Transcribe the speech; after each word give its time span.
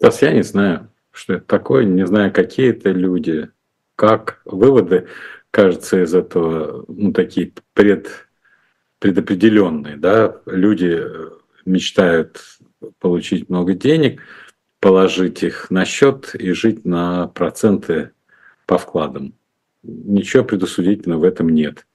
Стас, 0.00 0.22
я 0.22 0.32
не 0.32 0.42
знаю, 0.42 0.88
что 1.12 1.34
это 1.34 1.44
такое, 1.44 1.84
не 1.84 2.06
знаю, 2.06 2.32
какие 2.32 2.70
это 2.70 2.90
люди, 2.90 3.50
как 3.96 4.40
выводы, 4.46 5.08
кажется, 5.50 6.02
из 6.02 6.14
этого, 6.14 6.86
ну, 6.88 7.12
такие 7.12 7.52
пред, 7.74 8.08
предопределенные, 8.98 9.98
да, 9.98 10.38
люди 10.46 11.00
э, 11.02 11.30
мечтают 11.66 12.40
получить 12.98 13.50
много 13.50 13.74
денег, 13.74 14.22
положить 14.78 15.42
их 15.42 15.70
на 15.70 15.84
счет 15.84 16.34
и 16.34 16.52
жить 16.52 16.86
на 16.86 17.28
проценты 17.28 18.12
по 18.64 18.78
вкладам. 18.78 19.34
Ничего 19.82 20.44
предусудительного 20.44 21.20
в 21.20 21.24
этом 21.24 21.50
нет. 21.50 21.86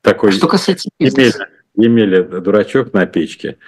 Такой 0.00 0.32
что 0.32 0.48
касается 0.48 0.88
бизнеса. 0.98 1.46
Емеля, 1.74 2.22
Емеля 2.22 2.40
дурачок 2.40 2.94
на 2.94 3.04
печке. 3.04 3.58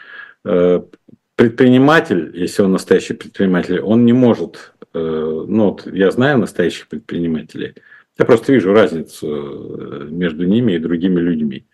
Э, 1.41 1.45
предприниматель, 1.45 2.31
если 2.35 2.63
он 2.63 2.73
настоящий 2.73 3.15
предприниматель, 3.15 3.81
он 3.81 4.05
не 4.05 4.13
может, 4.13 4.73
э, 4.93 4.99
ну 4.99 5.71
вот 5.71 5.87
я 5.87 6.11
знаю 6.11 6.39
настоящих 6.39 6.89
предпринимателей, 6.89 7.75
я 8.19 8.25
просто 8.25 8.53
вижу 8.53 8.73
разницу 8.73 9.27
э, 9.27 10.09
между 10.11 10.45
ними 10.45 10.73
и 10.73 10.79
другими 10.79 11.21
людьми. 11.21 11.67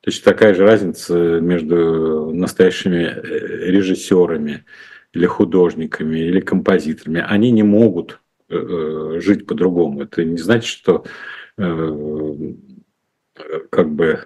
Точно 0.00 0.32
такая 0.32 0.54
же 0.54 0.64
разница 0.64 1.14
между 1.40 2.32
настоящими 2.34 3.14
режиссерами 3.70 4.64
или 5.12 5.26
художниками 5.26 6.18
или 6.18 6.40
композиторами. 6.40 7.24
Они 7.24 7.52
не 7.52 7.62
могут 7.62 8.18
жить 8.48 9.46
по-другому. 9.46 10.02
Это 10.02 10.24
не 10.24 10.38
значит, 10.38 10.74
что 10.76 11.04
как 13.70 13.90
бы 13.90 14.06
э, 14.06 14.24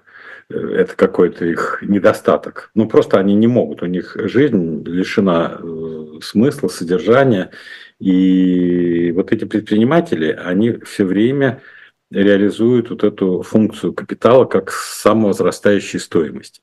это 0.48 0.94
какой-то 0.94 1.44
их 1.44 1.78
недостаток. 1.82 2.70
Ну, 2.74 2.88
просто 2.88 3.18
они 3.18 3.34
не 3.34 3.46
могут. 3.46 3.82
У 3.82 3.86
них 3.86 4.16
жизнь 4.16 4.84
лишена 4.84 5.58
э, 5.60 6.20
смысла, 6.22 6.68
содержания. 6.68 7.50
И 7.98 9.12
вот 9.12 9.32
эти 9.32 9.44
предприниматели, 9.44 10.30
они 10.30 10.78
все 10.84 11.04
время 11.04 11.62
реализуют 12.10 12.90
вот 12.90 13.02
эту 13.02 13.42
функцию 13.42 13.92
капитала 13.92 14.44
как 14.44 14.70
самовозрастающей 14.70 15.98
стоимости. 15.98 16.60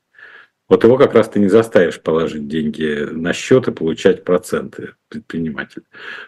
Вот 0.66 0.82
его 0.82 0.96
как 0.96 1.14
раз 1.14 1.28
ты 1.28 1.40
не 1.40 1.48
заставишь 1.48 2.00
положить 2.00 2.48
деньги 2.48 3.06
на 3.10 3.34
счет 3.34 3.68
и 3.68 3.72
получать 3.72 4.24
проценты 4.24 4.94
предприниматель. 5.08 5.82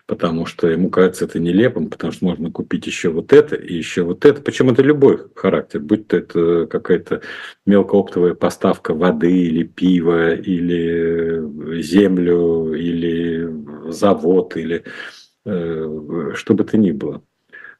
Потому 0.06 0.44
что 0.44 0.68
ему 0.68 0.90
кажется 0.90 1.24
это 1.24 1.38
нелепым, 1.38 1.88
потому 1.88 2.12
что 2.12 2.26
можно 2.26 2.50
купить 2.50 2.86
еще 2.86 3.08
вот 3.08 3.32
это 3.32 3.56
и 3.56 3.74
еще 3.74 4.02
вот 4.02 4.26
это. 4.26 4.42
Причем 4.42 4.68
это 4.70 4.82
любой 4.82 5.26
характер, 5.34 5.80
будь 5.80 6.08
то 6.08 6.18
это 6.18 6.66
какая-то 6.66 7.22
мелкооптовая 7.64 8.34
поставка 8.34 8.92
воды 8.92 9.32
или 9.32 9.62
пива, 9.62 10.34
или 10.34 11.80
землю, 11.80 12.74
или 12.74 13.90
завод, 13.90 14.56
или 14.56 14.84
э, 15.46 16.32
что 16.34 16.54
бы 16.54 16.64
то 16.64 16.76
ни 16.76 16.90
было. 16.90 17.22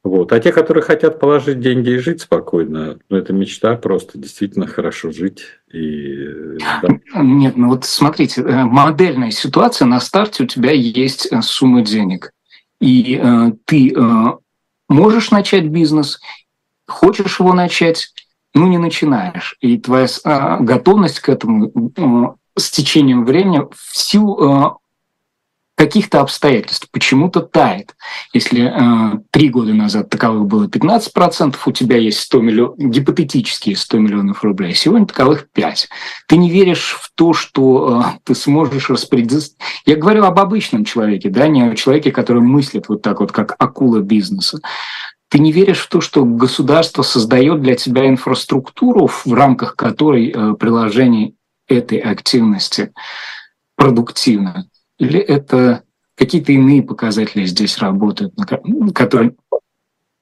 Вот. 0.07 0.33
А 0.33 0.39
те, 0.39 0.53
которые 0.53 0.85
хотят 0.85 1.19
положить 1.19 1.59
деньги 1.59 1.91
и 1.91 1.99
жить 1.99 2.21
спокойно, 2.21 3.01
ну, 3.09 3.17
это 3.17 3.33
мечта 3.33 3.75
просто 3.75 4.19
действительно 4.19 4.69
хорошо 4.69 5.11
жить. 5.11 5.43
И, 5.73 6.29
да. 6.81 6.89
Нет, 7.21 7.57
ну 7.57 7.71
вот 7.71 7.85
смотрите, 7.85 8.41
э, 8.41 8.65
модельная 8.65 9.33
ситуация, 9.33 9.87
на 9.87 9.99
старте 9.99 10.45
у 10.45 10.47
тебя 10.47 10.71
есть 10.71 11.27
э, 11.33 11.43
сумма 11.43 11.83
денег. 11.83 12.31
И 12.81 13.21
э, 13.21 13.53
ты 13.65 13.93
э, 13.93 14.03
можешь 14.89 15.33
начать 15.33 15.67
бизнес, 15.67 16.21
хочешь 16.87 17.41
его 17.41 17.53
начать, 17.53 18.13
ну 18.55 18.69
не 18.69 18.79
начинаешь. 18.79 19.57
И 19.61 19.77
твоя 19.77 20.07
э, 20.07 20.57
готовность 20.61 21.19
к 21.19 21.29
этому 21.29 21.73
э, 21.97 22.61
с 22.61 22.71
течением 22.71 23.25
времени 23.25 23.63
в 23.75 23.97
силу 23.97 24.39
э, 24.41 24.71
каких-то 25.77 26.21
обстоятельств 26.21 26.89
почему-то 26.91 27.41
тает. 27.41 27.95
Если 28.33 28.65
э, 28.65 29.19
три 29.31 29.51
года 29.51 29.75
назад 29.75 30.09
таковых 30.09 30.47
было 30.47 30.67
15%, 30.67 31.55
у 31.65 31.73
тебя 31.73 31.99
есть 31.99 32.21
100 32.21 32.41
миллионов, 32.41 32.79
гипотетические 32.79 33.77
100 33.77 33.99
миллионов 33.99 34.43
рублей, 34.43 34.73
а 34.73 34.75
сегодня 34.75 35.07
таковых 35.07 35.49
5. 35.53 35.89
Ты 36.29 36.37
не 36.39 36.51
веришь 36.51 36.97
в 36.99 37.13
то, 37.15 37.35
что 37.35 38.03
э, 38.03 38.19
ты 38.25 38.35
сможешь 38.35 38.89
распределить... 38.89 39.55
Я 39.85 39.97
говорю 39.97 40.25
об 40.25 40.41
обычном 40.41 40.85
человеке, 40.87 41.29
да, 41.29 41.47
не 41.47 41.63
о 41.63 41.77
человеке, 41.77 42.11
который 42.11 42.43
мыслит 42.43 42.89
вот 42.89 43.03
так 43.03 43.21
вот, 43.21 43.31
как 43.31 43.55
акула 43.59 44.01
бизнеса. 44.01 44.61
Ты 45.29 45.41
не 45.41 45.53
веришь 45.53 45.81
в 45.81 45.89
то, 45.89 46.01
что 46.01 46.25
государство 46.25 47.03
создает 47.03 47.61
для 47.61 47.75
тебя 47.75 48.09
инфраструктуру, 48.09 49.09
в 49.09 49.27
рамках 49.31 49.77
которой 49.77 50.31
э, 50.31 50.55
приложение 50.55 51.35
этой 51.69 51.99
активности 51.99 52.93
продуктивно. 53.77 54.71
Или 54.99 55.21
это 55.21 55.83
какие-то 56.17 56.51
иные 56.53 56.83
показатели 56.83 57.45
здесь 57.45 57.79
работают, 57.79 58.35
которые... 58.95 59.37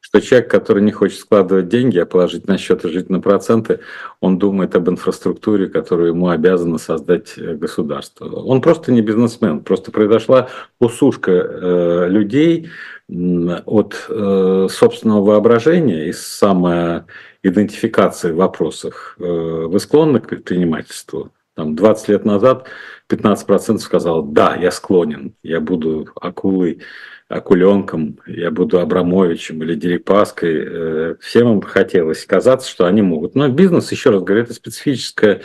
Что 0.01 0.21
человек, 0.21 0.51
который 0.51 0.83
не 0.83 0.91
хочет 0.93 1.19
складывать 1.19 1.69
деньги, 1.69 1.99
а 1.99 2.05
положить 2.05 2.47
на 2.47 2.59
счет 2.59 2.85
и 2.85 2.91
жить 2.91 3.09
на 3.09 3.21
проценты, 3.21 3.81
он 4.21 4.39
думает 4.39 4.77
об 4.77 4.91
инфраструктуре, 4.91 5.67
которую 5.67 6.11
ему 6.11 6.29
обязано 6.29 6.77
создать 6.77 7.39
э, 7.39 7.55
государство. 7.55 8.27
Он 8.27 8.61
просто 8.61 8.93
не 8.93 9.01
бизнесмен, 9.01 9.61
просто 9.61 9.91
произошла 9.91 10.51
усушка 10.79 11.33
э, 11.33 12.09
людей 12.11 12.69
от 13.09 13.95
э, 14.09 14.69
собственного 14.71 15.25
воображения 15.25 16.09
и 16.09 16.13
самоидентификации 16.13 18.31
в 18.31 18.37
вопросах. 18.37 19.17
Вы 19.19 19.81
склонны 19.81 20.21
к 20.21 20.29
предпринимательству? 20.29 21.33
Там 21.55 21.77
20 21.77 22.09
лет 22.09 22.25
назад 22.25 22.67
15% 23.09 23.79
сказал, 23.79 24.23
да, 24.23 24.57
я 24.57 24.71
склонен, 24.71 25.35
я 25.43 25.61
буду 25.61 26.09
акулой, 26.21 26.81
акуленком, 27.29 28.19
я 28.27 28.51
буду 28.51 28.81
Абрамовичем 28.81 29.63
или 29.63 29.75
Дерипаской. 29.75 30.65
Э, 30.67 31.15
всем 31.21 31.53
им 31.53 31.63
хотелось 31.63 32.25
казаться, 32.27 32.69
что 32.69 32.87
они 32.87 33.03
могут. 33.03 33.35
Но 33.35 33.49
бизнес, 33.49 33.93
еще 33.93 34.11
раз 34.11 34.23
говорю, 34.23 34.43
это 34.43 34.55
специфическое 34.55 35.43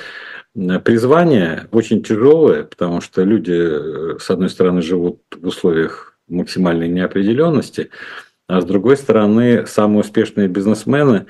призвание, 0.83 1.67
очень 1.71 2.03
тяжелое, 2.03 2.63
потому 2.63 3.01
что 3.01 3.23
люди, 3.23 3.53
э, 3.53 4.17
с 4.19 4.29
одной 4.29 4.49
стороны, 4.49 4.81
живут 4.81 5.21
в 5.35 5.47
условиях 5.47 6.17
максимальной 6.27 6.87
неопределенности, 6.87 7.91
а 8.47 8.61
с 8.61 8.65
другой 8.65 8.97
стороны, 8.97 9.65
самые 9.67 10.01
успешные 10.01 10.47
бизнесмены, 10.47 11.27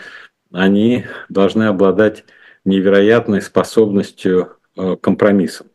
они 0.52 1.06
должны 1.28 1.64
обладать 1.64 2.24
невероятной 2.66 3.42
способностью 3.42 4.59
Э, 4.78 4.96
компромиссом 5.02 5.68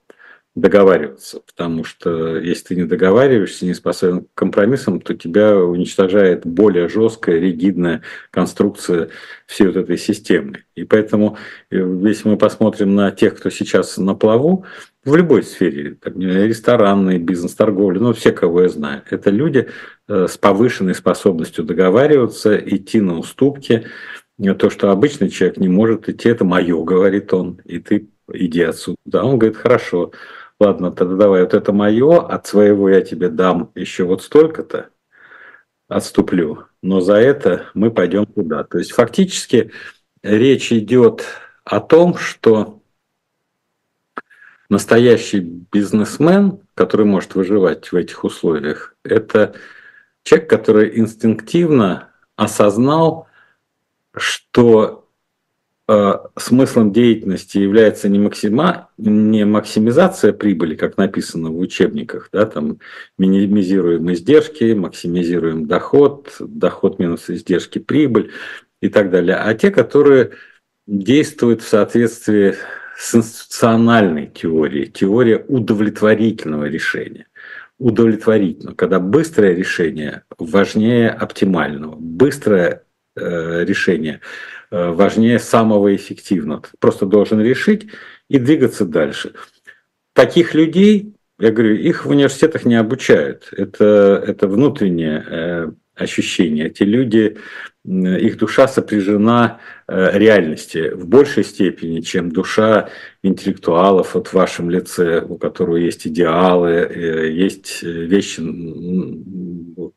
договариваться, 0.55 1.41
потому 1.41 1.82
что 1.82 2.37
если 2.38 2.66
ты 2.66 2.77
не 2.77 2.84
договариваешься, 2.84 3.66
не 3.66 3.75
способен 3.75 4.21
к 4.21 4.34
компромиссам, 4.34 5.00
то 5.00 5.12
тебя 5.12 5.59
уничтожает 5.59 6.47
более 6.47 6.88
жесткая, 6.88 7.41
ригидная 7.41 8.03
конструкция 8.31 9.09
всей 9.47 9.66
вот 9.66 9.75
этой 9.75 9.99
системы. 9.99 10.65
И 10.77 10.84
поэтому, 10.84 11.38
э, 11.71 11.77
если 12.05 12.28
мы 12.28 12.37
посмотрим 12.37 12.94
на 12.94 13.10
тех, 13.10 13.37
кто 13.37 13.50
сейчас 13.50 13.99
на 13.99 14.15
плаву, 14.15 14.65
в 15.05 15.16
любой 15.16 15.43
сфере, 15.43 15.99
ресторанный 16.05 17.19
бизнес, 17.19 17.55
торговля, 17.55 18.00
ну, 18.00 18.12
все, 18.12 18.31
кого 18.31 18.62
я 18.62 18.69
знаю, 18.69 19.03
это 19.11 19.31
люди 19.31 19.69
э, 20.06 20.26
с 20.31 20.38
повышенной 20.38 20.94
способностью 20.94 21.65
договариваться, 21.65 22.56
идти 22.56 23.00
на 23.00 23.19
уступки, 23.19 23.87
то, 24.59 24.71
что 24.71 24.91
обычный 24.91 25.31
человек 25.31 25.59
не 25.59 25.69
может 25.69 26.09
идти, 26.09 26.28
это 26.28 26.44
мое, 26.44 26.82
говорит 26.84 27.32
он, 27.32 27.61
и 27.65 27.78
ты 27.78 28.09
иди 28.33 28.62
отсюда. 28.62 28.97
А 29.21 29.25
он 29.25 29.39
говорит, 29.39 29.57
хорошо, 29.57 30.12
ладно, 30.59 30.91
тогда 30.91 31.17
давай, 31.17 31.43
вот 31.43 31.55
это 31.55 31.73
мое, 31.73 32.21
от 32.21 32.47
своего 32.47 32.89
я 32.89 33.01
тебе 33.01 33.29
дам 33.29 33.71
еще 33.75 34.05
вот 34.05 34.23
столько-то, 34.23 34.91
отступлю, 35.89 36.65
но 36.83 37.01
за 37.01 37.15
это 37.15 37.67
мы 37.75 37.91
пойдем 37.91 38.27
туда. 38.27 38.65
То 38.65 38.79
есть 38.79 38.93
фактически 38.93 39.73
речь 40.23 40.73
идет 40.73 41.25
о 41.65 41.81
том, 41.81 42.17
что 42.17 42.81
настоящий 44.69 45.41
бизнесмен, 45.41 46.61
который 46.75 47.06
может 47.06 47.35
выживать 47.35 47.93
в 47.93 47.97
этих 47.97 48.25
условиях, 48.25 48.97
это 49.05 49.55
человек, 50.23 50.50
который 50.50 50.99
инстинктивно 50.99 52.09
осознал, 52.37 53.29
что 54.17 55.04
смыслом 55.87 56.93
деятельности 56.93 57.59
является 57.59 58.09
не, 58.09 58.19
максима, 58.19 58.89
не 58.97 59.45
максимизация 59.45 60.33
прибыли, 60.33 60.77
как 60.77 60.97
написано 60.97 61.51
в 61.51 61.59
учебниках, 61.59 62.31
да, 62.33 62.47
там 62.47 62.79
минимизируем 63.19 64.11
издержки, 64.11 64.73
максимизируем 64.73 65.67
доход, 65.67 66.35
доход 66.41 66.99
минус 66.99 67.29
издержки, 67.29 67.81
прибыль 67.81 68.33
и 68.81 68.89
так 68.89 69.11
далее, 69.11 69.37
а 69.37 69.53
те, 69.55 69.71
которые 69.71 70.31
действуют 70.87 71.61
в 71.61 71.69
соответствии 71.69 72.55
с 72.97 73.15
институциональной 73.15 74.29
теорией, 74.29 74.87
теория 74.87 75.45
удовлетворительного 75.49 76.65
решения. 76.65 77.27
Удовлетворительно, 77.79 78.75
когда 78.75 79.01
быстрое 79.01 79.53
решение 79.55 80.23
важнее 80.39 81.11
оптимального, 81.11 81.97
быстрое 81.97 82.85
э, 83.17 83.65
решение 83.67 84.21
Э, 84.21 84.54
важнее 84.93 85.38
самого 85.38 85.94
эффективного. 85.94 86.62
Ты 86.62 86.71
просто 86.79 87.06
должен 87.06 87.41
решить 87.41 87.87
и 88.29 88.38
двигаться 88.38 88.85
дальше. 88.85 89.35
Таких 90.15 90.55
людей 90.55 91.15
я 91.38 91.50
говорю, 91.50 91.75
их 91.75 92.05
в 92.05 92.11
университетах 92.11 92.65
не 92.65 92.76
обучают. 92.76 93.49
Это, 93.53 94.23
это 94.25 94.47
внутреннее 94.47 95.25
э, 95.29 95.73
ощущение. 95.97 96.67
Эти 96.67 96.85
люди, 96.85 97.38
их 97.85 98.38
душа 98.38 98.69
сопряжена 98.69 99.59
э, 99.88 100.17
реальности 100.17 100.91
в 100.94 101.09
большей 101.09 101.43
степени, 101.43 102.00
чем 102.00 102.31
душа 102.31 102.88
интеллектуалов 103.23 104.15
вот 104.15 104.29
в 104.29 104.35
вашем 104.35 104.71
лице, 104.71 105.23
у 105.23 105.37
которого 105.37 105.76
есть 105.76 106.06
идеалы, 106.06 106.71
э, 106.71 107.32
есть 107.32 107.82
вещи, 107.82 108.41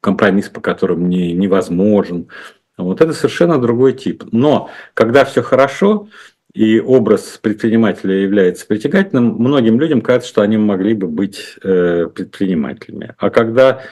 компромисс, 0.01 0.49
по 0.49 0.59
которым 0.59 1.07
не, 1.07 1.33
невозможен. 1.33 2.29
Вот 2.77 3.01
это 3.01 3.13
совершенно 3.13 3.59
другой 3.59 3.93
тип. 3.93 4.23
Но 4.31 4.69
когда 4.93 5.25
все 5.25 5.41
хорошо, 5.41 6.07
и 6.53 6.79
образ 6.79 7.39
предпринимателя 7.41 8.15
является 8.15 8.65
притягательным, 8.65 9.35
многим 9.35 9.79
людям 9.79 10.01
кажется, 10.01 10.29
что 10.29 10.41
они 10.41 10.57
могли 10.57 10.93
бы 10.93 11.07
быть 11.07 11.55
э, 11.63 12.07
предпринимателями. 12.07 13.13
А 13.17 13.29
когда 13.29 13.83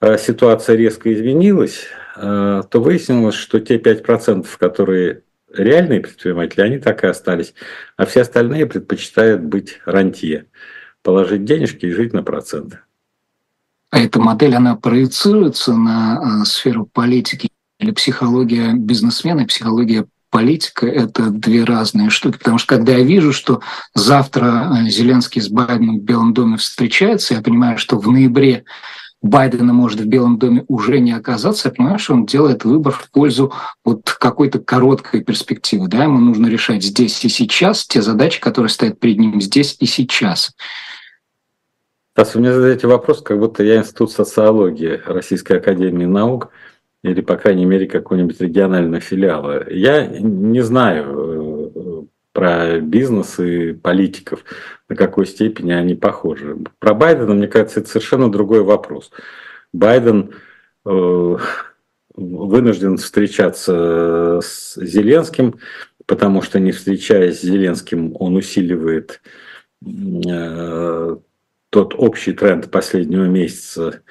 э, 0.00 0.18
ситуация 0.18 0.76
резко 0.76 1.12
изменилась, 1.12 1.86
э, 2.16 2.62
то 2.70 2.80
выяснилось, 2.80 3.34
что 3.34 3.60
те 3.60 3.78
5%, 3.78 4.46
которые 4.58 5.22
реальные 5.54 6.00
предприниматели, 6.00 6.60
они 6.60 6.78
так 6.78 7.04
и 7.04 7.06
остались, 7.06 7.54
а 7.96 8.04
все 8.04 8.22
остальные 8.22 8.66
предпочитают 8.66 9.42
быть 9.42 9.80
рантье, 9.86 10.46
положить 11.02 11.44
денежки 11.44 11.86
и 11.86 11.92
жить 11.92 12.12
на 12.12 12.22
проценты. 12.22 12.80
А 13.90 14.00
эта 14.00 14.18
модель, 14.20 14.54
она 14.54 14.76
проецируется 14.76 15.74
на 15.74 16.44
сферу 16.44 16.86
политики 16.86 17.48
или 17.82 17.90
психология 17.90 18.72
бизнесмена 18.72 19.44
психология 19.44 20.06
политика– 20.30 20.86
это 20.88 21.30
две 21.30 21.64
разные 21.64 22.08
штуки. 22.08 22.38
Потому 22.38 22.58
что 22.58 22.76
когда 22.76 22.92
я 22.92 23.04
вижу, 23.04 23.32
что 23.32 23.60
завтра 23.94 24.70
э, 24.86 24.88
Зеленский 24.88 25.42
с 25.42 25.48
Байденом 25.48 25.98
в 25.98 26.02
Белом 26.02 26.32
доме 26.32 26.56
встречается, 26.56 27.34
я 27.34 27.42
понимаю, 27.42 27.76
что 27.76 27.98
в 27.98 28.10
ноябре 28.10 28.64
Байдена 29.20 29.72
может 29.72 30.00
в 30.00 30.06
Белом 30.06 30.38
доме 30.38 30.64
уже 30.68 30.98
не 31.00 31.12
оказаться, 31.12 31.68
я 31.68 31.74
понимаю, 31.74 31.98
что 31.98 32.14
он 32.14 32.24
делает 32.24 32.64
выбор 32.64 32.92
в 32.92 33.10
пользу 33.10 33.52
вот 33.84 34.10
какой-то 34.10 34.58
короткой 34.58 35.22
перспективы. 35.22 35.86
Да? 35.88 36.04
Ему 36.04 36.18
нужно 36.18 36.46
решать 36.46 36.82
здесь 36.82 37.24
и 37.24 37.28
сейчас 37.28 37.86
те 37.86 38.00
задачи, 38.00 38.40
которые 38.40 38.70
стоят 38.70 38.98
перед 38.98 39.18
ним 39.18 39.40
здесь 39.40 39.76
и 39.80 39.86
сейчас. 39.86 40.52
Стас, 42.14 42.34
вы 42.34 42.40
мне 42.40 42.52
задаете 42.52 42.86
вопрос, 42.86 43.22
как 43.22 43.38
будто 43.38 43.62
я 43.62 43.76
институт 43.76 44.12
социологии 44.12 45.00
Российской 45.04 45.58
Академии 45.58 46.06
Наук– 46.06 46.48
или, 47.02 47.20
по 47.20 47.36
крайней 47.36 47.64
мере, 47.64 47.86
какого-нибудь 47.86 48.40
регионального 48.40 49.00
филиала. 49.00 49.68
Я 49.70 50.06
не 50.06 50.60
знаю 50.60 51.72
э, 51.74 52.02
про 52.32 52.80
бизнес 52.80 53.38
и 53.40 53.72
политиков, 53.72 54.44
на 54.88 54.96
какой 54.96 55.26
степени 55.26 55.72
они 55.72 55.94
похожи. 55.94 56.56
Про 56.78 56.94
Байдена, 56.94 57.34
мне 57.34 57.48
кажется, 57.48 57.80
это 57.80 57.88
совершенно 57.88 58.30
другой 58.30 58.62
вопрос. 58.62 59.10
Байден 59.72 60.32
э, 60.84 61.36
вынужден 62.14 62.98
встречаться 62.98 64.40
с 64.42 64.76
Зеленским, 64.76 65.58
потому 66.06 66.42
что 66.42 66.60
не 66.60 66.72
встречаясь 66.72 67.40
с 67.40 67.42
Зеленским, 67.42 68.14
он 68.18 68.36
усиливает 68.36 69.20
э, 69.84 71.16
тот 71.70 71.94
общий 71.96 72.32
тренд 72.32 72.70
последнего 72.70 73.24
месяца 73.24 74.02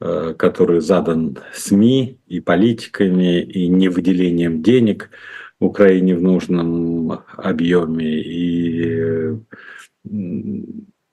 который 0.00 0.80
задан 0.80 1.36
СМИ 1.52 2.18
и 2.26 2.40
политиками, 2.40 3.42
и 3.42 3.68
не 3.68 3.88
выделением 3.88 4.62
денег 4.62 5.10
Украине 5.58 6.16
в 6.16 6.22
нужном 6.22 7.22
объеме, 7.36 8.20
и 8.22 9.36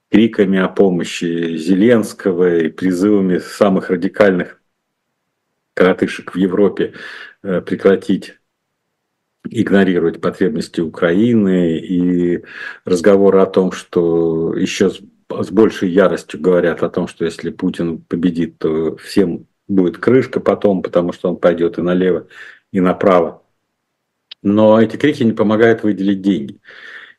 криками 0.10 0.60
о 0.60 0.70
помощи 0.70 1.58
Зеленского 1.58 2.60
и 2.60 2.70
призывами 2.70 3.40
самых 3.40 3.90
радикальных 3.90 4.62
коротышек 5.74 6.34
в 6.34 6.38
Европе 6.38 6.94
э, 7.44 7.62
прекратить 7.62 8.40
игнорировать 9.50 10.20
потребности 10.20 10.82
Украины 10.82 11.78
и 11.78 12.44
разговоры 12.84 13.40
о 13.40 13.46
том, 13.46 13.72
что 13.72 14.56
еще 14.56 14.92
с 15.30 15.52
большей 15.52 15.90
яростью 15.90 16.40
говорят 16.40 16.84
о 16.84 16.90
том, 16.90 17.08
что 17.08 17.26
если 17.26 17.50
Путин 17.50 18.00
победит, 18.00 18.58
то 18.60 18.96
всем 18.98 19.48
будет 19.68 19.98
крышка 19.98 20.40
потом, 20.40 20.82
потому 20.82 21.12
что 21.12 21.30
он 21.30 21.38
пойдет 21.38 21.78
и 21.78 21.82
налево, 21.82 22.28
и 22.72 22.80
направо. 22.80 23.44
Но 24.42 24.82
эти 24.82 24.98
крики 24.98 25.24
не 25.24 25.34
помогают 25.34 25.84
выделить 25.84 26.22
деньги. 26.22 26.60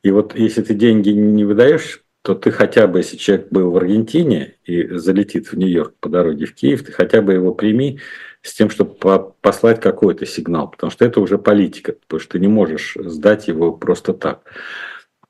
И 0.03 0.11
вот 0.11 0.37
если 0.37 0.63
ты 0.63 0.75
деньги 0.75 1.11
не 1.11 1.45
выдаешь, 1.45 2.03
то 2.23 2.35
ты 2.35 2.51
хотя 2.51 2.87
бы, 2.87 2.99
если 2.99 3.17
человек 3.17 3.49
был 3.51 3.71
в 3.71 3.77
Аргентине 3.77 4.57
и 4.65 4.87
залетит 4.97 5.49
в 5.49 5.57
Нью-Йорк 5.57 5.95
по 6.01 6.09
дороге 6.09 6.47
в 6.47 6.55
Киев, 6.55 6.85
ты 6.85 6.93
хотя 6.93 7.23
бы 7.23 7.33
его 7.33 7.55
прими 7.55 8.01
с 8.43 8.55
тем, 8.55 8.71
чтобы 8.71 8.95
послать 9.41 9.81
какой-то 9.81 10.27
сигнал, 10.27 10.71
потому 10.71 10.91
что 10.91 11.05
это 11.05 11.21
уже 11.21 11.39
политика, 11.39 11.93
потому 11.93 12.21
что 12.21 12.33
ты 12.33 12.39
не 12.39 12.49
можешь 12.49 12.97
сдать 13.01 13.49
его 13.49 13.73
просто 13.73 14.15
так. 14.15 14.43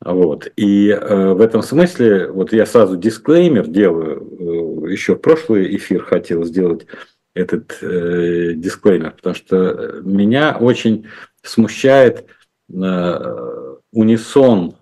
Вот. 0.00 0.50
И 0.56 0.90
э, 0.90 1.32
в 1.32 1.40
этом 1.40 1.62
смысле, 1.62 2.30
вот 2.30 2.52
я 2.52 2.66
сразу 2.66 2.96
дисклеймер 2.96 3.66
делаю, 3.66 4.86
э, 4.86 4.92
еще 4.92 5.16
в 5.16 5.18
прошлый 5.18 5.74
эфир 5.76 6.04
хотел 6.04 6.44
сделать 6.44 6.86
этот 7.34 7.78
э, 7.82 8.52
дисклеймер, 8.54 9.12
потому 9.12 9.34
что 9.34 10.00
меня 10.02 10.56
очень 10.58 11.08
смущает 11.42 12.26
э, 12.72 13.74
унисон 13.92 14.76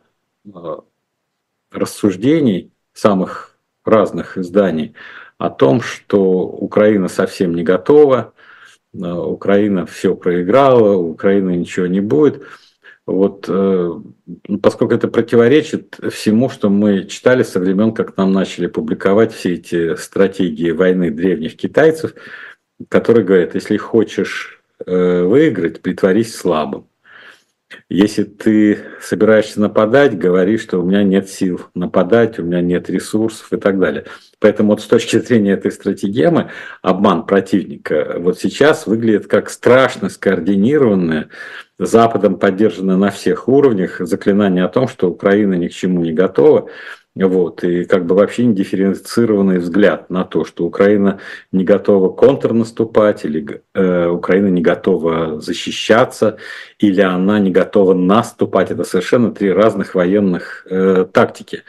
э, 0.44 0.76
рассуждений 1.70 2.72
самых 2.92 3.58
разных 3.86 4.36
изданий 4.36 4.94
о 5.38 5.48
том, 5.48 5.80
что 5.80 6.42
Украина 6.42 7.08
совсем 7.08 7.54
не 7.54 7.62
готова, 7.62 8.34
э, 8.92 8.98
Украина 8.98 9.86
все 9.86 10.14
проиграла, 10.14 10.94
Украина 10.96 11.56
ничего 11.56 11.86
не 11.86 12.00
будет– 12.00 12.42
вот, 13.06 13.46
э, 13.48 14.00
поскольку 14.60 14.94
это 14.94 15.06
противоречит 15.06 15.96
всему, 16.12 16.48
что 16.48 16.68
мы 16.68 17.04
читали 17.04 17.44
со 17.44 17.60
времен, 17.60 17.92
как 17.92 18.16
нам 18.16 18.32
начали 18.32 18.66
публиковать 18.66 19.32
все 19.32 19.54
эти 19.54 19.94
стратегии 19.94 20.72
войны 20.72 21.12
древних 21.12 21.56
китайцев, 21.56 22.14
которые 22.88 23.24
говорят, 23.24 23.54
если 23.54 23.76
хочешь 23.76 24.60
э, 24.84 25.22
выиграть, 25.22 25.82
притворись 25.82 26.34
слабым. 26.34 26.88
Если 27.88 28.22
ты 28.22 28.78
собираешься 29.00 29.60
нападать, 29.60 30.16
говори, 30.16 30.56
что 30.56 30.78
у 30.78 30.84
меня 30.84 31.02
нет 31.02 31.28
сил 31.28 31.62
нападать, 31.74 32.38
у 32.38 32.44
меня 32.44 32.60
нет 32.60 32.88
ресурсов 32.88 33.52
и 33.52 33.56
так 33.56 33.80
далее. 33.80 34.04
Поэтому 34.38 34.70
вот 34.70 34.82
с 34.82 34.86
точки 34.86 35.18
зрения 35.18 35.52
этой 35.52 35.72
стратегемы 35.72 36.50
обман 36.82 37.26
противника 37.26 38.16
вот 38.18 38.38
сейчас 38.38 38.86
выглядит 38.86 39.26
как 39.26 39.50
страшно 39.50 40.08
скоординированное, 40.08 41.28
Западом 41.78 42.38
поддержанное 42.38 42.96
на 42.96 43.10
всех 43.10 43.48
уровнях 43.48 44.00
заклинание 44.00 44.64
о 44.64 44.68
том, 44.68 44.88
что 44.88 45.10
Украина 45.10 45.54
ни 45.54 45.68
к 45.68 45.72
чему 45.72 46.02
не 46.02 46.12
готова, 46.12 46.70
вот, 47.24 47.64
и 47.64 47.84
как 47.84 48.04
бы 48.04 48.14
вообще 48.14 48.44
не 48.44 48.54
дифференцированный 48.54 49.58
взгляд 49.58 50.10
на 50.10 50.24
то, 50.24 50.44
что 50.44 50.66
Украина 50.66 51.18
не 51.50 51.64
готова 51.64 52.10
контрнаступать, 52.10 53.24
или 53.24 53.62
э, 53.74 54.06
Украина 54.08 54.48
не 54.48 54.60
готова 54.60 55.40
защищаться, 55.40 56.36
или 56.78 57.00
она 57.00 57.38
не 57.38 57.50
готова 57.50 57.94
наступать. 57.94 58.70
Это 58.70 58.84
совершенно 58.84 59.32
три 59.32 59.50
разных 59.50 59.94
военных 59.94 60.66
э, 60.68 61.06
тактики. 61.10 61.62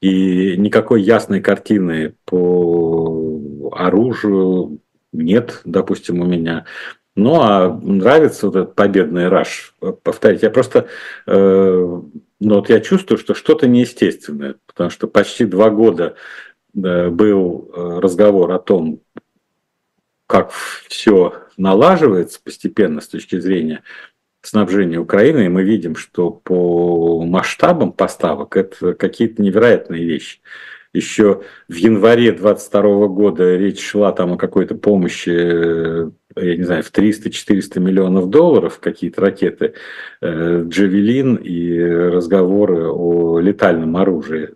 И 0.00 0.56
никакой 0.56 1.02
ясной 1.02 1.40
картины 1.40 2.14
по 2.24 3.40
оружию 3.72 4.78
нет, 5.12 5.62
допустим, 5.64 6.20
у 6.20 6.26
меня. 6.26 6.64
Ну, 7.16 7.40
а 7.40 7.76
нравится 7.82 8.46
вот 8.46 8.56
этот 8.56 8.74
победный 8.76 9.28
раш. 9.28 9.74
Повторить, 10.04 10.42
я 10.42 10.50
просто 10.50 10.86
э, 11.26 12.00
но 12.44 12.56
вот 12.56 12.70
я 12.70 12.80
чувствую, 12.80 13.18
что 13.18 13.34
что-то 13.34 13.68
неестественное, 13.68 14.56
потому 14.72 14.90
что 14.90 15.06
почти 15.06 15.44
два 15.44 15.70
года 15.70 16.16
был 16.74 17.70
э, 17.74 17.98
разговор 18.00 18.50
о 18.52 18.58
том, 18.58 19.00
как 20.26 20.50
все 20.88 21.42
налаживается 21.58 22.40
постепенно 22.42 23.00
с 23.00 23.08
точки 23.08 23.38
зрения 23.38 23.82
снабжения 24.40 24.98
Украины, 24.98 25.44
и 25.44 25.48
мы 25.48 25.62
видим, 25.62 25.94
что 25.94 26.30
по 26.30 27.24
масштабам 27.24 27.92
поставок 27.92 28.56
это 28.56 28.94
какие-то 28.94 29.42
невероятные 29.42 30.04
вещи. 30.04 30.40
Еще 30.92 31.42
в 31.68 31.74
январе 31.74 32.32
22 32.32 33.08
года 33.08 33.56
речь 33.56 33.82
шла 33.82 34.12
там 34.12 34.34
о 34.34 34.36
какой-то 34.36 34.74
помощи 34.74 36.10
я 36.36 36.56
не 36.56 36.64
знаю, 36.64 36.82
в 36.82 36.90
300-400 36.92 37.80
миллионов 37.80 38.30
долларов 38.30 38.78
какие-то 38.80 39.20
ракеты 39.20 39.74
э, 40.20 40.64
«Джавелин» 40.66 41.36
и 41.36 41.78
разговоры 41.80 42.88
о 42.88 43.38
летальном 43.38 43.96
оружии. 43.96 44.50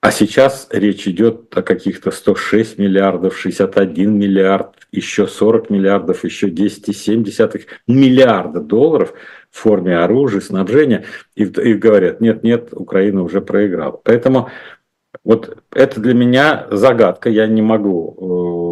А 0.00 0.10
сейчас 0.10 0.68
речь 0.70 1.08
идет 1.08 1.56
о 1.56 1.62
каких-то 1.62 2.10
106 2.10 2.76
миллиардов, 2.78 3.38
61 3.38 4.18
миллиард, 4.18 4.74
еще 4.92 5.26
40 5.26 5.70
миллиардов, 5.70 6.24
еще 6.24 6.48
10,7 6.48 7.66
миллиарда 7.86 8.60
долларов 8.60 9.14
в 9.50 9.58
форме 9.58 9.96
оружия, 9.96 10.42
снабжения. 10.42 11.06
И, 11.36 11.44
и 11.44 11.72
говорят, 11.72 12.20
нет, 12.20 12.42
нет, 12.42 12.68
Украина 12.72 13.22
уже 13.22 13.40
проиграла. 13.40 13.98
Поэтому 14.04 14.50
Вот 15.22 15.56
это 15.72 16.00
для 16.00 16.12
меня 16.12 16.66
загадка, 16.70 17.30
я 17.30 17.46
не 17.46 17.62
могу 17.62 18.14
э, 18.18 18.63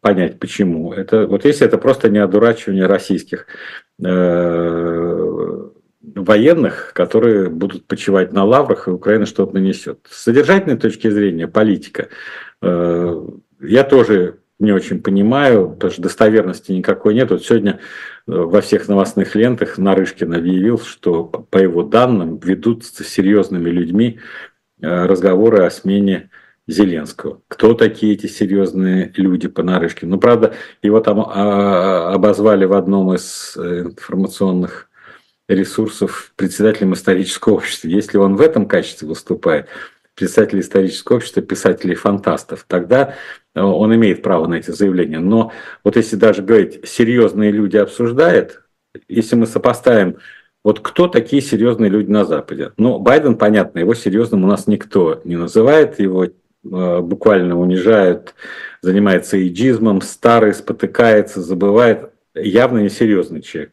понять, 0.00 0.38
почему. 0.38 0.92
Это, 0.92 1.26
вот 1.26 1.44
если 1.44 1.66
это 1.66 1.78
просто 1.78 2.08
не 2.08 2.18
одурачивание 2.18 2.86
российских 2.86 3.46
э, 4.04 5.68
военных, 6.00 6.92
которые 6.94 7.48
будут 7.48 7.86
почивать 7.86 8.32
на 8.32 8.44
лаврах, 8.44 8.88
и 8.88 8.90
Украина 8.90 9.26
что-то 9.26 9.54
нанесет. 9.54 10.00
С 10.10 10.22
содержательной 10.22 10.76
точки 10.76 11.08
зрения, 11.10 11.48
политика, 11.48 12.08
э, 12.60 13.26
я 13.60 13.84
тоже 13.84 14.38
не 14.58 14.72
очень 14.72 15.02
понимаю, 15.02 15.70
потому 15.70 15.92
что 15.92 16.02
достоверности 16.02 16.72
никакой 16.72 17.14
нет. 17.14 17.30
Вот 17.30 17.44
сегодня 17.44 17.72
э, 17.72 17.76
во 18.26 18.60
всех 18.60 18.88
новостных 18.88 19.34
лентах 19.34 19.78
Нарышкин 19.78 20.34
объявил, 20.34 20.78
что 20.78 21.24
по 21.24 21.58
его 21.58 21.82
данным 21.82 22.38
ведутся 22.38 23.04
серьезными 23.04 23.70
людьми 23.70 24.20
разговоры 24.80 25.64
о 25.64 25.70
смене 25.70 26.30
Зеленского. 26.68 27.42
Кто 27.48 27.74
такие 27.74 28.14
эти 28.14 28.26
серьезные 28.26 29.12
люди 29.16 29.48
по 29.48 29.62
Нарышкину? 29.62 30.12
Ну, 30.12 30.20
правда, 30.20 30.54
его 30.82 31.00
там 31.00 31.20
а, 31.20 32.12
обозвали 32.14 32.64
в 32.64 32.72
одном 32.72 33.12
из 33.14 33.56
информационных 33.56 34.88
ресурсов 35.48 36.32
председателем 36.36 36.94
исторического 36.94 37.54
общества. 37.54 37.88
Если 37.88 38.16
он 38.16 38.36
в 38.36 38.40
этом 38.40 38.66
качестве 38.66 39.08
выступает, 39.08 39.68
председатель 40.14 40.60
исторического 40.60 41.16
общества, 41.16 41.42
писателей-фантастов, 41.42 42.64
тогда 42.68 43.14
э, 43.54 43.60
он 43.60 43.94
имеет 43.94 44.22
право 44.22 44.46
на 44.46 44.54
эти 44.54 44.70
заявления. 44.70 45.20
Но 45.20 45.52
вот 45.84 45.96
если 45.96 46.16
даже 46.16 46.42
говорить, 46.42 46.86
серьезные 46.86 47.50
люди 47.50 47.76
обсуждают, 47.76 48.62
если 49.08 49.36
мы 49.36 49.46
сопоставим, 49.46 50.18
вот 50.64 50.80
кто 50.80 51.08
такие 51.08 51.42
серьезные 51.42 51.90
люди 51.90 52.10
на 52.10 52.24
Западе? 52.24 52.72
Ну, 52.76 52.98
Байден, 52.98 53.36
понятно, 53.36 53.80
его 53.80 53.94
серьезным 53.94 54.44
у 54.44 54.46
нас 54.46 54.66
никто 54.66 55.20
не 55.24 55.36
называет, 55.36 55.98
его 55.98 56.26
э, 56.26 56.30
буквально 56.62 57.58
унижают, 57.58 58.34
занимается 58.80 59.46
иджизмом, 59.46 60.00
старый, 60.00 60.54
спотыкается, 60.54 61.40
забывает, 61.40 62.10
явно 62.34 62.78
несерьезный 62.78 63.42
человек. 63.42 63.72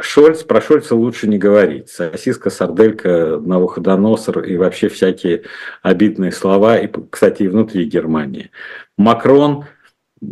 Шольц, 0.00 0.42
про 0.42 0.60
Шольца 0.60 0.96
лучше 0.96 1.28
не 1.28 1.38
говорить. 1.38 1.88
Сосиска, 1.90 2.50
сарделька, 2.50 3.38
Навуходоносор 3.40 4.40
и 4.40 4.56
вообще 4.56 4.88
всякие 4.88 5.44
обидные 5.82 6.32
слова, 6.32 6.76
и, 6.76 6.90
кстати, 7.10 7.44
и 7.44 7.48
внутри 7.48 7.84
Германии. 7.84 8.50
Макрон– 8.96 9.64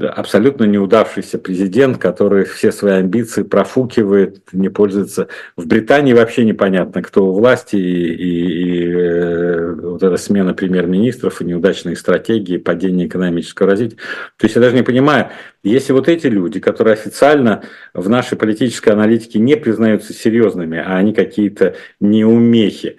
абсолютно 0.01 0.65
неудавшийся 0.65 1.39
президент, 1.39 1.97
который 1.97 2.45
все 2.45 2.73
свои 2.73 2.95
амбиции 2.95 3.43
профукивает, 3.43 4.41
не 4.53 4.69
пользуется. 4.69 5.29
В 5.57 5.67
Британии 5.67 6.13
вообще 6.13 6.45
непонятно, 6.45 7.03
кто 7.03 7.27
у 7.27 7.33
власти, 7.33 7.77
и, 7.77 8.15
и, 8.15 8.85
и 8.85 8.93
э, 8.93 9.73
вот 9.75 10.03
эта 10.03 10.17
смена 10.19 10.53
премьер-министров, 10.53 11.41
и 11.41 11.45
неудачные 11.45 11.97
стратегии, 11.97 12.59
падение 12.59 13.07
экономического 13.07 13.71
развития. 13.71 13.97
То 14.37 14.45
есть 14.45 14.57
я 14.57 14.63
даже 14.63 14.77
не 14.77 14.83
понимаю, 14.83 15.29
если 15.63 15.95
вот 15.95 16.09
эти 16.09 16.27
люди, 16.27 16.61
которые 16.61 16.93
официально 16.93 17.63
в 17.95 18.11
нашей 18.11 18.37
политической 18.37 18.91
аналитике 18.91 19.39
не 19.39 19.57
признаются 19.57 20.13
серьезными, 20.13 20.79
а 20.79 20.99
они 20.99 21.15
какие-то 21.15 21.77
неумехи, 21.99 22.99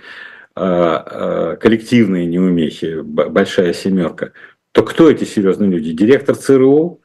а, 0.56 1.06
а, 1.06 1.56
коллективные 1.58 2.26
неумехи, 2.26 3.02
большая 3.02 3.74
семерка– 3.74 4.32
то 4.72 4.84
кто 4.84 5.10
эти 5.10 5.24
серьезные 5.24 5.70
люди? 5.70 5.92
Директор 5.92 6.36
ЦРУ, 6.36 7.02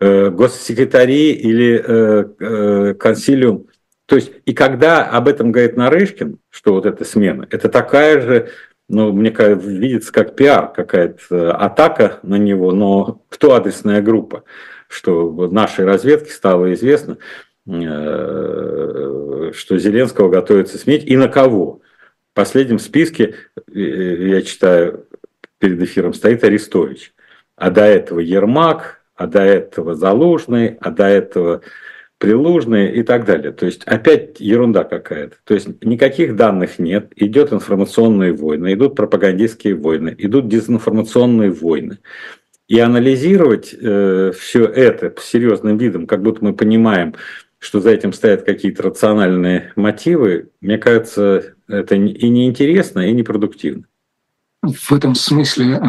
э, 0.00 0.30
госсекретари 0.30 1.32
или 1.32 1.82
э, 1.84 2.24
э, 2.38 2.94
консилиум? 2.94 3.66
То 4.06 4.16
есть, 4.16 4.32
и 4.44 4.54
когда 4.54 5.04
об 5.04 5.28
этом 5.28 5.52
говорит 5.52 5.76
Нарышкин, 5.76 6.38
что 6.50 6.74
вот 6.74 6.86
эта 6.86 7.04
смена, 7.04 7.46
это 7.50 7.68
такая 7.68 8.20
же, 8.20 8.48
ну, 8.88 9.12
мне 9.12 9.32
кажется, 9.32 9.68
видится 9.68 10.12
как 10.12 10.36
пиар, 10.36 10.72
какая-то 10.72 11.52
атака 11.56 12.20
на 12.22 12.36
него, 12.36 12.72
но 12.72 13.22
кто 13.28 13.54
адресная 13.54 14.00
группа? 14.00 14.44
Что 14.88 15.48
нашей 15.50 15.84
разведке 15.84 16.30
стало 16.30 16.72
известно, 16.74 17.18
э, 17.66 19.50
что 19.52 19.78
Зеленского 19.78 20.28
готовится 20.28 20.78
сменить, 20.78 21.04
и 21.04 21.16
на 21.16 21.28
кого? 21.28 21.80
В 22.30 22.34
последнем 22.36 22.78
списке, 22.78 23.34
э, 23.74 23.80
я 23.80 24.42
читаю, 24.42 25.05
перед 25.58 25.80
эфиром 25.82 26.14
стоит 26.14 26.44
Арестович. 26.44 27.12
А 27.56 27.70
до 27.70 27.82
этого 27.82 28.20
Ермак, 28.20 29.02
а 29.14 29.26
до 29.26 29.40
этого 29.40 29.94
Залужный, 29.94 30.76
а 30.80 30.90
до 30.90 31.04
этого 31.04 31.62
Прилужный 32.18 32.92
и 32.92 33.02
так 33.02 33.26
далее. 33.26 33.52
То 33.52 33.66
есть 33.66 33.84
опять 33.84 34.40
ерунда 34.40 34.84
какая-то. 34.84 35.36
То 35.44 35.52
есть 35.52 35.84
никаких 35.84 36.34
данных 36.34 36.78
нет, 36.78 37.12
идет 37.14 37.52
информационные 37.52 38.32
войны, 38.32 38.72
идут 38.72 38.96
пропагандистские 38.96 39.74
войны, 39.74 40.14
идут 40.16 40.48
дезинформационные 40.48 41.50
войны. 41.50 41.98
И 42.68 42.80
анализировать 42.80 43.74
э, 43.78 44.32
все 44.34 44.64
это 44.64 45.14
серьезным 45.20 45.76
видом, 45.76 46.06
как 46.06 46.22
будто 46.22 46.42
мы 46.42 46.54
понимаем, 46.54 47.14
что 47.58 47.80
за 47.80 47.90
этим 47.90 48.14
стоят 48.14 48.44
какие-то 48.44 48.84
рациональные 48.84 49.72
мотивы, 49.76 50.48
мне 50.62 50.78
кажется, 50.78 51.54
это 51.68 51.96
и 51.96 52.28
неинтересно, 52.30 53.10
и 53.10 53.12
непродуктивно 53.12 53.84
в 54.66 54.92
этом 54.92 55.14
смысле 55.14 55.74
э, 55.74 55.80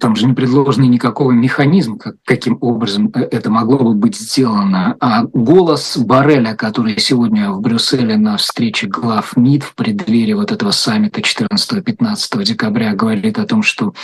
там 0.00 0.16
же 0.16 0.26
не 0.26 0.32
предложен 0.32 0.82
никакого 0.90 1.32
механизма, 1.32 1.98
как, 1.98 2.16
каким 2.24 2.58
образом 2.60 3.10
э, 3.14 3.20
это 3.20 3.50
могло 3.50 3.78
бы 3.78 3.94
быть 3.94 4.16
сделано. 4.16 4.96
А 5.00 5.24
голос 5.24 5.96
Барреля, 5.96 6.54
который 6.54 6.98
сегодня 6.98 7.50
в 7.50 7.60
Брюсселе 7.60 8.16
на 8.16 8.36
встрече 8.36 8.86
глав 8.86 9.36
МИД 9.36 9.64
в 9.64 9.74
преддверии 9.74 10.34
вот 10.34 10.52
этого 10.52 10.70
саммита 10.70 11.20
14-15 11.20 12.44
декабря 12.44 12.94
говорит 12.94 13.38
о 13.38 13.46
том, 13.46 13.62
что 13.62 13.94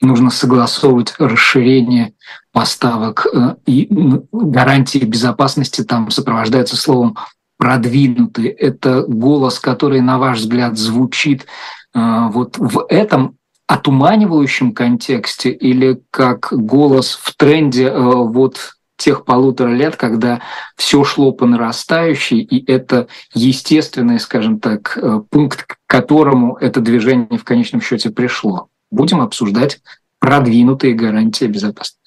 нужно 0.00 0.30
согласовывать 0.30 1.14
расширение 1.18 2.12
поставок 2.52 3.26
э, 3.32 3.56
и 3.66 3.88
гарантии 4.32 4.98
безопасности 4.98 5.82
там 5.82 6.10
сопровождается 6.10 6.76
словом 6.76 7.16
продвинутый. 7.58 8.48
Это 8.48 9.02
голос, 9.02 9.58
который, 9.58 10.00
на 10.00 10.18
ваш 10.18 10.38
взгляд, 10.38 10.76
звучит 10.76 11.46
вот 11.94 12.58
в 12.58 12.84
этом 12.90 13.36
отуманивающем 13.66 14.72
контексте 14.72 15.50
или 15.50 16.00
как 16.10 16.48
голос 16.52 17.18
в 17.20 17.36
тренде 17.36 17.86
э, 17.86 17.98
вот 17.98 18.76
тех 18.96 19.24
полутора 19.24 19.70
лет, 19.70 19.96
когда 19.96 20.40
все 20.76 21.04
шло 21.04 21.32
по 21.32 21.46
нарастающей, 21.46 22.40
и 22.40 22.70
это 22.70 23.08
естественный, 23.34 24.18
скажем 24.18 24.60
так, 24.60 24.96
э, 24.96 25.20
пункт, 25.30 25.64
к 25.64 25.76
которому 25.86 26.56
это 26.56 26.80
движение 26.80 27.38
в 27.38 27.44
конечном 27.44 27.80
счете 27.82 28.10
пришло. 28.10 28.68
Будем 28.90 29.20
обсуждать 29.20 29.80
продвинутые 30.18 30.94
гарантии 30.94 31.44
безопасности. 31.46 31.98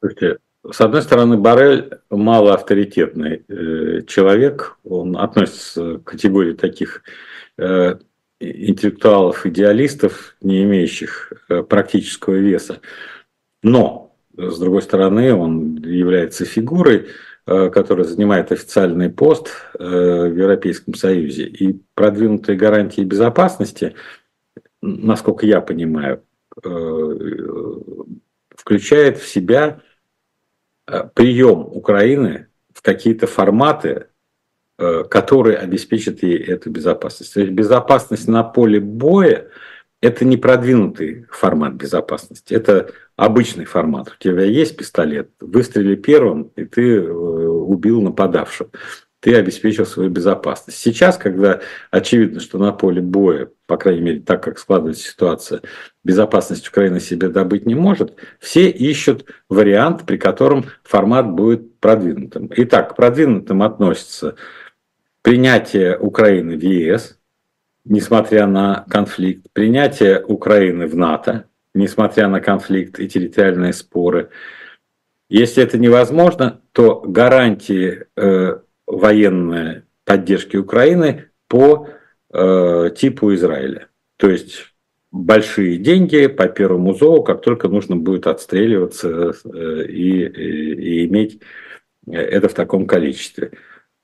Слушайте, 0.00 0.38
с 0.70 0.80
одной 0.80 1.02
стороны, 1.02 1.36
Барель 1.36 1.90
малоавторитетный 2.10 3.44
э, 3.48 4.02
человек, 4.06 4.78
он 4.84 5.16
относится 5.16 5.98
к 5.98 6.04
категории 6.04 6.52
таких 6.52 7.02
интеллектуалов, 8.40 9.44
идеалистов, 9.46 10.34
не 10.40 10.64
имеющих 10.64 11.32
э, 11.48 11.62
практического 11.62 12.34
веса. 12.34 12.80
Но, 13.62 14.16
с 14.36 14.58
другой 14.58 14.82
стороны, 14.82 15.34
он 15.34 15.76
является 15.76 16.46
фигурой, 16.46 17.08
э, 17.46 17.68
которая 17.68 18.06
занимает 18.06 18.50
официальный 18.50 19.10
пост 19.10 19.50
э, 19.78 19.84
в 19.84 20.36
Европейском 20.36 20.94
Союзе. 20.94 21.44
И 21.44 21.80
продвинутые 21.94 22.56
гарантии 22.56 23.02
безопасности, 23.02 23.94
насколько 24.80 25.44
я 25.46 25.60
понимаю, 25.60 26.24
включает 28.56 29.18
в 29.18 29.28
себя 29.28 29.80
прием 31.14 31.60
Украины 31.60 32.48
в 32.72 32.82
какие-то 32.82 33.26
форматы, 33.26 34.09
который 35.10 35.56
обеспечит 35.56 36.22
ей 36.22 36.38
эту 36.38 36.70
безопасность. 36.70 37.34
То 37.34 37.40
есть 37.40 37.52
безопасность 37.52 38.28
на 38.28 38.42
поле 38.42 38.80
боя– 38.80 39.48
это 40.00 40.24
не 40.24 40.36
продвинутый 40.36 41.26
формат 41.30 41.74
безопасности, 41.74 42.54
это 42.54 42.90
обычный 43.16 43.66
формат. 43.66 44.08
У 44.08 44.22
тебя 44.22 44.44
есть 44.44 44.76
пистолет, 44.76 45.30
выстрели 45.40 45.94
первым, 45.94 46.50
и 46.56 46.64
ты 46.64 46.96
э, 46.96 47.10
убил 47.10 48.00
нападавшего. 48.00 48.70
Ты 49.20 49.34
обеспечил 49.34 49.84
свою 49.84 50.08
безопасность. 50.08 50.78
Сейчас, 50.78 51.18
когда 51.18 51.60
очевидно, 51.90 52.40
что 52.40 52.56
на 52.56 52.72
поле 52.72 53.02
боя, 53.02 53.50
по 53.66 53.76
крайней 53.76 54.00
мере, 54.00 54.20
так 54.20 54.42
как 54.42 54.58
складывается 54.58 55.06
ситуация, 55.06 55.60
безопасность 56.02 56.66
Украины 56.66 57.00
себе 57.00 57.28
добыть 57.28 57.66
не 57.66 57.74
может, 57.74 58.14
все 58.38 58.70
ищут 58.70 59.26
вариант, 59.50 60.06
при 60.06 60.16
котором 60.16 60.64
формат 60.82 61.30
будет 61.30 61.78
продвинутым. 61.80 62.50
Итак, 62.56 62.92
к 62.92 62.96
продвинутым 62.96 63.62
относятся 63.62 64.36
принятие 65.22 65.98
Украины 65.98 66.56
в 66.56 66.62
ЕС, 66.62 67.18
несмотря 67.84 68.46
на 68.46 68.84
конфликт, 68.88 69.46
принятие 69.52 70.22
Украины 70.24 70.86
в 70.86 70.96
НАТО, 70.96 71.46
несмотря 71.74 72.28
на 72.28 72.40
конфликт 72.40 72.98
и 72.98 73.08
территориальные 73.08 73.72
споры. 73.72 74.30
Если 75.28 75.62
это 75.62 75.78
невозможно, 75.78 76.60
то 76.72 77.00
гарантии 77.00 78.06
э, 78.16 78.58
военной 78.86 79.82
поддержки 80.04 80.56
Украины 80.56 81.26
по 81.46 81.88
э, 82.32 82.90
типу 82.96 83.32
Израиля. 83.34 83.88
То 84.16 84.28
есть 84.28 84.74
большие 85.12 85.78
деньги 85.78 86.26
по 86.26 86.48
первому 86.48 86.94
зову, 86.94 87.22
как 87.22 87.42
только 87.42 87.68
нужно 87.68 87.96
будет 87.96 88.26
отстреливаться 88.26 89.32
э, 89.44 89.84
и, 89.86 90.24
и, 90.24 91.02
и 91.02 91.06
иметь 91.06 91.40
это 92.06 92.48
в 92.48 92.54
таком 92.54 92.86
количестве. 92.86 93.52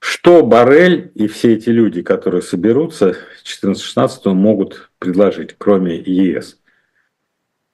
Что 0.08 0.44
Барель 0.44 1.10
и 1.16 1.26
все 1.26 1.54
эти 1.54 1.68
люди, 1.68 2.00
которые 2.00 2.40
соберутся 2.40 3.16
14-16 3.44 4.34
могут 4.34 4.92
предложить, 5.00 5.56
кроме 5.58 5.96
ЕС? 5.96 6.60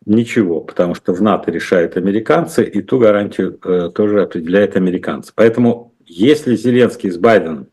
Ничего, 0.07 0.63
потому 0.63 0.95
что 0.95 1.13
в 1.13 1.21
НАТО 1.21 1.51
решают 1.51 1.99
американцы, 1.99 2.65
и 2.65 2.81
ту 2.81 2.99
гарантию 2.99 3.59
э, 3.63 3.91
тоже 3.95 4.23
определяют 4.23 4.77
американцы. 4.77 5.31
Поэтому 5.35 5.95
если 6.07 6.57
Зеленский 6.57 7.11
с 7.11 7.19
Байденом 7.19 7.69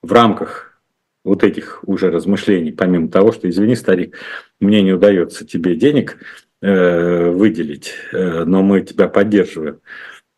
в 0.00 0.10
рамках 0.14 0.80
вот 1.22 1.44
этих 1.44 1.86
уже 1.86 2.10
размышлений, 2.10 2.72
помимо 2.72 3.10
того, 3.10 3.32
что, 3.32 3.50
извини, 3.50 3.76
старик, 3.76 4.16
мне 4.60 4.80
не 4.80 4.94
удается 4.94 5.44
тебе 5.44 5.76
денег 5.76 6.16
э, 6.62 7.28
выделить, 7.28 7.92
э, 8.14 8.44
но 8.44 8.62
мы 8.62 8.80
тебя 8.80 9.08
поддерживаем, 9.08 9.80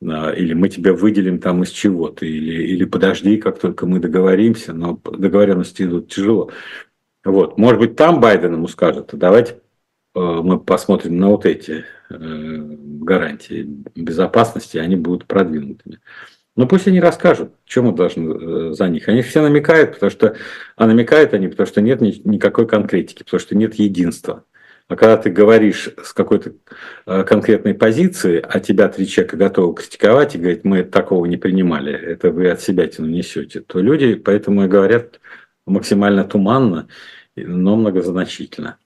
или 0.02 0.52
мы 0.54 0.68
тебя 0.68 0.92
выделим 0.92 1.38
там 1.38 1.62
из 1.62 1.70
чего-то, 1.70 2.26
или, 2.26 2.62
или 2.64 2.84
подожди, 2.84 3.36
как 3.36 3.58
только 3.58 3.86
мы 3.86 4.00
договоримся, 4.00 4.72
но 4.72 5.00
договоренности 5.04 5.82
идут 5.82 6.12
тяжело. 6.12 6.50
Вот, 7.24 7.56
может 7.56 7.78
быть, 7.78 7.96
там 7.96 8.20
Байден 8.20 8.54
ему 8.54 8.66
скажет, 8.66 9.10
давайте 9.12 9.60
э, 10.14 10.20
мы 10.20 10.58
посмотрим 10.58 11.18
на 11.18 11.28
вот 11.28 11.46
эти 11.46 11.84
э, 12.10 12.16
гарантии 12.18 13.62
безопасности, 13.94 14.78
они 14.78 14.96
будут 14.96 15.26
продвинутыми. 15.26 16.00
Ну 16.54 16.66
пусть 16.66 16.86
они 16.86 17.00
расскажут, 17.00 17.52
чем 17.64 17.86
мы 17.86 17.92
должны 17.92 18.32
э, 18.32 18.72
за 18.74 18.88
них. 18.88 19.08
Они 19.08 19.22
все 19.22 19.40
намекают, 19.40 19.94
потому 19.94 20.10
что, 20.10 20.36
а 20.76 20.86
намекают 20.86 21.32
они, 21.32 21.48
потому 21.48 21.66
что 21.66 21.80
нет 21.80 22.00
ни, 22.00 22.20
никакой 22.28 22.66
конкретики, 22.66 23.22
потому 23.22 23.40
что 23.40 23.56
нет 23.56 23.74
единства. 23.74 24.44
А 24.92 24.96
когда 24.96 25.16
ты 25.16 25.30
говоришь 25.30 25.88
с 26.04 26.12
какой-то 26.12 26.52
э, 27.06 27.24
конкретной 27.24 27.72
позиции, 27.72 28.44
а 28.46 28.60
тебя 28.60 28.88
три 28.88 29.08
человека 29.08 29.38
готовы 29.38 29.74
критиковать 29.74 30.34
и 30.34 30.38
говорить, 30.38 30.64
мы 30.64 30.82
такого 30.82 31.24
не 31.24 31.38
принимали, 31.38 31.94
это 31.94 32.30
вы 32.30 32.50
от 32.50 32.60
себя 32.60 32.86
тяну 32.86 33.08
несете, 33.08 33.60
то 33.60 33.78
люди 33.78 34.16
поэтому 34.16 34.66
и 34.66 34.68
говорят 34.68 35.18
максимально 35.66 36.24
туманно, 36.24 36.88
но 37.36 37.76
многозначительно. 37.76 38.76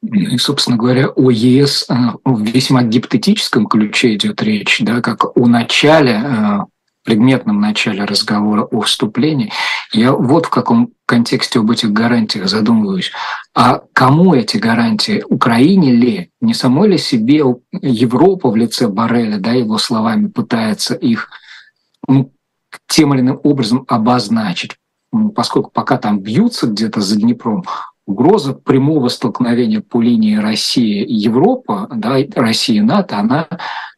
И, 0.00 0.38
собственно 0.38 0.76
говоря, 0.76 1.08
о 1.08 1.28
ЕС 1.28 1.86
э, 1.90 1.94
в 2.24 2.44
весьма 2.44 2.84
гипотетическом 2.84 3.66
ключе 3.66 4.14
идет 4.14 4.44
речь, 4.44 4.78
да, 4.80 5.00
как 5.00 5.36
о 5.36 5.46
начале, 5.48 6.22
э, 6.24 6.58
предметном 7.04 7.60
начале 7.60 8.04
разговора 8.04 8.64
о 8.64 8.80
вступлении. 8.80 9.52
Я 9.92 10.12
вот 10.12 10.46
в 10.46 10.50
каком 10.50 10.90
контексте 11.06 11.60
об 11.60 11.70
этих 11.70 11.92
гарантиях 11.92 12.48
задумываюсь. 12.48 13.12
А 13.54 13.82
кому 13.92 14.34
эти 14.34 14.56
гарантии? 14.56 15.22
Украине 15.28 15.92
ли? 15.92 16.30
Не 16.40 16.54
самой 16.54 16.88
ли 16.88 16.98
себе 16.98 17.42
Европа 17.72 18.50
в 18.50 18.56
лице 18.56 18.88
Барреля, 18.88 19.38
да, 19.38 19.52
его 19.52 19.78
словами 19.78 20.28
пытается 20.28 20.94
их 20.94 21.28
ну, 22.08 22.32
тем 22.88 23.14
или 23.14 23.20
иным 23.20 23.40
образом 23.44 23.84
обозначить? 23.86 24.72
Поскольку 25.34 25.70
пока 25.70 25.98
там 25.98 26.20
бьются 26.20 26.66
где-то 26.66 27.00
за 27.00 27.16
Днепром, 27.16 27.64
угроза 28.06 28.54
прямого 28.54 29.08
столкновения 29.08 29.80
по 29.80 30.00
линии 30.00 30.36
Россия 30.36 31.04
и 31.04 31.14
Европа, 31.14 31.88
да, 31.94 32.16
Россия 32.34 32.78
и 32.78 32.80
НАТО, 32.80 33.18
она 33.18 33.46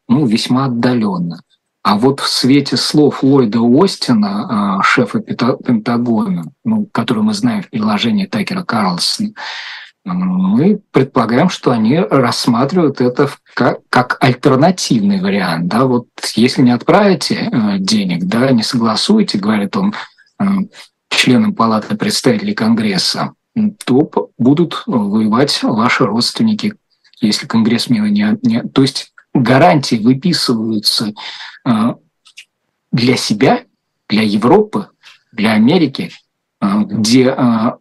ну, 0.09 0.27
весьма 0.27 0.67
отдаленно. 0.67 1.41
А 1.87 1.95
вот 1.95 2.19
в 2.19 2.27
свете 2.27 2.77
слов 2.77 3.23
Ллойда 3.23 3.61
Остина, 3.63 4.79
а, 4.79 4.83
шефа 4.83 5.21
Пентагона, 5.21 6.43
ну, 6.65 6.89
который 6.91 7.23
мы 7.23 7.33
знаем 7.33 7.63
в 7.63 7.71
предложении 7.71 8.27
Такера 8.27 8.65
Карлсона, 8.65 9.31
мы 10.05 10.81
предполагаем, 10.91 11.49
что 11.49 11.71
они 11.71 12.01
рассматривают 12.01 13.01
это 13.01 13.31
как, 13.55 13.83
как 13.89 14.17
альтернативный 14.19 15.21
вариант. 15.21 15.69
Да? 15.69 15.85
Вот 15.85 16.09
если 16.35 16.63
не 16.63 16.73
отправите 16.73 17.49
э, 17.53 17.79
денег, 17.79 18.25
да, 18.25 18.51
не 18.51 18.65
согласуете, 18.65 19.39
говорит 19.39 19.77
он 19.77 19.95
э, 20.41 20.45
членам 21.09 21.55
Палаты 21.55 21.97
представителей 21.97 22.55
Конгресса, 22.55 23.35
то 23.85 24.31
будут 24.39 24.83
воевать 24.87 25.63
ваши 25.63 26.05
родственники, 26.05 26.75
если 27.21 27.47
конгрессмены 27.47 28.11
не... 28.11 28.37
не 28.43 28.63
то 28.63 28.83
есть 28.83 29.13
гарантии 29.43 29.97
выписываются 29.97 31.13
э, 31.65 31.71
для 32.93 33.17
себя, 33.17 33.65
для 34.09 34.23
Европы, 34.23 34.89
для 35.33 35.53
Америки, 35.53 36.11
э, 36.61 36.67
где 36.81 37.35
э, 37.37 37.73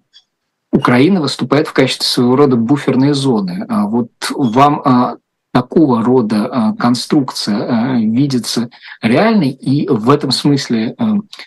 Украина 0.71 1.21
выступает 1.21 1.67
в 1.67 1.73
качестве 1.73 2.05
своего 2.05 2.35
рода 2.35 2.55
буферной 2.55 3.13
зоны. 3.13 3.65
А 3.69 3.85
вот 3.85 4.11
вам 4.29 5.19
такого 5.53 6.03
рода 6.03 6.75
конструкция 6.77 7.95
видится 7.95 8.69
реальной, 9.01 9.51
и 9.51 9.87
в 9.87 10.09
этом 10.09 10.31
смысле 10.31 10.97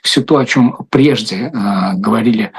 все 0.03 0.23
то, 0.23 0.39
о 0.39 0.47
чем 0.47 0.79
прежде 0.89 1.53
говорили 1.95 2.53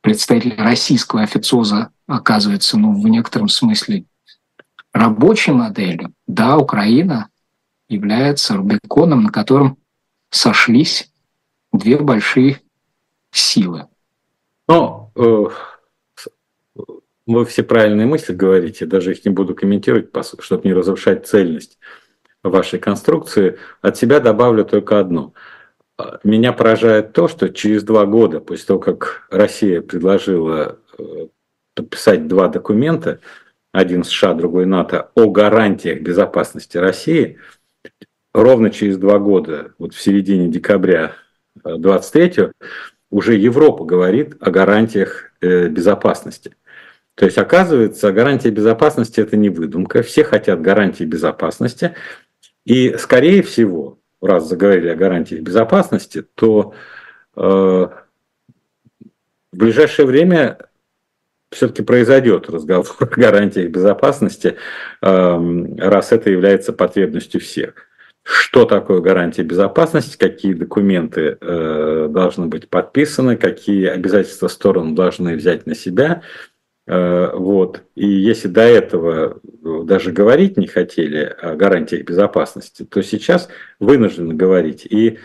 представитель 0.00 0.54
российского 0.56 1.20
официоза 1.20 1.90
оказывается, 2.06 2.78
ну, 2.78 2.98
в 2.98 3.06
некотором 3.06 3.48
смысле 3.48 4.06
рабочей 4.94 5.52
моделью. 5.52 6.14
Да, 6.26 6.56
Украина 6.56 7.28
является 7.88 8.56
Рубиконом, 8.56 9.24
на 9.24 9.30
котором 9.30 9.76
сошлись 10.30 11.12
две 11.72 11.98
большие 11.98 12.62
силы. 13.30 13.88
Ну, 14.66 15.12
э, 15.14 15.44
вы 17.26 17.44
все 17.44 17.62
правильные 17.62 18.06
мысли 18.06 18.32
говорите, 18.32 18.86
даже 18.86 19.12
их 19.12 19.24
не 19.26 19.30
буду 19.30 19.54
комментировать, 19.54 20.08
чтобы 20.38 20.66
не 20.66 20.72
разрушать 20.72 21.26
цельность 21.26 21.78
вашей 22.42 22.78
конструкции. 22.78 23.58
От 23.82 23.98
себя 23.98 24.20
добавлю 24.20 24.64
только 24.64 24.98
одно– 24.98 25.34
меня 26.24 26.52
поражает 26.52 27.12
то, 27.12 27.28
что 27.28 27.48
через 27.48 27.84
два 27.84 28.04
года, 28.04 28.40
после 28.40 28.66
того, 28.66 28.80
как 28.80 29.26
Россия 29.30 29.80
предложила 29.80 30.78
э, 30.98 31.26
подписать 31.74 32.26
два 32.26 32.48
документа, 32.48 33.20
один 33.74 34.04
США, 34.04 34.34
другой 34.34 34.66
НАТО, 34.66 35.10
о 35.16 35.28
гарантиях 35.30 36.00
безопасности 36.00 36.78
России, 36.78 37.38
ровно 38.32 38.70
через 38.70 38.98
два 38.98 39.18
года, 39.18 39.72
вот 39.78 39.94
в 39.94 40.00
середине 40.00 40.46
декабря 40.46 41.16
23 41.64 42.50
уже 43.10 43.34
Европа 43.34 43.84
говорит 43.84 44.36
о 44.38 44.52
гарантиях 44.52 45.32
э, 45.40 45.66
безопасности. 45.66 46.54
То 47.16 47.24
есть, 47.24 47.36
оказывается, 47.36 48.12
гарантия 48.12 48.50
безопасности– 48.50 49.20
это 49.20 49.36
не 49.36 49.48
выдумка. 49.48 50.02
Все 50.04 50.22
хотят 50.22 50.62
гарантии 50.62 51.02
безопасности. 51.02 51.96
И, 52.64 52.94
скорее 52.96 53.42
всего, 53.42 53.98
раз 54.22 54.48
заговорили 54.48 54.88
о 54.88 54.94
гарантиях 54.94 55.42
безопасности, 55.42 56.24
то 56.36 56.74
э, 57.34 57.40
в 57.40 57.96
ближайшее 59.50 60.06
время 60.06 60.58
все-таки 61.54 61.82
произойдет 61.82 62.48
разговор 62.48 62.86
о 63.00 63.06
гарантиях 63.06 63.70
безопасности, 63.70 64.56
э, 65.02 65.66
раз 65.78 66.12
это 66.12 66.30
является 66.30 66.72
потребностью 66.72 67.40
всех. 67.40 67.74
Что 68.22 68.64
такое 68.64 69.00
гарантия 69.00 69.42
безопасности, 69.42 70.16
какие 70.16 70.54
документы 70.54 71.36
э, 71.40 72.08
должны 72.10 72.46
быть 72.46 72.68
подписаны, 72.70 73.36
какие 73.36 73.86
обязательства 73.86 74.48
стороны 74.48 74.94
должны 74.94 75.36
взять 75.36 75.66
на 75.66 75.74
себя– 75.74 76.22
Э, 76.86 77.30
вот. 77.34 77.82
И 77.94 78.06
если 78.06 78.48
до 78.48 78.62
этого 78.62 79.40
э, 79.42 79.82
даже 79.84 80.12
говорить 80.12 80.56
не 80.56 80.66
хотели 80.66 81.34
о 81.40 81.54
гарантиях 81.54 82.04
безопасности, 82.04 82.84
то 82.84 83.02
сейчас 83.02 83.48
вынуждены 83.78 84.34
говорить. 84.34 84.86
И 84.86 85.18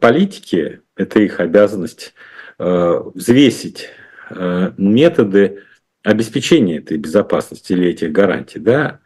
политики, 0.00 0.82
это 0.96 1.18
их 1.18 1.40
обязанность, 1.40 2.14
взвесить 2.60 3.88
методы 4.30 5.62
обеспечения 6.02 6.78
этой 6.78 6.96
безопасности 6.98 7.72
или 7.72 7.88
этих 7.88 8.12
гарантий. 8.12 8.58
Да? 8.58 9.00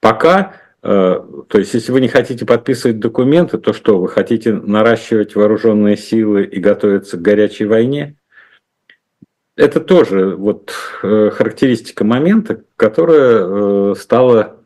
Пока, 0.00 0.54
то 0.80 1.46
есть 1.54 1.74
если 1.74 1.92
вы 1.92 2.00
не 2.00 2.08
хотите 2.08 2.46
подписывать 2.46 3.00
документы, 3.00 3.58
то 3.58 3.72
что, 3.72 3.98
вы 3.98 4.08
хотите 4.08 4.52
наращивать 4.52 5.34
вооруженные 5.34 5.96
силы 5.96 6.44
и 6.44 6.60
готовиться 6.60 7.16
к 7.16 7.22
горячей 7.22 7.64
войне? 7.64 8.16
это 9.56 9.80
тоже 9.80 10.36
вот 10.36 10.72
э, 11.02 11.30
характеристика 11.30 12.04
момента, 12.04 12.62
которая 12.76 13.92
э, 13.92 13.94
стала 13.98 14.60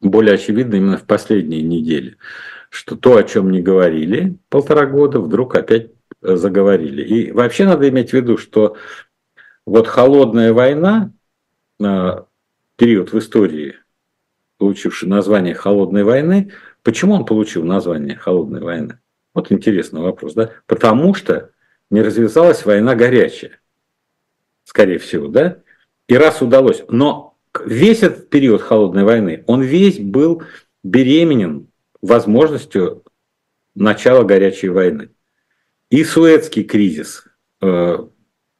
более 0.00 0.34
очевидной 0.34 0.78
именно 0.78 0.98
в 0.98 1.04
последние 1.04 1.62
недели, 1.62 2.18
что 2.68 2.94
то, 2.94 3.16
о 3.16 3.24
чем 3.24 3.50
не 3.50 3.62
говорили 3.62 4.36
полтора 4.50 4.84
года, 4.86 5.18
вдруг 5.20 5.56
опять 5.56 5.90
заговорили. 6.20 7.02
И 7.02 7.32
вообще 7.32 7.64
надо 7.64 7.88
иметь 7.88 8.10
в 8.10 8.12
виду, 8.12 8.36
что 8.36 8.76
вот 9.66 9.86
холодная 9.86 10.52
война, 10.52 11.12
период 11.78 13.12
в 13.12 13.18
истории, 13.18 13.74
получивший 14.58 15.08
название 15.08 15.54
холодной 15.54 16.04
войны, 16.04 16.52
почему 16.82 17.14
он 17.14 17.26
получил 17.26 17.64
название 17.64 18.16
холодной 18.16 18.62
войны? 18.62 19.00
Вот 19.34 19.52
интересный 19.52 20.00
вопрос, 20.00 20.32
да? 20.32 20.52
Потому 20.66 21.12
что 21.12 21.50
не 21.90 22.00
развязалась 22.00 22.64
война 22.64 22.94
горячая 22.94 23.60
скорее 24.64 24.98
всего, 24.98 25.28
да? 25.28 25.58
И 26.08 26.16
раз 26.16 26.40
удалось, 26.42 26.82
но 26.88 27.36
весь 27.64 28.02
этот 28.02 28.30
период 28.30 28.62
холодной 28.62 29.04
войны, 29.04 29.44
он 29.46 29.62
весь 29.62 29.98
был 29.98 30.42
беременен 30.82 31.68
возможностью 32.00 33.02
начала 33.74 34.22
горячей 34.24 34.68
войны. 34.68 35.10
И 35.90 36.02
Суэцкий 36.04 36.64
кризис 36.64 37.24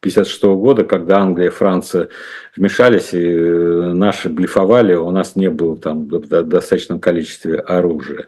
1956 0.09 0.45
э, 0.45 0.55
года, 0.55 0.85
когда 0.85 1.19
Англия 1.19 1.49
и 1.49 1.51
Франция 1.51 2.09
вмешались, 2.57 3.13
и 3.13 3.19
э, 3.19 3.93
наши 3.93 4.29
блефовали, 4.29 4.95
у 4.95 5.11
нас 5.11 5.37
не 5.37 5.51
было 5.51 5.77
там 5.77 6.09
достаточном 6.09 7.01
количестве 7.01 7.59
оружия. 7.59 8.27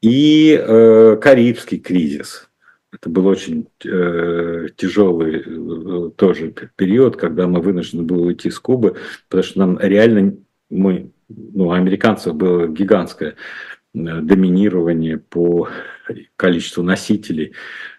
И 0.00 0.58
э, 0.60 1.16
Карибский 1.20 1.78
кризис. 1.78 2.48
Это 2.92 3.08
был 3.08 3.26
очень 3.26 3.68
э, 3.84 4.66
тяжелый 4.76 5.42
э, 5.46 6.10
тоже 6.16 6.52
период, 6.76 7.16
когда 7.16 7.46
мы 7.46 7.60
вынуждены 7.60 8.02
были 8.02 8.20
уйти 8.20 8.50
с 8.50 8.58
Кубы, 8.58 8.96
потому 9.28 9.42
что 9.44 9.58
нам 9.60 9.78
реально, 9.80 10.36
мы, 10.68 11.10
ну, 11.28 11.72
американцев 11.72 12.34
было 12.34 12.66
гигантское 12.66 13.36
доминирование 13.94 15.18
по 15.18 15.68
количеству 16.36 16.82
носителей 16.82 17.52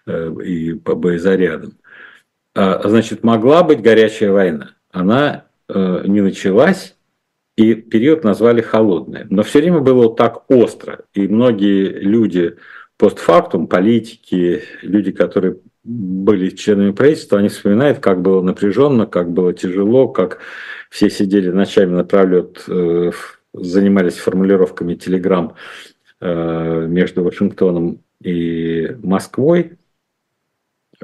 э, 0.06 0.34
и 0.44 0.74
по 0.74 0.94
боезарядам. 0.94 1.74
А, 2.54 2.88
значит, 2.88 3.24
могла 3.24 3.62
быть 3.62 3.82
горячая 3.82 4.30
война. 4.30 4.70
Она 4.92 5.44
э, 5.68 6.04
не 6.06 6.20
началась, 6.20 6.96
и 7.56 7.74
период 7.74 8.24
назвали 8.24 8.60
холодный. 8.60 9.26
Но 9.28 9.42
все 9.42 9.60
время 9.60 9.80
было 9.80 10.14
так 10.14 10.44
остро. 10.48 11.00
И 11.14 11.26
многие 11.26 11.88
люди 11.88 12.56
постфактум, 12.96 13.66
политики, 13.66 14.62
люди, 14.82 15.10
которые 15.12 15.56
были 15.82 16.50
членами 16.50 16.92
правительства, 16.92 17.38
они 17.38 17.48
вспоминают, 17.48 17.98
как 17.98 18.22
было 18.22 18.40
напряженно, 18.40 19.06
как 19.06 19.30
было 19.30 19.52
тяжело, 19.52 20.08
как 20.08 20.38
все 20.90 21.10
сидели 21.10 21.50
ночами 21.50 21.92
напролет, 21.92 22.64
э, 22.68 23.10
занимались 23.52 24.14
формулировками 24.14 24.94
телеграмм 24.94 25.54
э, 26.20 26.86
между 26.88 27.22
Вашингтоном 27.24 28.00
и 28.22 28.96
Москвой. 29.02 29.72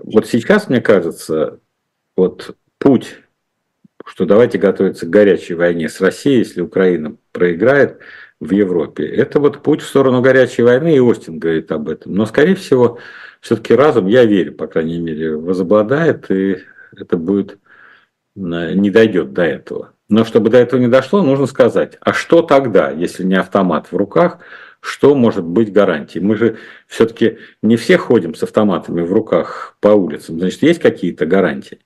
Вот 0.03 0.27
сейчас, 0.27 0.69
мне 0.69 0.81
кажется, 0.81 1.61
вот 2.17 2.57
путь, 2.79 3.17
что 4.05 4.25
давайте 4.25 4.59
готовиться 4.59 5.07
к 5.07 5.11
горячей 5.11 5.55
войне 5.55 5.89
с 5.89 6.01
Россией, 6.01 6.39
если 6.39 6.61
Украина 6.61 7.17
проиграет 7.33 7.99
в 8.41 8.51
Европе, 8.53 9.07
это 9.07 9.39
вот 9.39 9.63
путь 9.63 9.83
в 9.83 9.87
сторону 9.87 10.23
горячей 10.23 10.63
войны, 10.63 10.97
и 10.97 11.01
Остин 11.01 11.39
говорит 11.39 11.71
об 11.73 11.89
этом. 11.89 12.15
Но, 12.15 12.25
скорее 12.25 12.55
всего, 12.55 12.99
все-таки 13.41 13.75
разум, 13.75 14.07
я 14.07 14.25
верю, 14.25 14.55
по 14.55 14.67
крайней 14.67 14.99
мере, 14.99 15.37
возобладает, 15.37 16.31
и 16.31 16.59
это 16.97 17.17
будет, 17.19 17.59
не 18.35 18.91
дойдет 18.91 19.33
до 19.35 19.43
этого. 19.43 19.93
Но 20.09 20.25
чтобы 20.25 20.51
до 20.51 20.57
этого 20.57 20.81
не 20.81 20.89
дошло, 20.89 21.23
нужно 21.23 21.47
сказать, 21.47 21.99
а 22.01 22.15
что 22.15 22.43
тогда, 22.43 22.91
если 22.91 23.23
не 23.23 23.37
автомат 23.37 23.93
в 23.93 23.97
руках, 23.97 24.39
что 24.81 25.15
может 25.15 25.45
быть 25.45 25.73
гарантией? 25.73 26.25
Мы 26.25 26.37
же 26.37 26.59
все-таки 26.87 27.39
не 27.63 27.77
все 27.77 27.99
ходим 27.99 28.35
с 28.35 28.43
автоматами 28.43 29.03
в 29.03 29.13
руках 29.13 29.77
по 29.81 29.89
улицам. 29.89 30.39
Значит, 30.39 30.63
есть 30.63 30.81
какие-то 30.81 31.27
гарантии? 31.27 31.81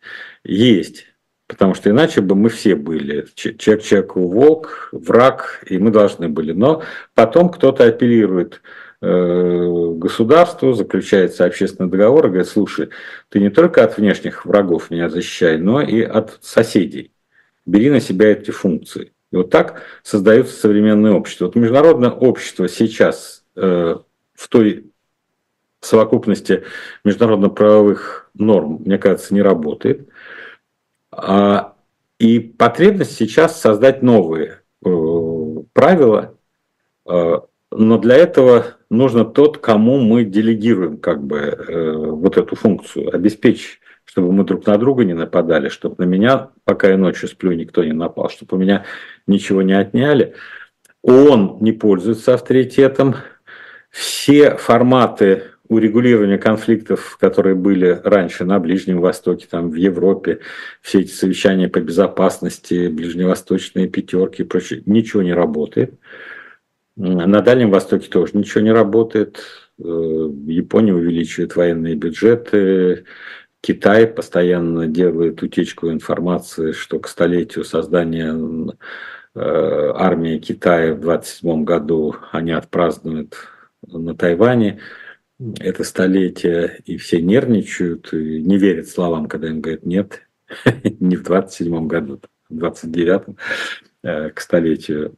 Есть. 0.44 1.06
Потому 1.46 1.74
что 1.74 1.90
иначе 1.90 2.20
бы 2.20 2.36
мы 2.36 2.48
все 2.48 2.74
были 2.74 3.26
человек 3.34 3.82
человеку 3.82 4.28
волк, 4.28 4.88
враг, 4.92 5.62
и 5.66 5.76
мы 5.78 5.90
должны 5.90 6.28
были. 6.28 6.52
Но 6.52 6.82
потом 7.14 7.50
кто-то 7.50 7.84
апеллирует 7.84 8.62
э, 9.02 9.92
государству, 9.96 10.72
заключается 10.72 11.44
общественный 11.44 11.90
договор 11.90 12.26
и 12.26 12.28
говорит, 12.28 12.48
слушай, 12.48 12.90
ты 13.28 13.40
не 13.40 13.50
только 13.50 13.84
от 13.84 13.98
внешних 13.98 14.46
врагов 14.46 14.90
меня 14.90 15.10
защищай, 15.10 15.58
но 15.58 15.82
и 15.82 16.00
от 16.00 16.38
соседей. 16.40 17.12
Бери 17.66 17.90
на 17.90 18.00
себя 18.00 18.30
эти 18.30 18.50
функции. 18.50 19.13
И 19.34 19.36
вот 19.36 19.50
так 19.50 19.82
создается 20.04 20.56
современное 20.56 21.10
общество. 21.10 21.46
Вот 21.46 21.56
международное 21.56 22.10
общество 22.10 22.68
сейчас 22.68 23.42
э, 23.56 23.96
в 24.32 24.48
той 24.48 24.92
совокупности 25.80 26.62
международно-правовых 27.04 28.30
норм, 28.34 28.82
мне 28.84 28.96
кажется, 28.96 29.34
не 29.34 29.42
работает. 29.42 30.08
А, 31.10 31.74
и 32.20 32.38
потребность 32.38 33.16
сейчас 33.16 33.60
создать 33.60 34.04
новые 34.04 34.60
э, 34.86 34.88
правила, 35.72 36.38
э, 37.04 37.40
но 37.72 37.98
для 37.98 38.14
этого 38.14 38.76
нужно 38.88 39.24
тот, 39.24 39.58
кому 39.58 39.98
мы 39.98 40.22
делегируем 40.24 40.98
как 40.98 41.24
бы 41.24 41.38
э, 41.38 41.92
вот 41.92 42.36
эту 42.36 42.54
функцию, 42.54 43.12
обеспечить 43.12 43.80
чтобы 44.04 44.32
мы 44.32 44.44
друг 44.44 44.66
на 44.66 44.76
друга 44.78 45.04
не 45.04 45.14
нападали, 45.14 45.68
чтобы 45.68 45.96
на 45.98 46.08
меня, 46.08 46.50
пока 46.64 46.88
я 46.88 46.96
ночью 46.96 47.28
сплю, 47.28 47.52
никто 47.52 47.82
не 47.84 47.92
напал, 47.92 48.30
чтобы 48.30 48.56
у 48.56 48.60
меня 48.60 48.84
ничего 49.26 49.62
не 49.62 49.72
отняли. 49.72 50.34
Он 51.02 51.58
не 51.60 51.72
пользуется 51.72 52.34
авторитетом. 52.34 53.16
Все 53.90 54.56
форматы 54.56 55.44
урегулирования 55.68 56.38
конфликтов, 56.38 57.16
которые 57.18 57.54
были 57.54 58.00
раньше 58.04 58.44
на 58.44 58.58
Ближнем 58.58 59.00
Востоке, 59.00 59.46
там, 59.50 59.70
в 59.70 59.74
Европе, 59.74 60.40
все 60.82 61.00
эти 61.00 61.10
совещания 61.10 61.68
по 61.68 61.80
безопасности, 61.80 62.88
ближневосточные 62.88 63.88
пятерки 63.88 64.42
и 64.42 64.44
прочее, 64.44 64.82
ничего 64.86 65.22
не 65.22 65.32
работает. 65.32 65.98
На 66.96 67.40
Дальнем 67.40 67.70
Востоке 67.70 68.08
тоже 68.08 68.32
ничего 68.34 68.60
не 68.60 68.70
работает. 68.70 69.42
Э, 69.78 69.82
Япония 69.82 70.94
увеличивает 70.94 71.56
военные 71.56 71.96
бюджеты, 71.96 73.04
Китай 73.64 74.06
постоянно 74.06 74.86
делает 74.86 75.42
утечку 75.42 75.90
информации, 75.90 76.72
что 76.72 76.98
к 76.98 77.08
столетию 77.08 77.64
создания 77.64 78.30
э, 79.34 79.92
армии 79.94 80.36
Китая 80.36 80.92
в 80.92 81.00
27 81.00 81.64
году 81.64 82.14
они 82.30 82.52
отпразднуют 82.52 83.36
на 83.86 84.14
Тайване 84.14 84.80
это 85.60 85.82
столетие, 85.82 86.82
и 86.84 86.98
все 86.98 87.22
нервничают, 87.22 88.12
и 88.12 88.42
не 88.42 88.58
верят 88.58 88.88
словам, 88.88 89.28
когда 89.28 89.48
им 89.48 89.62
говорят 89.62 89.86
«нет, 89.86 90.20
не 91.00 91.16
в 91.16 91.22
27 91.22 91.86
году, 91.86 92.20
в 92.50 92.56
29 92.56 93.22
э, 94.02 94.28
к 94.28 94.40
столетию 94.40 95.16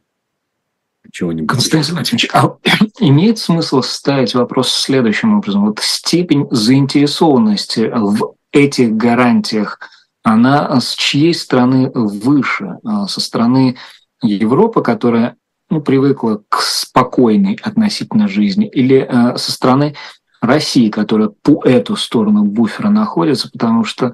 чего-нибудь. 1.11 1.49
Константин 1.49 1.95
Владимирович, 1.95 2.29
а 2.31 2.57
имеет 3.01 3.39
смысл 3.39 3.81
ставить 3.81 4.33
вопрос 4.35 4.71
следующим 4.71 5.37
образом? 5.37 5.65
Вот 5.65 5.79
степень 5.79 6.47
заинтересованности 6.49 7.91
в 7.93 8.36
этих 8.57 8.95
гарантиях, 8.95 9.79
она 10.23 10.79
с 10.79 10.93
чьей 10.95 11.33
стороны 11.33 11.89
выше? 11.93 12.77
А, 12.83 13.07
со 13.07 13.21
стороны 13.21 13.77
Европы, 14.21 14.81
которая 14.81 15.35
ну, 15.69 15.81
привыкла 15.81 16.41
к 16.49 16.61
спокойной 16.61 17.57
относительно 17.61 18.27
жизни, 18.27 18.67
или 18.67 19.07
э, 19.07 19.37
со 19.37 19.51
стороны 19.51 19.95
России, 20.41 20.89
которая 20.89 21.29
по 21.29 21.61
эту 21.63 21.95
сторону 21.95 22.43
буфера 22.45 22.89
находится, 22.89 23.49
потому 23.51 23.83
что 23.83 24.13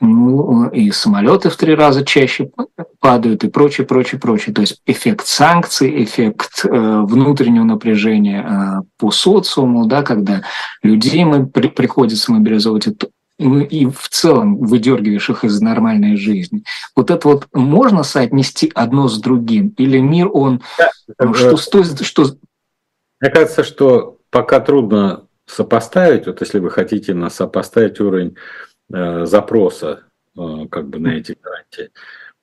ну, 0.00 0.68
и 0.68 0.92
самолеты 0.92 1.50
в 1.50 1.56
три 1.56 1.74
раза 1.74 2.04
чаще 2.04 2.50
падают 3.00 3.42
и 3.42 3.48
прочее, 3.48 3.86
прочее, 3.86 4.20
прочее. 4.20 4.54
То 4.54 4.60
есть 4.60 4.80
эффект 4.86 5.26
санкций, 5.26 6.04
эффект 6.04 6.64
э, 6.64 6.68
внутреннего 6.68 7.64
напряжения 7.64 8.46
э, 8.48 8.82
по 8.96 9.10
социуму, 9.10 9.86
да, 9.86 10.02
когда 10.02 10.42
людей 10.82 11.24
мы 11.24 11.46
при, 11.46 11.68
приходится 11.68 12.32
мобилизовать, 12.32 12.86
это 12.86 13.08
и 13.38 13.86
в 13.86 14.08
целом 14.08 14.58
выдергиваешь 14.58 15.30
их 15.30 15.44
из 15.44 15.60
нормальной 15.60 16.16
жизни. 16.16 16.64
Вот 16.96 17.10
это 17.10 17.28
вот 17.28 17.46
можно 17.52 18.02
соотнести 18.02 18.70
одно 18.74 19.08
с 19.08 19.20
другим? 19.20 19.74
Или 19.78 19.98
мир, 19.98 20.28
он... 20.32 20.62
Да, 20.76 20.90
ну, 21.20 21.34
что, 21.34 21.56
что, 21.56 21.84
что... 22.04 22.24
Мне 23.20 23.30
кажется, 23.30 23.62
что 23.62 24.18
пока 24.30 24.60
трудно 24.60 25.26
сопоставить, 25.46 26.26
вот 26.26 26.40
если 26.40 26.58
вы 26.58 26.70
хотите 26.70 27.14
нас 27.14 27.36
сопоставить 27.36 28.00
уровень 28.00 28.36
э, 28.92 29.24
запроса 29.24 30.02
э, 30.36 30.66
как 30.70 30.88
бы 30.88 30.98
на 30.98 31.16
эти 31.16 31.36
гарантии, 31.40 31.90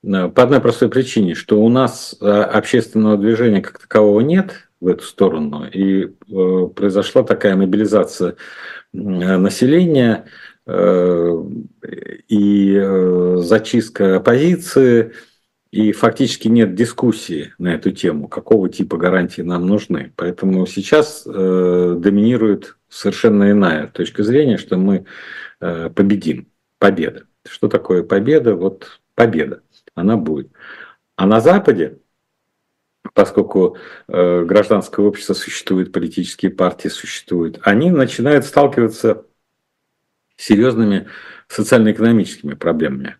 э, 0.04 0.30
по 0.30 0.44
одной 0.44 0.62
простой 0.62 0.90
причине, 0.90 1.36
что 1.36 1.62
у 1.62 1.70
нас 1.70 2.16
э, 2.20 2.26
общественного 2.26 3.18
движения 3.18 3.62
как 3.62 3.80
такового 3.80 4.22
нет 4.22 4.70
в 4.80 4.88
эту 4.88 5.04
сторону, 5.04 5.68
и 5.68 6.06
э, 6.06 6.68
произошла 6.74 7.24
такая 7.24 7.56
мобилизация 7.56 8.38
населения, 8.94 10.24
Э, 10.24 10.30
и 10.68 12.76
э, 12.76 13.36
зачистка 13.38 14.18
оппозиции, 14.18 15.14
и 15.70 15.92
фактически 15.92 16.48
нет 16.48 16.74
дискуссии 16.74 17.54
на 17.60 17.76
эту 17.76 17.92
тему, 17.92 18.28
какого 18.28 18.70
типа 18.70 18.98
гарантии 18.98 19.42
нам 19.42 19.68
нужны. 19.68 20.14
Поэтому 20.16 20.66
сейчас 20.66 21.28
э, 21.28 21.96
доминирует 22.00 22.78
совершенно 22.90 23.52
иная 23.52 23.88
точка 23.88 24.24
зрения, 24.24 24.58
что 24.58 24.78
мы 24.78 25.06
победим. 25.60 26.48
Победа. 26.80 27.24
Что 27.48 27.70
такое 27.70 28.04
победа? 28.04 28.56
Вот 28.56 29.00
победа. 29.16 29.64
Она 29.96 30.18
будет. 30.18 30.52
А 31.16 31.26
на 31.26 31.40
Западе, 31.40 32.00
поскольку 33.14 33.78
гражданское 34.08 35.06
общество 35.06 35.34
существует, 35.34 35.94
политические 35.94 36.52
партии 36.52 36.90
существуют, 36.90 37.60
они 37.64 37.90
начинают 37.90 38.46
сталкиваться 38.46 39.26
серьезными 40.38 41.08
социально-экономическими 41.48 42.54
проблемами. 42.54 43.18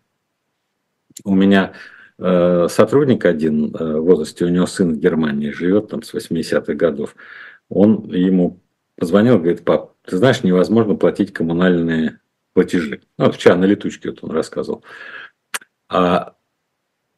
У 1.24 1.34
меня 1.34 1.72
сотрудник 2.18 3.24
один 3.24 3.72
в 3.72 4.00
возрасте, 4.00 4.44
у 4.44 4.48
него 4.48 4.66
сын 4.66 4.94
в 4.94 4.98
Германии 4.98 5.50
живет 5.50 5.88
там 5.88 6.02
с 6.02 6.14
80-х 6.14 6.72
годов, 6.74 7.14
он 7.68 8.10
ему 8.12 8.60
позвонил, 8.96 9.38
говорит, 9.38 9.64
пап, 9.64 9.94
ты 10.02 10.16
знаешь, 10.16 10.42
невозможно 10.42 10.94
платить 10.94 11.32
коммунальные 11.32 12.20
платежи. 12.54 13.02
Ну, 13.18 13.30
вчера 13.30 13.56
на 13.56 13.66
летучке 13.66 14.10
вот 14.10 14.24
он 14.24 14.30
рассказывал. 14.30 14.82
А 15.88 16.34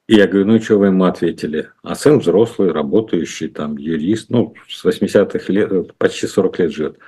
и 0.08 0.16
я 0.16 0.26
говорю, 0.26 0.46
ну 0.46 0.56
и 0.56 0.60
что 0.60 0.78
вы 0.78 0.86
ему 0.86 1.04
ответили? 1.04 1.70
А 1.82 1.94
сын 1.94 2.18
взрослый, 2.18 2.72
работающий, 2.72 3.48
там, 3.48 3.76
юрист, 3.76 4.30
ну, 4.30 4.54
с 4.66 4.84
80-х 4.84 5.52
лет, 5.52 5.94
почти 5.96 6.26
40 6.26 6.58
лет 6.58 6.72
живет. 6.72 6.98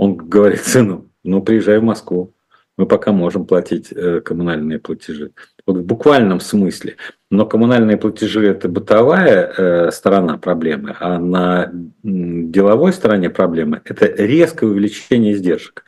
Он 0.00 0.16
говорит 0.16 0.64
сыну, 0.64 1.10
ну, 1.24 1.42
приезжай 1.42 1.78
в 1.78 1.82
Москву, 1.82 2.32
мы 2.78 2.86
пока 2.86 3.12
можем 3.12 3.44
платить 3.44 3.92
э, 3.92 4.22
коммунальные 4.22 4.78
платежи. 4.78 5.32
Вот 5.66 5.76
в 5.76 5.84
буквальном 5.84 6.40
смысле. 6.40 6.96
Но 7.30 7.44
коммунальные 7.44 7.98
платежи– 7.98 8.46
это 8.48 8.70
бытовая 8.70 9.52
э, 9.54 9.90
сторона 9.90 10.38
проблемы, 10.38 10.96
а 10.98 11.18
на 11.18 11.70
деловой 12.02 12.94
стороне 12.94 13.28
проблемы– 13.28 13.82
это 13.84 14.06
резкое 14.06 14.70
увеличение 14.70 15.34
издержек. 15.34 15.84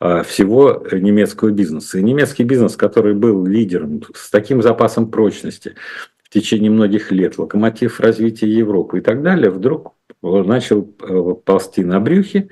А, 0.00 0.24
всего 0.24 0.84
немецкого 0.90 1.50
бизнеса. 1.50 1.98
И 1.98 2.02
немецкий 2.02 2.42
бизнес, 2.42 2.76
который 2.76 3.14
был 3.14 3.46
лидером 3.46 4.02
с 4.16 4.30
таким 4.30 4.62
запасом 4.62 5.12
прочности 5.12 5.76
в 6.24 6.28
течение 6.28 6.72
многих 6.72 7.12
лет, 7.12 7.38
локомотив 7.38 8.00
развития 8.00 8.48
Европы 8.48 8.98
и 8.98 9.00
так 9.00 9.22
далее, 9.22 9.48
вдруг 9.48 9.94
начал 10.22 10.92
э, 11.00 11.34
ползти 11.44 11.84
на 11.84 12.00
брюхе. 12.00 12.48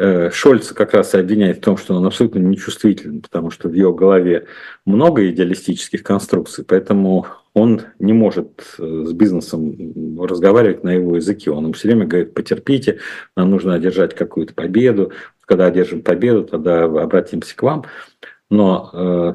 Э, 0.00 0.30
Шольц 0.30 0.68
как 0.68 0.94
раз 0.94 1.14
и 1.14 1.18
обвиняет 1.18 1.58
в 1.58 1.60
том, 1.60 1.76
что 1.76 1.94
он 1.96 2.06
абсолютно 2.06 2.38
нечувствителен, 2.38 3.20
потому 3.20 3.50
что 3.50 3.68
в 3.68 3.72
его 3.72 3.92
голове 3.92 4.46
много 4.84 5.28
идеалистических 5.28 6.04
конструкций, 6.04 6.64
поэтому 6.64 7.26
он 7.52 7.82
не 7.98 8.12
может 8.12 8.76
э, 8.78 9.04
с 9.06 9.12
бизнесом 9.12 10.22
разговаривать 10.22 10.84
на 10.84 10.90
его 10.90 11.16
языке. 11.16 11.50
Он 11.50 11.66
им 11.66 11.72
все 11.72 11.88
время 11.88 12.06
говорит, 12.06 12.32
потерпите, 12.32 13.00
нам 13.36 13.50
нужно 13.50 13.74
одержать 13.74 14.14
какую-то 14.14 14.54
победу, 14.54 15.10
когда 15.44 15.66
одержим 15.66 16.02
победу, 16.02 16.44
тогда 16.44 16.84
обратимся 16.84 17.56
к 17.56 17.62
вам. 17.64 17.84
Но 18.50 18.90
э, 18.92 19.34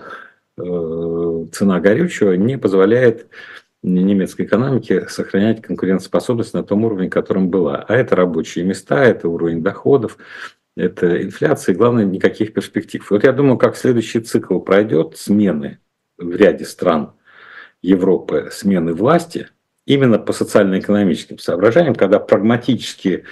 э, 0.61 1.45
цена 1.51 1.81
горючего 1.81 2.33
не 2.33 2.57
позволяет 2.57 3.27
немецкой 3.83 4.45
экономике 4.45 5.07
сохранять 5.09 5.61
конкурентоспособность 5.61 6.53
на 6.53 6.63
том 6.63 6.85
уровне, 6.85 7.09
которым 7.09 7.49
была. 7.49 7.85
А 7.87 7.95
это 7.95 8.15
рабочие 8.15 8.65
места, 8.65 9.03
это 9.03 9.27
уровень 9.27 9.61
доходов, 9.61 10.17
это 10.75 11.21
инфляция 11.21 11.73
и, 11.73 11.77
главное, 11.77 12.05
никаких 12.05 12.53
перспектив. 12.53 13.05
Вот 13.11 13.23
я 13.23 13.31
думаю, 13.31 13.57
как 13.57 13.75
следующий 13.75 14.21
цикл 14.21 14.59
пройдет 14.59 15.17
смены 15.17 15.79
в 16.17 16.35
ряде 16.35 16.65
стран 16.65 17.13
Европы, 17.81 18.49
смены 18.51 18.93
власти, 18.93 19.49
именно 19.85 20.17
по 20.17 20.31
социально-экономическим 20.33 21.37
соображениям, 21.37 21.95
когда 21.95 22.19
прагматические 22.19 23.25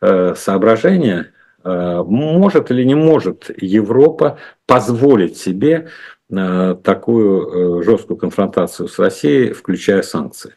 э, 0.00 0.34
соображения 0.34 1.32
Э, 1.64 2.02
может 2.06 2.70
или 2.70 2.84
не 2.84 2.94
может 2.94 3.50
Европа 3.60 4.38
позволить 4.66 5.36
себе 5.36 5.88
такую 6.28 7.80
э, 7.80 7.84
жесткую 7.84 8.16
конфронтацию 8.16 8.88
с 8.88 8.98
Россией, 8.98 9.52
включая 9.52 10.02
санкции? 10.02 10.54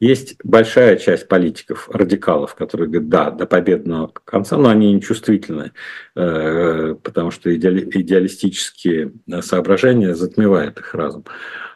Есть 0.00 0.36
большая 0.42 0.96
часть 0.96 1.28
политиков, 1.28 1.90
радикалов, 1.90 2.54
которые 2.54 2.88
говорят, 2.88 3.08
да, 3.10 3.30
до 3.30 3.46
победного 3.46 4.06
конца, 4.24 4.56
но 4.56 4.70
они 4.70 4.94
нечувствительны, 4.94 5.72
потому 6.14 7.30
что 7.30 7.54
идеалистические 7.54 9.12
соображения 9.42 10.14
затмевают 10.14 10.78
их 10.78 10.94
разум. 10.94 11.26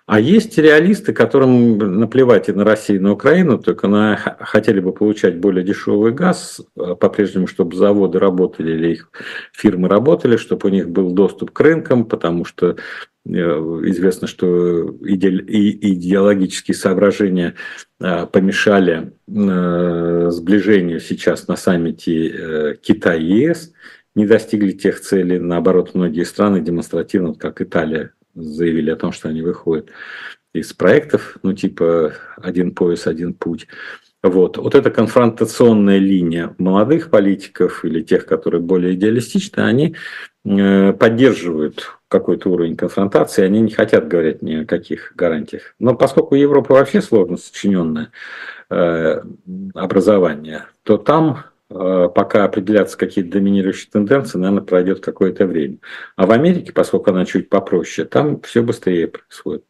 А 0.06 0.20
есть 0.20 0.58
реалисты, 0.58 1.14
которым 1.14 1.78
наплевать 1.78 2.50
и 2.50 2.52
на 2.52 2.62
Россию, 2.62 2.98
и 2.98 3.02
на 3.02 3.12
Украину, 3.12 3.58
только 3.58 3.88
на, 3.88 4.16
хотели 4.16 4.78
бы 4.78 4.92
получать 4.92 5.38
более 5.38 5.64
дешевый 5.64 6.12
газ, 6.12 6.60
э, 6.76 6.94
по-прежнему, 6.94 7.46
чтобы 7.46 7.74
заводы 7.74 8.18
работали 8.18 8.72
или 8.72 8.92
их 8.92 9.10
фирмы 9.54 9.88
работали, 9.88 10.36
чтобы 10.36 10.68
у 10.68 10.72
них 10.72 10.90
был 10.90 11.12
доступ 11.12 11.52
к 11.52 11.60
рынкам, 11.60 12.04
потому 12.04 12.44
что 12.44 12.76
э, 13.24 13.30
известно, 13.30 14.26
что 14.28 14.90
идеологические 15.00 16.74
соображения 16.74 17.54
э, 17.98 18.26
помешали 18.26 19.14
сближению 19.26 21.00
сейчас 21.00 21.48
на 21.48 21.56
саммите 21.56 22.76
Китай-ЕС, 22.82 23.72
не 24.14 24.26
достигли 24.26 24.72
тех 24.72 25.00
целей. 25.00 25.38
Наоборот, 25.38 25.94
многие 25.94 26.24
страны 26.24 26.60
демонстративно, 26.60 27.32
как 27.34 27.62
Италия, 27.62 28.12
заявили 28.34 28.90
о 28.90 28.96
том, 28.96 29.12
что 29.12 29.28
они 29.28 29.42
выходят 29.42 29.90
из 30.52 30.72
проектов, 30.72 31.38
ну 31.42 31.52
типа 31.52 32.14
«Один 32.36 32.74
пояс, 32.74 33.06
один 33.06 33.34
путь». 33.34 33.66
Вот. 34.22 34.56
вот 34.56 34.74
эта 34.74 34.90
конфронтационная 34.90 35.98
линия 35.98 36.54
молодых 36.56 37.10
политиков 37.10 37.84
или 37.84 38.00
тех, 38.00 38.24
которые 38.24 38.62
более 38.62 38.94
идеалистичны, 38.94 39.60
они 39.60 39.96
э, 40.46 40.94
поддерживают 40.94 41.98
какой-то 42.08 42.48
уровень 42.48 42.74
конфронтации, 42.74 43.44
они 43.44 43.60
не 43.60 43.70
хотят 43.70 44.08
говорить 44.08 44.40
ни 44.40 44.54
о 44.54 44.64
каких 44.64 45.12
гарантиях. 45.14 45.74
Но 45.78 45.94
поскольку 45.94 46.36
Европа 46.36 46.72
вообще 46.72 47.02
сложно 47.02 47.36
сочиненное 47.36 48.12
э, 48.70 49.20
образование, 49.74 50.64
то 50.84 50.96
там 50.96 51.44
пока 51.74 52.44
определятся 52.44 52.96
какие-то 52.96 53.32
доминирующие 53.32 53.90
тенденции, 53.90 54.38
наверное, 54.38 54.64
пройдет 54.64 55.00
какое-то 55.00 55.46
время. 55.46 55.78
А 56.16 56.26
в 56.26 56.30
Америке, 56.30 56.72
поскольку 56.72 57.10
она 57.10 57.24
чуть 57.24 57.48
попроще, 57.48 58.06
там 58.06 58.40
все 58.42 58.62
быстрее 58.62 59.08
происходит. 59.08 59.64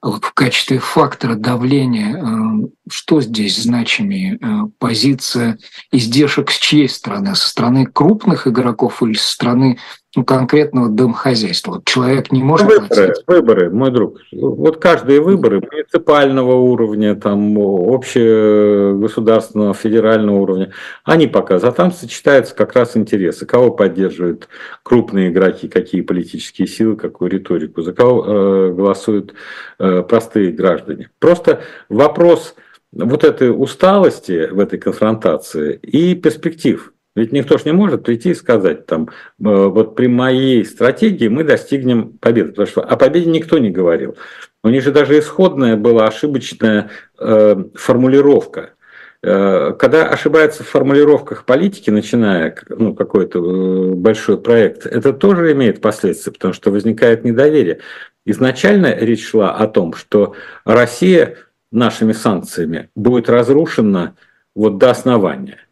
А 0.00 0.10
вот 0.10 0.24
в 0.24 0.32
качестве 0.32 0.78
фактора 0.78 1.34
давления, 1.34 2.16
э, 2.16 2.68
что 2.88 3.20
здесь 3.20 3.60
значимее? 3.60 4.38
Э, 4.40 4.68
позиция 4.78 5.58
издержек 5.90 6.52
с 6.52 6.58
чьей 6.58 6.88
стороны? 6.88 7.34
Со 7.34 7.48
стороны 7.48 7.84
крупных 7.84 8.46
игроков 8.46 9.02
или 9.02 9.14
со 9.14 9.28
стороны 9.28 9.78
ну, 10.18 10.24
конкретного 10.24 10.88
домохозяйства. 10.88 11.74
Вот 11.74 11.84
человек 11.84 12.32
не 12.32 12.42
может 12.42 12.66
выборы, 12.66 12.88
платить. 12.88 13.22
Выборы, 13.28 13.70
мой 13.70 13.92
друг. 13.92 14.18
Вот 14.32 14.78
каждые 14.78 15.20
выборы 15.20 15.60
муниципального 15.60 16.54
уровня, 16.54 17.14
там, 17.14 17.56
общегосударственного, 17.56 19.74
федерального 19.74 20.38
уровня, 20.38 20.72
они 21.04 21.28
показывают. 21.28 21.72
А 21.72 21.82
там 21.82 21.92
сочетаются 21.92 22.56
как 22.56 22.74
раз 22.74 22.96
интересы. 22.96 23.46
Кого 23.46 23.70
поддерживают 23.70 24.48
крупные 24.82 25.30
игроки, 25.30 25.68
какие 25.68 26.00
политические 26.00 26.66
силы, 26.66 26.96
какую 26.96 27.30
риторику, 27.30 27.82
за 27.82 27.92
кого 27.92 28.24
э, 28.26 28.72
голосуют 28.72 29.34
э, 29.78 30.02
простые 30.02 30.50
граждане. 30.50 31.10
Просто 31.20 31.60
вопрос 31.88 32.56
вот 32.90 33.22
этой 33.22 33.50
усталости 33.50 34.48
в 34.50 34.58
этой 34.58 34.80
конфронтации 34.80 35.76
и 35.76 36.16
перспектив– 36.16 36.92
ведь 37.18 37.32
никто 37.32 37.58
ж 37.58 37.64
не 37.64 37.72
может 37.72 38.04
прийти 38.04 38.30
и 38.30 38.34
сказать, 38.34 38.86
там, 38.86 39.08
«Э, 39.08 39.66
вот 39.66 39.96
при 39.96 40.06
моей 40.06 40.64
стратегии 40.64 41.28
мы 41.28 41.44
достигнем 41.44 42.12
победы, 42.18 42.50
потому 42.50 42.66
что 42.68 42.82
о 42.82 42.96
победе 42.96 43.30
никто 43.30 43.58
не 43.58 43.70
говорил. 43.70 44.16
У 44.64 44.68
них 44.68 44.82
же 44.82 44.92
даже 44.92 45.18
исходная 45.18 45.76
была 45.76 46.06
ошибочная 46.06 46.90
э, 47.18 47.64
формулировка. 47.74 48.70
Э, 49.22 49.74
когда 49.78 50.08
ошибаются 50.08 50.62
в 50.62 50.68
формулировках 50.68 51.44
политики, 51.44 51.90
начиная 51.90 52.54
ну, 52.68 52.94
какой-то 52.94 53.38
э, 53.38 53.94
большой 53.94 54.40
проект, 54.40 54.86
это 54.86 55.12
тоже 55.12 55.52
имеет 55.52 55.80
последствия, 55.80 56.32
потому 56.32 56.54
что 56.54 56.70
возникает 56.70 57.24
недоверие. 57.24 57.80
Изначально 58.24 58.94
речь 58.94 59.26
шла 59.26 59.54
о 59.54 59.66
том, 59.66 59.94
что 59.94 60.34
Россия 60.64 61.36
нашими 61.72 62.12
санкциями 62.12 62.90
будет 62.94 63.28
разрушена 63.28 64.16
вот 64.54 64.78
до 64.78 64.90
основания 64.90 65.67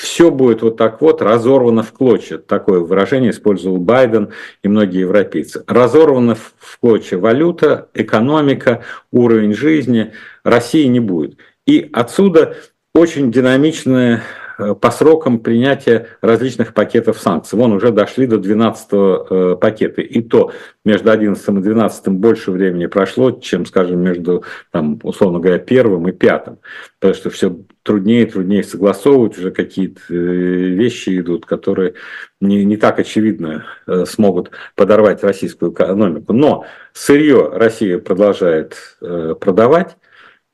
все 0.00 0.30
будет 0.30 0.62
вот 0.62 0.76
так 0.76 1.00
вот 1.00 1.20
разорвано 1.22 1.82
в 1.82 1.92
клочья. 1.92 2.38
Такое 2.38 2.80
выражение 2.80 3.30
использовал 3.30 3.78
Байден 3.78 4.30
и 4.62 4.68
многие 4.68 5.00
европейцы. 5.00 5.64
Разорвана 5.66 6.36
в 6.36 6.78
клочья 6.80 7.18
валюта, 7.18 7.88
экономика, 7.94 8.84
уровень 9.10 9.54
жизни. 9.54 10.12
России 10.44 10.86
не 10.86 11.00
будет. 11.00 11.36
И 11.66 11.90
отсюда 11.92 12.56
очень 12.94 13.32
динамичная 13.32 14.22
Э, 14.58 14.74
по 14.74 14.90
срокам 14.90 15.38
принятия 15.38 16.08
различных 16.20 16.74
пакетов 16.74 17.18
санкций. 17.18 17.58
Вон 17.58 17.72
уже 17.72 17.92
дошли 17.92 18.26
до 18.26 18.38
12 18.38 18.88
э, 18.90 19.56
пакета. 19.60 20.02
И 20.02 20.20
то 20.20 20.52
между 20.84 21.10
11 21.10 21.48
и 21.48 21.52
12 21.52 22.08
больше 22.08 22.50
времени 22.50 22.86
прошло, 22.86 23.30
чем, 23.30 23.66
скажем, 23.66 24.00
между, 24.00 24.44
там, 24.72 24.98
условно 25.02 25.38
говоря, 25.38 25.58
первым 25.58 26.08
и 26.08 26.12
пятым. 26.12 26.58
Потому 26.98 27.14
что 27.14 27.30
все 27.30 27.56
труднее 27.88 28.22
и 28.22 28.30
труднее 28.30 28.62
согласовывать, 28.62 29.38
уже 29.38 29.50
какие-то 29.50 30.00
э, 30.10 30.14
вещи 30.14 31.18
идут, 31.18 31.46
которые 31.46 31.94
не, 32.40 32.64
не 32.64 32.76
так 32.76 32.98
очевидно 32.98 33.64
смогут 34.04 34.50
подорвать 34.76 35.24
российскую 35.24 35.72
экономику. 35.72 36.34
Но 36.34 36.66
сырье 36.92 37.50
Россия 37.52 37.98
продолжает 37.98 38.98
продавать, 39.00 39.96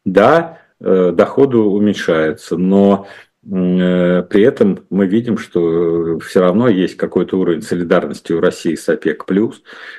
да, 0.04 0.60
доходы 0.80 1.58
уменьшаются, 1.58 2.56
но 2.56 3.06
при 3.42 4.42
этом 4.42 4.86
мы 4.88 5.06
видим, 5.06 5.36
что 5.36 6.18
все 6.20 6.40
равно 6.40 6.68
есть 6.68 6.96
какой-то 6.96 7.38
уровень 7.38 7.60
солидарности 7.60 8.32
у 8.32 8.40
России 8.40 8.74
с 8.74 8.88
ОПЕК+. 8.88 9.24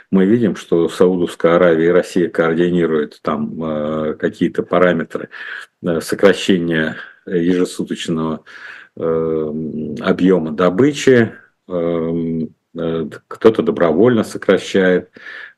Мы 0.09 0.25
видим, 0.25 0.55
что 0.55 0.89
Саудовская 0.89 1.57
Аравия 1.57 1.87
и 1.87 1.91
Россия 1.91 2.29
координируют 2.29 3.19
там 3.21 4.15
какие-то 4.17 4.63
параметры 4.63 5.29
сокращения 5.99 6.95
ежесуточного 7.25 8.41
объема 8.95 10.51
добычи, 10.51 11.33
Э, 12.77 13.05
кто-то 13.27 13.61
добровольно 13.61 14.23
сокращает, 14.23 15.09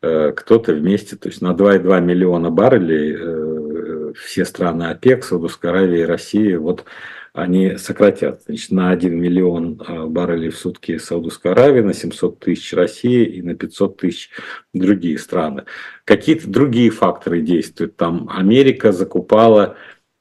э, 0.02 0.32
кто-то 0.34 0.74
вместе, 0.74 1.16
то 1.16 1.30
есть 1.30 1.42
на 1.42 1.54
2,2 1.54 2.00
миллиона 2.00 2.52
баррелей 2.52 3.16
э, 3.18 4.14
все 4.20 4.46
страны 4.46 4.84
ОПЕК, 4.84 5.24
Саудовская 5.24 5.72
Аравия 5.72 6.02
и 6.02 6.06
Россия, 6.06 6.60
вот 6.60 6.86
они 7.34 7.78
сократят. 7.78 8.44
Значит, 8.46 8.72
на 8.72 8.92
1 8.92 9.16
миллион 9.20 9.82
баррелей 10.10 10.50
в 10.50 10.58
сутки 10.58 10.98
Саудовская 10.98 11.54
Аравия, 11.54 11.84
на 11.84 11.94
700 11.94 12.40
тысяч 12.40 12.74
Россия 12.74 13.26
и 13.26 13.42
на 13.42 13.56
500 13.56 13.98
тысяч 13.98 14.30
другие 14.74 15.18
страны. 15.20 15.66
Какие-то 16.04 16.50
другие 16.50 16.90
факторы 16.90 17.42
действуют. 17.42 17.96
Там 17.96 18.28
Америка 18.32 18.92
закупала 18.92 19.76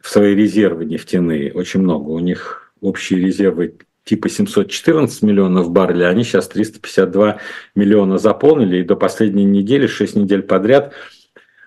в 0.07 0.09
свои 0.09 0.37
резервы 0.37 0.85
нефтяные 0.85 1.53
очень 1.53 1.81
много. 1.81 2.11
У 2.11 2.21
них 2.21 2.73
общие 2.81 3.19
резервы 3.19 3.75
типа 4.05 4.29
714 4.29 5.21
миллионов 5.23 5.73
баррелей, 5.73 6.09
они 6.09 6.23
сейчас 6.23 6.47
352 6.47 7.41
миллиона 7.75 8.17
заполнили, 8.17 8.77
и 8.77 8.85
до 8.85 8.95
последней 8.95 9.45
недели, 9.45 9.89
6 9.89 10.15
недель 10.15 10.43
подряд, 10.43 10.93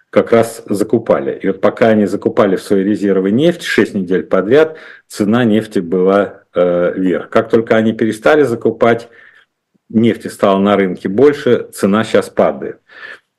как 0.10 0.32
раз 0.32 0.63
закупали. 0.69 1.38
И 1.38 1.47
вот 1.47 1.60
пока 1.60 1.89
они 1.89 2.06
закупали 2.06 2.56
в 2.56 2.62
свои 2.62 2.82
резервы 2.82 3.32
нефть 3.32 3.63
6 3.63 3.95
недель 3.95 4.23
подряд, 4.23 4.78
цена 5.06 5.43
нефти 5.43 5.80
была 5.80 6.43
э, 6.56 6.93
вверх. 6.95 7.30
Как 7.30 7.49
только 7.49 7.75
они 7.75 7.91
перестали 7.91 8.43
закупать, 8.43 9.10
нефти 9.89 10.30
стало 10.30 10.60
на 10.60 10.78
рынке 10.78 11.10
больше, 11.10 11.67
цена 11.73 12.06
сейчас 12.06 12.30
падает. 12.30 12.80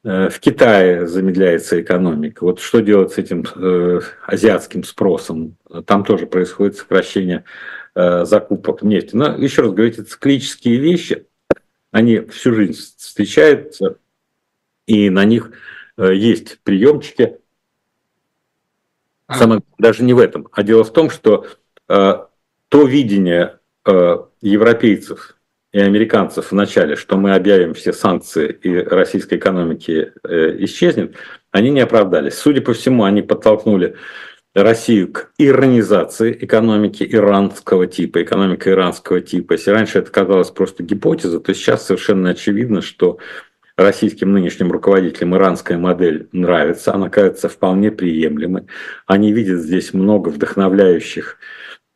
Э, 0.04 0.28
в 0.28 0.40
Китае 0.40 1.06
замедляется 1.06 1.80
экономика. 1.80 2.44
Вот 2.44 2.60
что 2.60 2.80
делать 2.80 3.12
с 3.12 3.18
этим 3.18 3.44
э, 3.54 4.00
азиатским 4.26 4.84
спросом? 4.84 5.56
Там 5.86 6.04
тоже 6.04 6.26
происходит 6.26 6.76
сокращение 6.76 7.44
Э, 7.92 8.24
закупок 8.24 8.82
нефти. 8.82 9.16
Но 9.16 9.36
еще 9.36 9.62
раз 9.62 9.72
говорю, 9.72 9.90
эти 9.90 10.00
циклические 10.02 10.78
вещи, 10.78 11.26
они 11.90 12.20
всю 12.20 12.54
жизнь 12.54 12.80
встречаются, 12.96 13.96
и 14.86 15.10
на 15.10 15.24
них 15.24 15.50
э, 15.96 16.14
есть 16.14 16.60
приемчики. 16.62 17.38
Самое, 19.28 19.62
даже 19.78 20.04
не 20.04 20.14
в 20.14 20.18
этом, 20.18 20.48
а 20.52 20.62
дело 20.62 20.82
в 20.82 20.92
том, 20.92 21.08
что 21.08 21.46
то 21.86 22.30
видение 22.72 23.60
европейцев 24.40 25.36
и 25.72 25.78
американцев 25.78 26.50
в 26.50 26.54
начале, 26.54 26.96
что 26.96 27.16
мы 27.16 27.35
объявим 27.35 27.74
все 27.74 27.92
санкции 27.92 28.50
и 28.62 28.76
российской 28.76 29.37
экономики 29.37 30.12
э, 30.24 30.56
исчезнет, 30.64 31.16
они 31.52 31.70
не 31.70 31.80
оправдались. 31.80 32.35
Судя 32.35 32.61
по 32.61 32.72
всему, 32.72 33.04
они 33.04 33.22
подтолкнули 33.22 33.96
Россию 34.54 35.12
к 35.12 35.30
иранизации 35.38 36.37
экономики 36.40 37.06
иранского 37.09 37.87
типа, 37.87 38.22
экономика 38.22 38.70
иранского 38.70 39.20
типа. 39.20 39.52
Если 39.52 39.70
раньше 39.70 40.00
это 40.00 40.11
казалось 40.11 40.50
просто 40.50 40.83
гипотеза, 40.83 41.38
то 41.38 41.54
сейчас 41.54 41.87
совершенно 41.87 42.30
очевидно, 42.30 42.83
что 42.83 43.18
российским 43.76 44.33
нынешним 44.33 44.72
руководителям 44.72 45.37
иранская 45.37 45.78
модель 45.78 46.28
нравится, 46.33 46.92
она 46.92 47.09
кажется 47.09 47.48
вполне 47.48 47.92
приемлемой. 47.92 48.66
Они 49.06 49.33
видят 49.33 49.61
здесь 49.61 49.94
много 49.94 50.30
вдохновляющих 50.30 51.38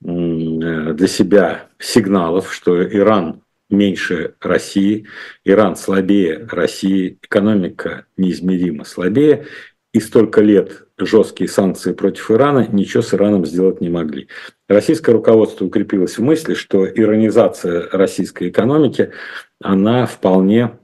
для 0.00 1.08
себя 1.08 1.66
сигналов, 1.78 2.52
что 2.52 2.84
Иран 2.84 3.40
меньше 3.76 4.34
России, 4.40 5.06
Иран 5.44 5.76
слабее 5.76 6.48
России, 6.50 7.18
экономика 7.22 8.06
неизмеримо 8.16 8.84
слабее, 8.84 9.46
и 9.92 10.00
столько 10.00 10.40
лет 10.40 10.88
жесткие 10.98 11.48
санкции 11.48 11.92
против 11.92 12.30
Ирана 12.30 12.66
ничего 12.70 13.02
с 13.02 13.14
Ираном 13.14 13.46
сделать 13.46 13.80
не 13.80 13.88
могли. 13.88 14.28
Российское 14.68 15.12
руководство 15.12 15.64
укрепилось 15.64 16.18
в 16.18 16.22
мысли, 16.22 16.54
что 16.54 16.86
иронизация 16.86 17.88
российской 17.90 18.48
экономики, 18.48 19.12
она 19.60 20.06
вполне 20.06 20.78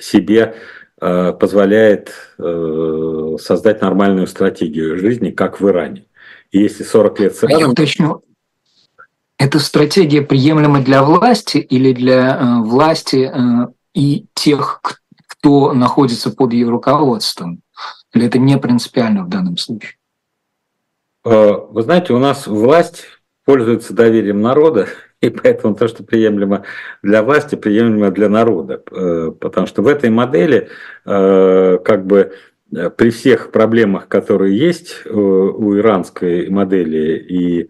себе 0.00 0.56
э, 1.00 1.32
позволяет 1.32 2.12
э, 2.38 3.36
создать 3.40 3.80
нормальную 3.80 4.26
стратегию 4.26 4.98
жизни, 4.98 5.30
как 5.30 5.60
в 5.60 5.68
Иране. 5.68 6.06
И 6.50 6.60
если 6.60 6.82
40 6.82 7.20
лет 7.20 7.34
с 7.36 7.44
Ираном... 7.44 7.60
Я 7.60 7.68
уточню, 7.68 8.24
эта 9.38 9.58
стратегия 9.58 10.22
приемлема 10.22 10.80
для 10.80 11.02
власти 11.02 11.58
или 11.58 11.92
для 11.92 12.36
э, 12.36 12.62
власти 12.62 13.30
э, 13.32 13.68
и 13.94 14.26
тех, 14.34 14.80
кто 15.26 15.72
находится 15.72 16.30
под 16.30 16.52
ее 16.52 16.68
руководством? 16.68 17.60
Или 18.12 18.26
это 18.26 18.38
не 18.38 18.56
принципиально 18.58 19.24
в 19.24 19.28
данном 19.28 19.56
случае? 19.56 19.92
Э, 21.24 21.52
вы 21.68 21.82
знаете, 21.82 22.12
у 22.12 22.18
нас 22.18 22.46
власть 22.46 23.06
пользуется 23.44 23.92
доверием 23.92 24.40
народа, 24.40 24.88
и 25.20 25.30
поэтому 25.30 25.74
то, 25.74 25.88
что 25.88 26.04
приемлемо 26.04 26.64
для 27.02 27.22
власти, 27.22 27.56
приемлемо 27.56 28.10
для 28.10 28.28
народа. 28.28 28.78
Потому 28.78 29.66
что 29.66 29.82
в 29.82 29.88
этой 29.88 30.10
модели 30.10 30.68
как 31.04 32.06
бы 32.06 32.34
при 32.96 33.10
всех 33.10 33.50
проблемах, 33.50 34.08
которые 34.08 34.58
есть 34.58 35.02
э, 35.04 35.10
у 35.10 35.76
иранской 35.76 36.48
модели, 36.48 37.16
и 37.18 37.68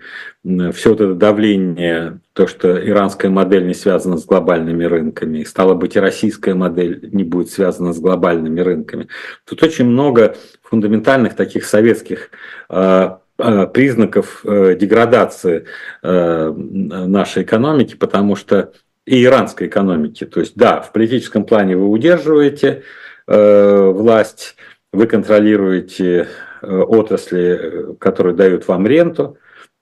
все 0.73 0.91
вот 0.91 1.01
это 1.01 1.15
давление, 1.15 2.21
то, 2.33 2.47
что 2.47 2.77
иранская 2.87 3.31
модель 3.31 3.67
не 3.67 3.75
связана 3.75 4.17
с 4.17 4.25
глобальными 4.25 4.85
рынками, 4.85 5.45
стало 5.45 5.75
быть, 5.75 5.97
и 5.97 6.01
российская 6.01 6.55
модель 6.55 7.09
не 7.13 7.25
будет 7.25 7.51
связана 7.51 7.93
с 7.93 8.01
глобальными 8.01 8.61
рынками. 8.61 9.09
Тут 9.49 9.63
очень 9.63 9.87
много 9.87 10.37
фундаментальных 10.63 11.35
таких 11.35 11.65
советских 11.65 12.31
э, 12.69 13.11
признаков 13.37 14.43
деградации 14.45 15.65
нашей 16.03 17.43
экономики, 17.43 17.97
потому 17.97 18.37
что 18.37 18.73
и 19.07 19.25
иранской 19.25 19.67
экономики. 19.67 20.25
То 20.25 20.39
есть, 20.39 20.53
да, 20.55 20.81
в 20.81 20.93
политическом 20.93 21.45
плане 21.45 21.77
вы 21.77 21.89
удерживаете 21.89 22.85
власть, 23.27 24.55
вы 24.95 25.07
контролируете 25.07 26.29
э, 26.63 26.67
отрасли, 26.67 27.97
которые 27.99 28.35
дают 28.35 28.67
вам 28.69 28.87
ренту, 28.87 29.39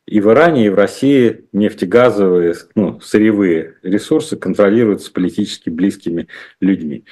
и 0.06 0.20
в 0.20 0.30
Иране, 0.30 0.66
и 0.66 0.70
в 0.70 0.74
России 0.74 1.44
нефтегазовые, 1.52 2.54
ну, 2.74 3.00
сырьевые 3.00 3.76
ресурсы 3.82 4.36
контролируются 4.36 5.12
политически 5.12 5.70
близкими 5.70 6.28
людьми. 6.60 7.04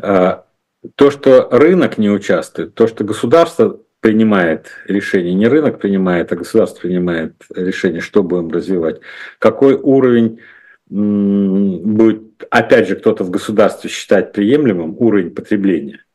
А, 0.00 0.46
то, 0.94 1.10
что 1.10 1.48
рынок 1.50 1.98
не 1.98 2.10
участвует, 2.10 2.74
то, 2.74 2.86
что 2.86 3.02
государство 3.02 3.80
принимает 4.00 4.68
решение, 4.86 5.34
не 5.34 5.48
рынок 5.48 5.80
принимает, 5.80 6.32
а 6.32 6.36
государство 6.36 6.82
принимает 6.82 7.34
решение, 7.54 8.00
что 8.00 8.22
будем 8.22 8.50
развивать, 8.50 9.00
какой 9.38 9.74
уровень 9.74 10.40
будет, 10.88 12.44
опять 12.50 12.88
же, 12.88 12.96
кто-то 12.96 13.24
в 13.24 13.30
государстве 13.30 13.88
считать 13.88 14.32
приемлемым, 14.32 14.96
уровень 14.98 15.30
потребления– 15.30 16.04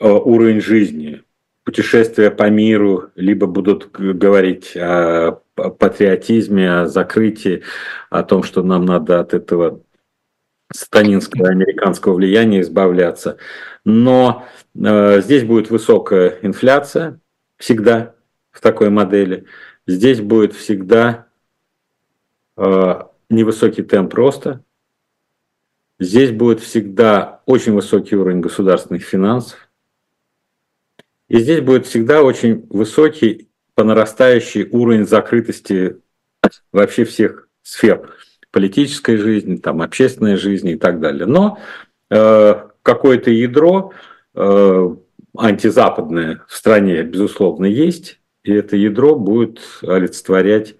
уровень 0.00 0.60
жизни, 0.60 1.22
путешествия 1.64 2.30
по 2.30 2.48
миру, 2.50 3.10
либо 3.14 3.46
будут 3.46 3.90
говорить 3.90 4.76
о 4.76 5.40
патриотизме, 5.54 6.80
о 6.80 6.86
закрытии, 6.86 7.62
о 8.10 8.22
том, 8.22 8.42
что 8.42 8.62
нам 8.62 8.84
надо 8.84 9.20
от 9.20 9.34
этого 9.34 9.80
сатанинского 10.72 11.48
американского 11.48 12.14
влияния 12.14 12.60
избавляться. 12.60 13.38
Но 13.84 14.46
э, 14.74 15.20
здесь 15.20 15.44
будет 15.44 15.70
высокая 15.70 16.38
инфляция 16.42 17.20
всегда 17.56 18.14
в 18.50 18.60
такой 18.60 18.90
модели. 18.90 19.44
Здесь 19.86 20.20
будет 20.20 20.54
всегда 20.54 21.26
э, 22.56 23.02
невысокий 23.30 23.82
темп 23.82 24.14
роста. 24.14 24.64
Здесь 26.00 26.32
будет 26.32 26.60
всегда 26.60 27.42
очень 27.46 27.72
высокий 27.72 28.16
уровень 28.16 28.40
государственных 28.40 29.02
финансов. 29.04 29.63
И 31.28 31.38
здесь 31.38 31.60
будет 31.60 31.86
всегда 31.86 32.22
очень 32.22 32.66
высокий 32.70 33.48
по 33.74 33.84
нарастающий 33.84 34.68
уровень 34.70 35.06
закрытости 35.06 35.96
вообще 36.72 37.04
всех 37.04 37.48
сфер. 37.62 38.10
Политической 38.50 39.16
жизни, 39.16 39.56
там, 39.56 39.82
общественной 39.82 40.36
жизни 40.36 40.72
и 40.72 40.76
так 40.76 41.00
далее. 41.00 41.26
Но 41.26 41.58
э, 42.10 42.54
какое-то 42.82 43.30
ядро 43.30 43.92
э, 44.34 44.96
антизападное 45.36 46.42
в 46.46 46.54
стране, 46.54 47.02
безусловно, 47.02 47.64
есть, 47.66 48.20
и 48.44 48.52
это 48.52 48.76
ядро 48.76 49.16
будет 49.16 49.60
олицетворять 49.82 50.76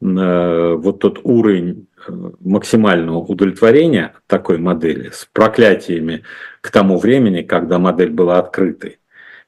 э, 0.00 0.74
вот 0.78 1.00
тот 1.00 1.20
уровень 1.24 1.88
э, 2.08 2.12
максимального 2.40 3.18
удовлетворения 3.18 4.14
такой 4.26 4.56
модели 4.56 5.10
с 5.10 5.28
проклятиями 5.30 6.22
к 6.62 6.70
тому 6.70 6.98
времени, 6.98 7.42
когда 7.42 7.78
модель 7.78 8.10
была 8.10 8.38
открытой 8.38 9.00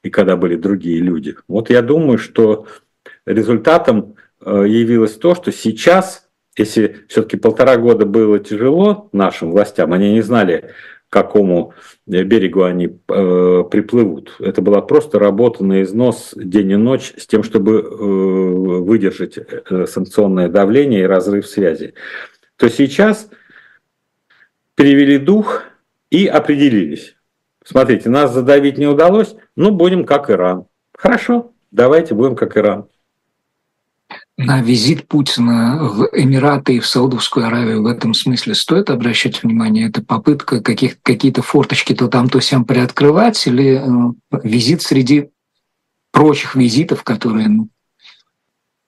и 0.03 0.09
когда 0.09 0.35
были 0.35 0.55
другие 0.55 0.99
люди. 0.99 1.35
Вот 1.47 1.69
я 1.69 1.81
думаю, 1.81 2.17
что 2.17 2.67
результатом 3.25 4.15
э, 4.41 4.65
явилось 4.67 5.13
то, 5.13 5.33
что 5.33 5.51
сейчас, 5.51 6.27
если 6.57 7.05
все-таки 7.07 7.37
полтора 7.37 7.77
года 7.77 8.05
было 8.05 8.37
тяжело 8.39 9.09
нашим 9.13 9.51
властям, 9.51 9.93
они 9.93 10.11
не 10.13 10.21
знали, 10.21 10.71
к 11.09 11.13
какому 11.13 11.73
берегу 12.05 12.63
они 12.63 12.87
э, 12.87 13.63
приплывут. 13.71 14.35
Это 14.39 14.61
была 14.61 14.81
просто 14.81 15.19
работа 15.19 15.63
на 15.63 15.83
износ 15.83 16.33
день 16.35 16.71
и 16.71 16.75
ночь 16.75 17.13
с 17.17 17.25
тем, 17.25 17.43
чтобы 17.43 17.79
э, 17.79 17.85
выдержать 17.85 19.37
э, 19.37 19.85
санкционное 19.87 20.49
давление 20.49 21.01
и 21.01 21.07
разрыв 21.07 21.47
связи. 21.47 21.93
То 22.57 22.69
сейчас 22.69 23.29
перевели 24.75 25.17
дух 25.17 25.63
и 26.09 26.27
определились. 26.27 27.15
Смотрите, 27.65 28.09
нас 28.09 28.33
задавить 28.33 28.77
не 28.77 28.87
удалось, 28.87 29.35
ну 29.55 29.71
будем 29.71 30.05
как 30.05 30.29
Иран. 30.29 30.65
Хорошо, 30.97 31.51
давайте 31.71 32.13
будем 32.13 32.35
как 32.35 32.57
Иран 32.57 32.87
на 34.37 34.61
визит 34.61 35.07
Путина 35.07 35.77
в 35.81 36.09
Эмираты 36.11 36.75
и 36.75 36.79
в 36.79 36.87
Саудовскую 36.87 37.45
Аравию 37.45 37.83
в 37.83 37.87
этом 37.87 38.13
смысле 38.13 38.55
стоит 38.55 38.89
обращать 38.89 39.43
внимание? 39.43 39.87
Это 39.87 40.03
попытка 40.03 40.61
каких, 40.61 41.01
какие-то 41.01 41.41
форточки 41.41 41.93
то 41.93 42.07
там, 42.07 42.29
то 42.29 42.39
всем 42.39 42.65
приоткрывать 42.65 43.45
или 43.45 43.79
э, 43.79 44.39
визит 44.43 44.81
среди 44.81 45.29
прочих 46.11 46.55
визитов, 46.55 47.03
которые... 47.03 47.47
Ну... 47.47 47.69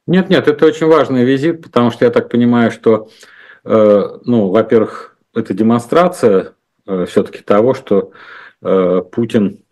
Нет, 0.08 0.30
нет, 0.30 0.48
это 0.48 0.66
очень 0.66 0.88
важный 0.88 1.24
визит, 1.24 1.62
потому 1.62 1.92
что 1.92 2.06
я 2.06 2.12
так 2.12 2.30
понимаю, 2.30 2.72
что, 2.72 3.10
э, 3.64 4.04
ну, 4.26 4.50
во-первых, 4.50 5.18
это 5.34 5.54
демонстрация 5.54 6.54
э, 6.88 7.06
все-таки 7.08 7.40
того, 7.40 7.76
что 7.76 8.12
Путин 8.62 9.64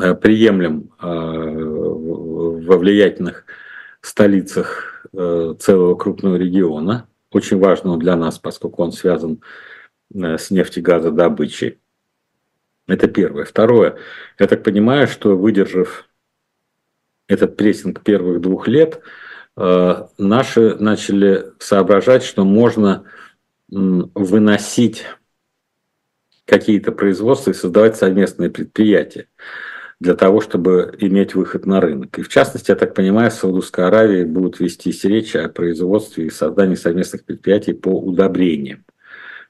э, 0.00 0.14
приемлем 0.14 0.90
э, 1.00 1.06
во 1.06 2.78
влиятельных 2.78 3.44
столицах 4.00 5.06
э, 5.12 5.54
целого 5.58 5.94
крупного 5.94 6.36
региона, 6.36 7.06
очень 7.30 7.58
важного 7.58 7.98
для 7.98 8.16
нас, 8.16 8.38
поскольку 8.38 8.82
он 8.82 8.92
связан 8.92 9.40
э, 10.14 10.38
с 10.38 10.50
нефтегазодобычей. 10.50 11.78
Это 12.86 13.06
первое. 13.06 13.44
Второе. 13.44 13.96
Я 14.38 14.46
так 14.46 14.62
понимаю, 14.62 15.06
что 15.06 15.36
выдержав 15.36 16.06
этот 17.28 17.56
прессинг 17.56 18.02
первых 18.02 18.40
двух 18.40 18.66
лет, 18.66 19.00
э, 19.56 20.06
наши 20.18 20.74
начали 20.76 21.52
соображать, 21.58 22.24
что 22.24 22.44
можно 22.44 23.04
выносить 23.68 25.04
какие-то 26.50 26.90
производства 26.90 27.52
и 27.52 27.54
создавать 27.54 27.96
совместные 27.96 28.50
предприятия 28.50 29.26
для 30.00 30.14
того, 30.14 30.40
чтобы 30.40 30.94
иметь 30.98 31.34
выход 31.34 31.64
на 31.64 31.80
рынок. 31.80 32.18
И 32.18 32.22
в 32.22 32.28
частности, 32.28 32.70
я 32.70 32.76
так 32.76 32.94
понимаю, 32.94 33.30
в 33.30 33.34
Саудовской 33.34 33.86
Аравии 33.86 34.24
будут 34.24 34.58
вестись 34.58 35.04
речь 35.04 35.36
о 35.36 35.48
производстве 35.48 36.26
и 36.26 36.30
создании 36.30 36.74
совместных 36.74 37.24
предприятий 37.24 37.74
по 37.74 37.90
удобрениям. 37.90 38.84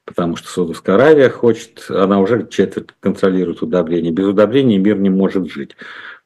Потому 0.05 0.35
что 0.35 0.49
Саудовская 0.49 0.95
Аравия 0.95 1.29
хочет, 1.29 1.85
она 1.89 2.19
уже 2.19 2.47
четверть 2.47 2.89
контролирует 2.99 3.61
удобрения. 3.61 4.11
Без 4.11 4.25
удобрений 4.25 4.77
мир 4.77 4.97
не 4.97 5.09
может 5.09 5.49
жить. 5.49 5.75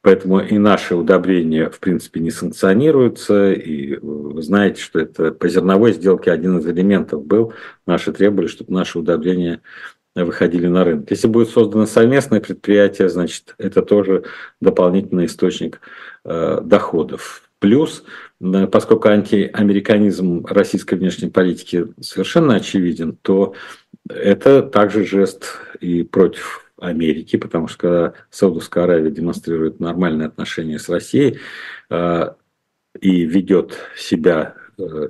Поэтому 0.02 0.40
и 0.40 0.56
наши 0.58 0.94
удобрения, 0.94 1.68
в 1.68 1.80
принципе, 1.80 2.20
не 2.20 2.30
санкционируются. 2.30 3.52
И 3.52 3.96
вы 3.96 4.40
знаете, 4.42 4.80
что 4.80 5.00
это 5.00 5.32
по 5.32 5.48
зерновой 5.48 5.92
сделке 5.92 6.30
один 6.30 6.58
из 6.58 6.66
элементов 6.66 7.24
был. 7.24 7.54
Наши 7.86 8.12
требовали, 8.12 8.46
чтобы 8.46 8.72
наши 8.72 8.98
удобрения 8.98 9.62
выходили 10.24 10.66
на 10.66 10.84
рынок. 10.84 11.10
Если 11.10 11.28
будет 11.28 11.50
создано 11.50 11.86
совместное 11.86 12.40
предприятие, 12.40 13.08
значит, 13.08 13.54
это 13.58 13.82
тоже 13.82 14.24
дополнительный 14.60 15.26
источник 15.26 15.80
э, 16.24 16.60
доходов. 16.62 17.42
Плюс, 17.58 18.04
э, 18.40 18.66
поскольку 18.66 19.08
антиамериканизм 19.08 20.44
российской 20.46 20.94
внешней 20.94 21.28
политики 21.28 21.88
совершенно 22.00 22.54
очевиден, 22.56 23.16
то 23.20 23.54
это 24.08 24.62
также 24.62 25.04
жест 25.04 25.58
и 25.80 26.02
против 26.02 26.70
Америки, 26.78 27.36
потому 27.36 27.68
что 27.68 27.78
когда 27.78 28.12
Саудовская 28.30 28.84
Аравия 28.84 29.10
демонстрирует 29.10 29.80
нормальные 29.80 30.28
отношения 30.28 30.78
с 30.78 30.88
Россией 30.88 31.38
э, 31.90 32.30
и 33.00 33.24
ведет 33.24 33.78
себя 33.96 34.54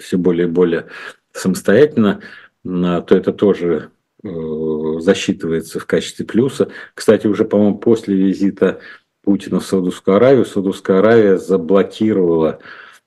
все 0.00 0.16
более 0.16 0.46
и 0.46 0.50
более 0.50 0.86
самостоятельно, 1.32 2.20
то 2.62 3.06
это 3.10 3.32
тоже 3.32 3.90
засчитывается 4.22 5.78
в 5.78 5.86
качестве 5.86 6.24
плюса. 6.24 6.70
Кстати, 6.94 7.26
уже, 7.26 7.44
по-моему, 7.44 7.78
после 7.78 8.16
визита 8.16 8.80
Путина 9.22 9.60
в 9.60 9.66
Саудовскую 9.66 10.16
Аравию, 10.16 10.44
Саудовская 10.44 10.98
Аравия 10.98 11.36
заблокировала 11.36 12.60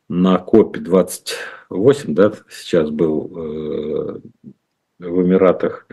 на 0.08 0.38
КОПе 0.38 0.82
28, 0.82 2.14
да, 2.14 2.34
сейчас 2.50 2.90
был 2.90 3.32
э, 3.36 4.20
в 5.00 5.22
Эмиратах 5.22 5.88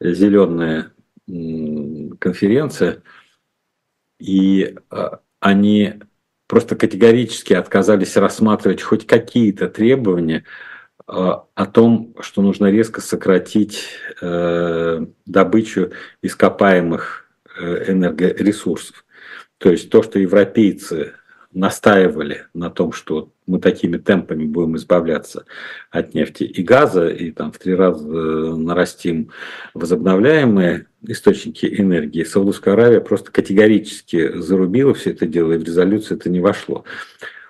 зеленая 0.00 0.92
конференция, 1.26 3.02
и 4.18 4.76
э, 4.90 5.08
они 5.40 5.94
просто 6.46 6.76
категорически 6.76 7.52
отказались 7.52 8.16
рассматривать 8.16 8.82
хоть 8.82 9.06
какие-то 9.06 9.68
требования 9.68 10.38
а, 10.38 10.44
о 11.06 11.66
том, 11.66 12.14
что 12.20 12.42
нужно 12.42 12.66
резко 12.66 13.00
сократить 13.00 13.84
э, 14.20 15.06
добычу 15.24 15.92
ископаемых 16.20 17.28
э, 17.58 17.92
энергоресурсов. 17.92 19.04
То 19.58 19.70
есть 19.70 19.88
то, 19.88 20.02
что 20.02 20.18
европейцы 20.18 21.12
настаивали 21.52 22.46
на 22.52 22.70
том, 22.70 22.92
что 22.92 23.30
мы 23.46 23.60
такими 23.60 23.96
темпами 23.96 24.44
будем 24.44 24.76
избавляться 24.76 25.46
от 25.90 26.12
нефти 26.12 26.42
и 26.44 26.62
газа, 26.62 27.08
и 27.08 27.30
там 27.30 27.52
в 27.52 27.58
три 27.58 27.74
раза 27.74 28.04
нарастим 28.04 29.30
возобновляемые 29.72 30.86
источники 31.06 31.66
энергии, 31.80 32.24
Саудовская 32.24 32.74
Аравия 32.74 33.00
просто 33.00 33.30
категорически 33.30 34.38
зарубила 34.38 34.92
все 34.92 35.10
это 35.10 35.26
дело, 35.26 35.52
и 35.52 35.58
в 35.58 35.62
резолюцию 35.64 36.18
это 36.18 36.28
не 36.28 36.40
вошло. 36.40 36.84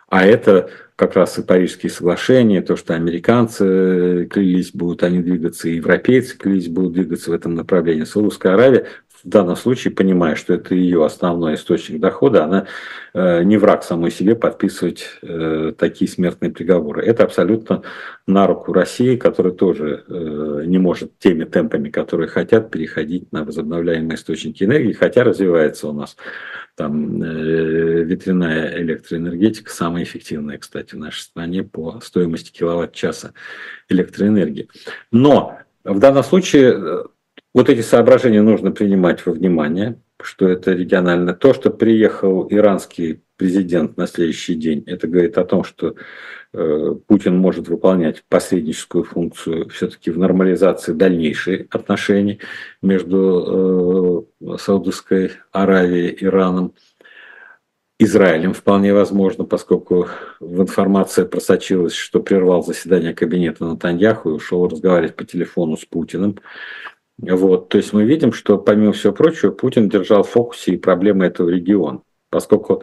А 0.08 0.24
это 0.24 0.70
как 0.94 1.14
раз 1.14 1.38
и 1.38 1.42
Парижские 1.42 1.90
соглашения, 1.90 2.62
то, 2.62 2.76
что 2.76 2.94
американцы 2.94 4.26
клялись 4.30 4.70
будут 4.72 5.02
они 5.02 5.20
двигаться, 5.20 5.68
и 5.68 5.76
европейцы 5.76 6.38
клялись 6.38 6.68
будут 6.68 6.92
двигаться 6.92 7.30
в 7.30 7.34
этом 7.34 7.54
направлении. 7.54 8.04
Саудовская 8.04 8.54
Аравия 8.54 8.86
в 9.26 9.28
данном 9.28 9.56
случае, 9.56 9.92
понимая, 9.92 10.36
что 10.36 10.54
это 10.54 10.72
ее 10.76 11.04
основной 11.04 11.54
источник 11.54 12.00
дохода, 12.00 12.44
она 12.44 12.66
э, 13.12 13.42
не 13.42 13.56
враг 13.56 13.82
самой 13.82 14.12
себе 14.12 14.36
подписывать 14.36 15.04
э, 15.20 15.72
такие 15.76 16.08
смертные 16.08 16.52
приговоры. 16.52 17.02
Это 17.02 17.24
абсолютно 17.24 17.82
на 18.28 18.46
руку 18.46 18.72
России, 18.72 19.16
которая 19.16 19.52
тоже 19.52 20.04
э, 20.06 20.62
не 20.66 20.78
может 20.78 21.18
теми 21.18 21.42
темпами, 21.42 21.90
которые 21.90 22.28
хотят, 22.28 22.70
переходить 22.70 23.32
на 23.32 23.42
возобновляемые 23.42 24.14
источники 24.14 24.62
энергии, 24.62 24.92
хотя 24.92 25.24
развивается 25.24 25.88
у 25.88 25.92
нас 25.92 26.16
там 26.76 27.20
ветряная 27.20 28.80
электроэнергетика 28.80 29.72
самая 29.72 30.04
эффективная, 30.04 30.58
кстати, 30.58 30.94
в 30.94 30.98
нашей 30.98 31.22
стране 31.22 31.64
по 31.64 31.98
стоимости 32.00 32.52
киловатт-часа 32.52 33.32
электроэнергии. 33.88 34.68
Но 35.10 35.58
в 35.82 35.98
данном 35.98 36.22
случае 36.22 37.06
вот 37.56 37.70
эти 37.70 37.80
соображения 37.80 38.42
нужно 38.42 38.70
принимать 38.70 39.24
во 39.24 39.32
внимание, 39.32 39.98
что 40.22 40.46
это 40.46 40.72
регионально. 40.72 41.32
То, 41.32 41.54
что 41.54 41.70
приехал 41.70 42.46
иранский 42.50 43.22
президент 43.38 43.96
на 43.96 44.06
следующий 44.06 44.56
день, 44.56 44.84
это 44.86 45.08
говорит 45.08 45.38
о 45.38 45.44
том, 45.46 45.64
что 45.64 45.94
э, 46.52 46.94
Путин 47.06 47.38
может 47.38 47.68
выполнять 47.68 48.24
посредническую 48.28 49.04
функцию 49.04 49.70
все-таки 49.70 50.10
в 50.10 50.18
нормализации 50.18 50.92
дальнейших 50.92 51.68
отношений 51.70 52.40
между 52.82 54.28
э, 54.38 54.56
Саудовской 54.58 55.30
Аравией, 55.50 56.14
Ираном, 56.20 56.74
Израилем 57.98 58.52
вполне 58.52 58.92
возможно, 58.92 59.44
поскольку 59.44 60.08
в 60.38 60.60
информации 60.60 61.24
просочилось, 61.24 61.94
что 61.94 62.20
прервал 62.20 62.62
заседание 62.62 63.14
кабинета 63.14 63.64
Натаньяху 63.64 64.28
и 64.28 64.32
ушел 64.34 64.68
разговаривать 64.68 65.16
по 65.16 65.24
телефону 65.24 65.78
с 65.78 65.86
Путиным. 65.86 66.38
Вот, 67.18 67.70
то 67.70 67.78
есть 67.78 67.92
мы 67.92 68.04
видим, 68.04 68.32
что 68.32 68.58
помимо 68.58 68.92
всего 68.92 69.12
прочего 69.12 69.50
Путин 69.50 69.88
держал 69.88 70.22
в 70.22 70.30
фокусе 70.30 70.72
и 70.72 70.76
проблемы 70.76 71.24
этого 71.24 71.48
региона, 71.48 72.02
поскольку 72.30 72.82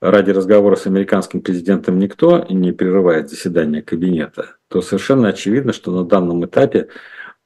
ради 0.00 0.30
разговора 0.30 0.76
с 0.76 0.86
американским 0.86 1.40
президентом 1.40 1.98
никто 1.98 2.44
не 2.48 2.72
прерывает 2.72 3.30
заседание 3.30 3.82
кабинета, 3.82 4.56
то 4.68 4.82
совершенно 4.82 5.28
очевидно, 5.28 5.72
что 5.72 5.90
на 5.90 6.04
данном 6.04 6.44
этапе 6.44 6.88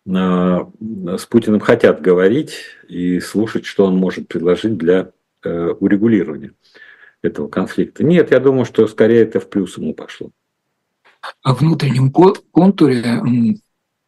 а, 0.08 0.70
с 1.16 1.26
Путиным 1.26 1.60
хотят 1.60 2.00
говорить 2.00 2.54
и 2.88 3.18
слушать, 3.20 3.64
что 3.64 3.86
он 3.86 3.96
может 3.96 4.28
предложить 4.28 4.76
для 4.76 5.10
э, 5.42 5.68
урегулирования 5.80 6.52
этого 7.22 7.48
конфликта. 7.48 8.04
Нет, 8.04 8.30
я 8.30 8.40
думаю, 8.40 8.64
что 8.64 8.86
скорее 8.86 9.22
это 9.22 9.40
в 9.40 9.48
плюс 9.48 9.78
ему 9.78 9.94
пошло. 9.94 10.30
О 11.42 11.54
внутреннем 11.54 12.12
контуре 12.12 13.02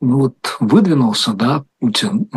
ну 0.00 0.18
вот 0.18 0.56
выдвинулся, 0.60 1.32
да, 1.32 1.64
Путин, 1.80 2.28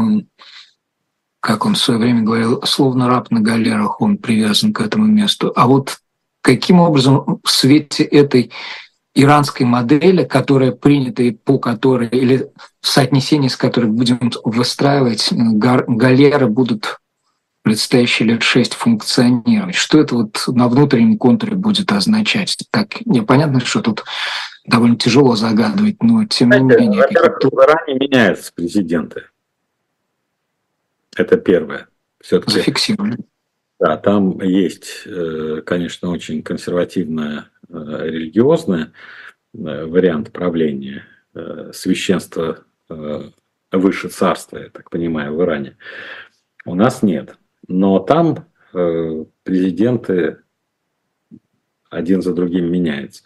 как 1.40 1.66
он 1.66 1.74
в 1.74 1.80
свое 1.80 2.00
время 2.00 2.22
говорил, 2.22 2.62
словно 2.64 3.08
раб 3.08 3.32
на 3.32 3.42
галерах, 3.42 4.02
он 4.02 4.18
привязан 4.18 4.74
к 4.74 4.82
этому 4.82 5.06
месту. 5.06 5.52
А 5.56 5.68
вот 5.68 5.98
каким 6.42 6.80
образом 6.80 7.40
в 7.44 7.50
свете 7.50 8.04
этой 8.04 8.52
иранской 9.14 9.66
модели, 9.66 10.24
которая 10.24 10.72
принята 10.72 11.24
и 11.24 11.32
по 11.32 11.60
которой, 11.60 12.08
или 12.10 12.50
в 12.80 12.88
соотнесении 12.88 13.48
с 13.48 13.58
которой 13.58 13.88
будем 13.88 14.32
выстраивать, 14.44 15.32
галеры 15.32 16.48
будут 16.48 17.00
предстоящие 17.64 18.30
лет 18.30 18.42
шесть 18.42 18.74
функционировать. 18.74 19.76
Что 19.76 20.00
это 20.00 20.16
вот 20.16 20.44
на 20.48 20.68
внутреннем 20.68 21.18
контуре 21.18 21.56
будет 21.56 21.92
означать? 21.92 22.58
Так, 22.72 23.06
непонятно, 23.06 23.60
что 23.60 23.82
тут 23.82 24.04
довольно 24.66 24.98
тяжело 24.98 25.36
загадывать, 25.36 26.02
но 26.02 26.26
тем 26.26 26.50
не 26.52 26.60
менее... 26.60 27.02
Во-первых, 27.02 27.40
в 27.42 27.54
Иране 27.56 28.00
меняются 28.00 28.54
президенты. 28.54 29.24
Это 31.16 31.38
первое. 31.38 31.88
Все-таки. 32.20 32.54
Зафиксировали. 32.54 33.18
Да, 33.82 33.98
там 33.98 34.40
есть, 34.42 35.04
э, 35.08 35.64
конечно, 35.66 36.12
очень 36.12 36.44
консервативная 36.44 37.50
э, 37.68 37.74
религиозная 37.74 38.94
э, 39.54 39.86
вариант 39.86 40.32
правления, 40.32 41.06
священство 41.72 42.66
выше 43.72 44.10
царства, 44.10 44.58
я 44.58 44.70
так 44.70 44.90
понимаю, 44.90 45.34
в 45.34 45.42
Иране. 45.42 45.78
У 46.66 46.76
нас 46.76 47.04
нет. 47.04 47.38
Но 47.70 48.00
там 48.00 48.48
президенты 49.44 50.40
один 51.90 52.22
за 52.22 52.34
другим 52.34 52.70
меняются. 52.70 53.24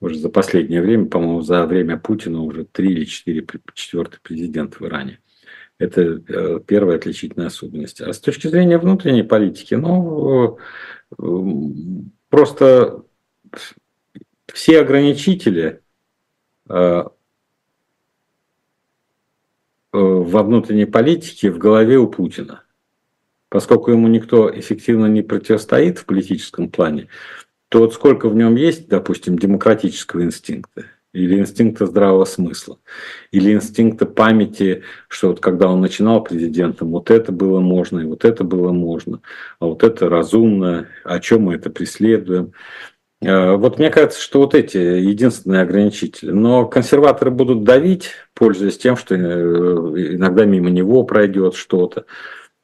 Уже 0.00 0.18
за 0.18 0.28
последнее 0.28 0.82
время, 0.82 1.06
по-моему, 1.06 1.40
за 1.40 1.64
время 1.66 1.96
Путина 1.96 2.42
уже 2.42 2.64
три 2.64 2.92
или 2.92 3.04
четыре, 3.04 3.46
четвертый 3.74 4.20
президент 4.22 4.78
в 4.78 4.84
Иране. 4.84 5.20
Это 5.78 6.02
э, 6.02 6.60
первая 6.66 6.96
отличительная 6.96 7.48
особенность. 7.48 8.00
А 8.00 8.12
с 8.12 8.20
точки 8.20 8.48
зрения 8.48 8.78
внутренней 8.78 9.22
политики, 9.22 9.74
ну, 9.74 10.58
э, 11.18 11.22
просто 12.28 13.04
все 14.52 14.80
ограничители 14.80 15.80
э, 16.68 17.04
во 19.92 20.42
внутренней 20.42 20.86
политике 20.86 21.50
в 21.50 21.58
голове 21.58 21.96
у 21.96 22.06
Путина. 22.06 22.62
Поскольку 23.48 23.90
ему 23.90 24.08
никто 24.08 24.50
эффективно 24.50 25.06
не 25.06 25.22
противостоит 25.22 25.98
в 25.98 26.04
политическом 26.04 26.68
плане, 26.68 27.08
то 27.68 27.80
вот 27.80 27.94
сколько 27.94 28.28
в 28.28 28.34
нем 28.34 28.56
есть, 28.56 28.88
допустим, 28.88 29.38
демократического 29.38 30.22
инстинкта, 30.22 30.84
или 31.12 31.38
инстинкта 31.38 31.86
здравого 31.86 32.24
смысла, 32.24 32.78
или 33.32 33.52
инстинкта 33.52 34.06
памяти, 34.06 34.82
что 35.08 35.28
вот 35.28 35.40
когда 35.40 35.68
он 35.68 35.80
начинал 35.80 36.22
президентом, 36.22 36.90
вот 36.90 37.10
это 37.10 37.32
было 37.32 37.60
можно, 37.60 38.00
и 38.00 38.04
вот 38.04 38.24
это 38.24 38.44
было 38.44 38.72
можно, 38.72 39.20
а 39.58 39.66
вот 39.66 39.82
это 39.82 40.08
разумно, 40.08 40.88
о 41.04 41.18
чем 41.18 41.42
мы 41.42 41.54
это 41.54 41.70
преследуем. 41.70 42.52
А, 43.24 43.56
вот 43.56 43.78
мне 43.78 43.90
кажется, 43.90 44.20
что 44.20 44.40
вот 44.40 44.54
эти 44.54 44.76
единственные 44.76 45.62
ограничители. 45.62 46.30
Но 46.30 46.66
консерваторы 46.66 47.30
будут 47.30 47.64
давить, 47.64 48.10
пользуясь 48.34 48.78
тем, 48.78 48.96
что 48.96 49.14
э, 49.14 49.18
иногда 49.18 50.44
мимо 50.44 50.70
него 50.70 51.02
пройдет 51.04 51.54
что-то. 51.54 52.04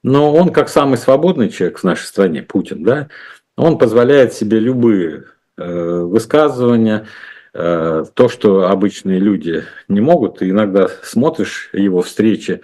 Но 0.03 0.35
он, 0.35 0.53
как 0.53 0.69
самый 0.69 0.99
свободный 0.99 1.49
человек 1.49 1.79
в 1.79 1.85
нашей 1.85 2.05
стране, 2.05 2.43
Путин, 2.43 2.83
да, 2.83 3.09
он 3.57 3.79
позволяет 3.79 4.33
себе 4.33 4.59
любые 4.59 5.25
э, 5.57 6.01
высказывания, 6.03 7.07
Э, 7.55 8.05
то, 8.15 8.29
что 8.29 8.69
обычные 8.71 9.19
люди 9.19 9.65
не 9.89 10.01
могут. 10.01 10.39
Ты 10.39 10.49
иногда 10.51 10.89
смотришь 11.03 11.69
его 11.75 12.01
встречи 12.01 12.63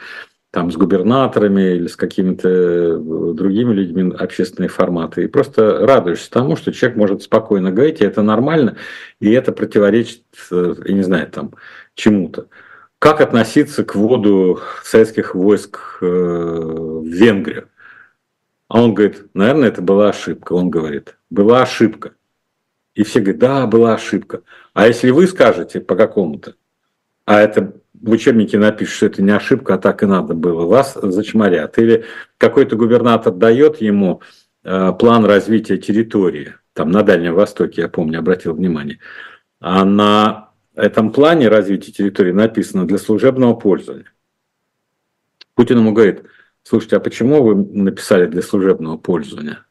там, 0.50 0.72
с 0.72 0.76
губернаторами 0.76 1.74
или 1.76 1.88
с 1.88 1.96
какими-то 1.96 2.48
э, 2.48 2.98
другими 3.34 3.74
людьми 3.74 4.14
общественные 4.18 4.70
форматы, 4.70 5.24
и 5.24 5.28
просто 5.28 5.86
радуешься 5.86 6.30
тому, 6.30 6.56
что 6.56 6.72
человек 6.72 6.96
может 6.96 7.22
спокойно 7.22 7.70
говорить, 7.70 8.00
и 8.00 8.04
это 8.06 8.22
нормально, 8.22 8.76
и 9.20 9.30
это 9.30 9.52
противоречит, 9.52 10.22
я 10.50 10.94
не 10.94 11.02
знаю, 11.02 11.26
там, 11.30 11.52
чему-то. 11.94 12.46
Как 12.98 13.20
относиться 13.20 13.84
к 13.84 13.94
вводу 13.94 14.60
советских 14.82 15.34
войск 15.34 15.98
в 16.00 17.04
Венгрию? 17.04 17.67
А 18.68 18.82
он 18.82 18.94
говорит, 18.94 19.26
наверное, 19.34 19.68
это 19.68 19.82
была 19.82 20.10
ошибка. 20.10 20.52
Он 20.52 20.70
говорит, 20.70 21.16
была 21.30 21.62
ошибка. 21.62 22.12
И 22.94 23.02
все 23.02 23.20
говорят, 23.20 23.40
да, 23.40 23.66
была 23.66 23.94
ошибка. 23.94 24.42
А 24.74 24.86
если 24.86 25.10
вы 25.10 25.26
скажете 25.26 25.80
по 25.80 25.96
какому-то, 25.96 26.54
а 27.24 27.40
это 27.40 27.74
в 27.94 28.10
учебнике 28.10 28.58
напишут, 28.58 28.96
что 28.96 29.06
это 29.06 29.22
не 29.22 29.30
ошибка, 29.30 29.74
а 29.74 29.78
так 29.78 30.02
и 30.02 30.06
надо 30.06 30.34
было, 30.34 30.66
вас 30.66 30.94
зачморят. 31.00 31.78
Или 31.78 32.04
какой-то 32.36 32.76
губернатор 32.76 33.32
дает 33.32 33.80
ему 33.80 34.20
э, 34.64 34.92
план 34.98 35.24
развития 35.24 35.78
территории, 35.78 36.54
там 36.74 36.90
на 36.90 37.02
Дальнем 37.02 37.34
Востоке, 37.34 37.82
я 37.82 37.88
помню, 37.88 38.20
обратил 38.20 38.54
внимание, 38.54 38.98
а 39.60 39.84
на 39.84 40.50
этом 40.74 41.10
плане 41.12 41.48
развития 41.48 41.92
территории 41.92 42.32
написано 42.32 42.86
для 42.86 42.98
служебного 42.98 43.54
пользования. 43.54 44.12
Путин 45.54 45.78
ему 45.78 45.92
говорит, 45.92 46.22
слушайте, 46.62 46.96
а 46.96 47.00
почему 47.00 47.42
вы 47.42 47.54
написали 47.54 48.26
для 48.26 48.42
служебного 48.42 48.96
пользования? 48.96 49.66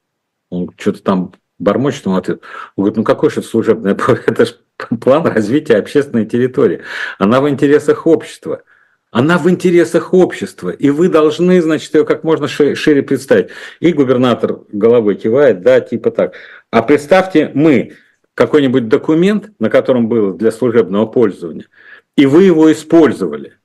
Он 0.49 0.69
что-то 0.77 1.03
там 1.03 1.33
бормочет 1.59 2.05
ему 2.05 2.15
ответ. 2.15 2.41
Он 2.75 2.83
говорит, 2.83 2.97
ну 2.97 3.03
какой 3.03 3.29
же 3.29 3.41
служебное 3.41 3.97
это 4.25 4.45
же 4.45 4.55
план 5.01 5.25
развития 5.25 5.77
общественной 5.77 6.25
территории. 6.25 6.81
Она 7.17 7.41
в 7.41 7.49
интересах 7.49 8.07
общества. 8.07 8.63
Она 9.09 9.37
в 9.37 9.49
интересах 9.49 10.13
общества, 10.13 10.69
и 10.69 10.89
вы 10.89 11.07
должны, 11.07 11.61
значит, 11.61 11.95
ее 11.95 12.03
как 12.03 12.25
можно 12.25 12.47
шире 12.47 13.01
представить. 13.01 13.49
И 13.79 13.93
губернатор 13.93 14.59
головой 14.71 15.15
кивает, 15.15 15.61
да, 15.61 15.79
типа 15.79 16.11
так. 16.11 16.33
А 16.71 16.81
представьте, 16.81 17.49
мы 17.53 17.93
какой-нибудь 18.33 18.89
документ, 18.89 19.51
на 19.59 19.69
котором 19.69 20.09
было 20.09 20.33
для 20.33 20.51
служебного 20.51 21.05
пользования, 21.05 21.67
и 22.17 22.25
вы 22.25 22.43
его 22.43 22.71
использовали. 22.71 23.56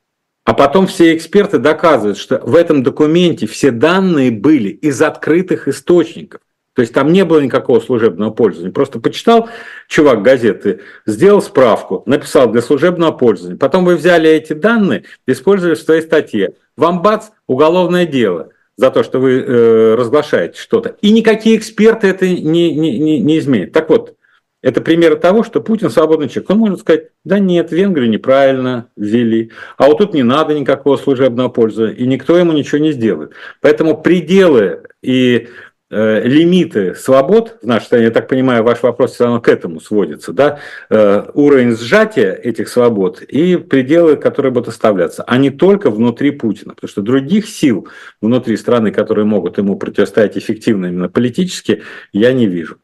А 0.44 0.54
потом 0.54 0.86
все 0.86 1.14
эксперты 1.14 1.58
доказывают, 1.58 2.18
что 2.18 2.38
в 2.38 2.56
этом 2.56 2.82
документе 2.82 3.46
все 3.46 3.70
данные 3.70 4.30
были 4.30 4.70
из 4.70 5.00
открытых 5.00 5.68
источников. 5.68 6.40
То 6.74 6.80
есть 6.80 6.94
там 6.94 7.12
не 7.12 7.24
было 7.24 7.38
никакого 7.38 7.80
служебного 7.80 8.30
пользования. 8.30 8.72
Просто 8.72 8.98
почитал 8.98 9.50
чувак 9.88 10.22
газеты, 10.22 10.80
сделал 11.04 11.42
справку, 11.42 12.02
написал 12.06 12.50
для 12.50 12.62
служебного 12.62 13.12
пользования. 13.12 13.58
Потом 13.58 13.84
вы 13.84 13.96
взяли 13.96 14.30
эти 14.30 14.54
данные, 14.54 15.04
использовали 15.26 15.74
в 15.74 15.80
своей 15.80 16.00
статье. 16.00 16.54
Вам 16.76 17.02
бац, 17.02 17.26
уголовное 17.46 18.06
дело 18.06 18.48
за 18.76 18.90
то, 18.90 19.02
что 19.02 19.20
вы 19.20 19.32
э, 19.32 19.94
разглашаете 19.96 20.58
что-то. 20.58 20.96
И 21.02 21.12
никакие 21.12 21.58
эксперты 21.58 22.06
это 22.08 22.26
не, 22.26 22.74
не, 22.74 22.98
не, 22.98 23.20
не 23.20 23.38
изменят. 23.38 23.72
Так 23.72 23.90
вот, 23.90 24.16
это 24.62 24.80
пример 24.80 25.16
того, 25.16 25.42
что 25.42 25.60
Путин 25.60 25.90
свободный 25.90 26.28
человек. 26.28 26.50
Он 26.50 26.58
может 26.58 26.80
сказать, 26.80 27.08
да 27.24 27.38
нет, 27.38 27.72
Венгрию 27.72 28.08
неправильно 28.08 28.88
ввели, 28.96 29.50
а 29.76 29.86
вот 29.86 29.98
тут 29.98 30.14
не 30.14 30.22
надо 30.22 30.58
никакого 30.58 30.96
служебного 30.96 31.48
пользования, 31.48 31.94
и 31.94 32.06
никто 32.06 32.36
ему 32.38 32.52
ничего 32.52 32.78
не 32.78 32.92
сделает. 32.92 33.32
Поэтому 33.60 34.00
пределы 34.00 34.84
и 35.02 35.48
Э, 35.94 36.22
лимиты 36.26 36.94
свобод 36.94 37.58
стране, 37.82 38.04
я 38.04 38.10
так 38.10 38.26
понимаю, 38.26 38.64
ваш 38.64 38.82
вопрос 38.82 39.12
все 39.12 39.24
равно 39.24 39.42
к 39.42 39.48
этому 39.48 39.78
сводится, 39.78 40.32
да, 40.32 40.58
э, 40.88 41.24
уровень 41.34 41.76
сжатия 41.76 42.32
этих 42.32 42.70
свобод 42.70 43.20
и 43.20 43.56
пределы, 43.56 44.16
которые 44.16 44.52
будут 44.52 44.68
оставляться, 44.68 45.22
а 45.26 45.36
не 45.36 45.50
только 45.50 45.90
внутри 45.90 46.30
Путина, 46.30 46.74
потому 46.74 46.88
что 46.88 47.02
других 47.02 47.46
сил 47.46 47.88
внутри 48.22 48.56
страны, 48.56 48.90
которые 48.90 49.26
могут 49.26 49.58
ему 49.58 49.76
противостоять 49.76 50.38
эффективно 50.38 50.86
именно 50.86 51.10
политически, 51.10 51.82
я 52.14 52.32
не 52.32 52.46
вижу. 52.46 52.78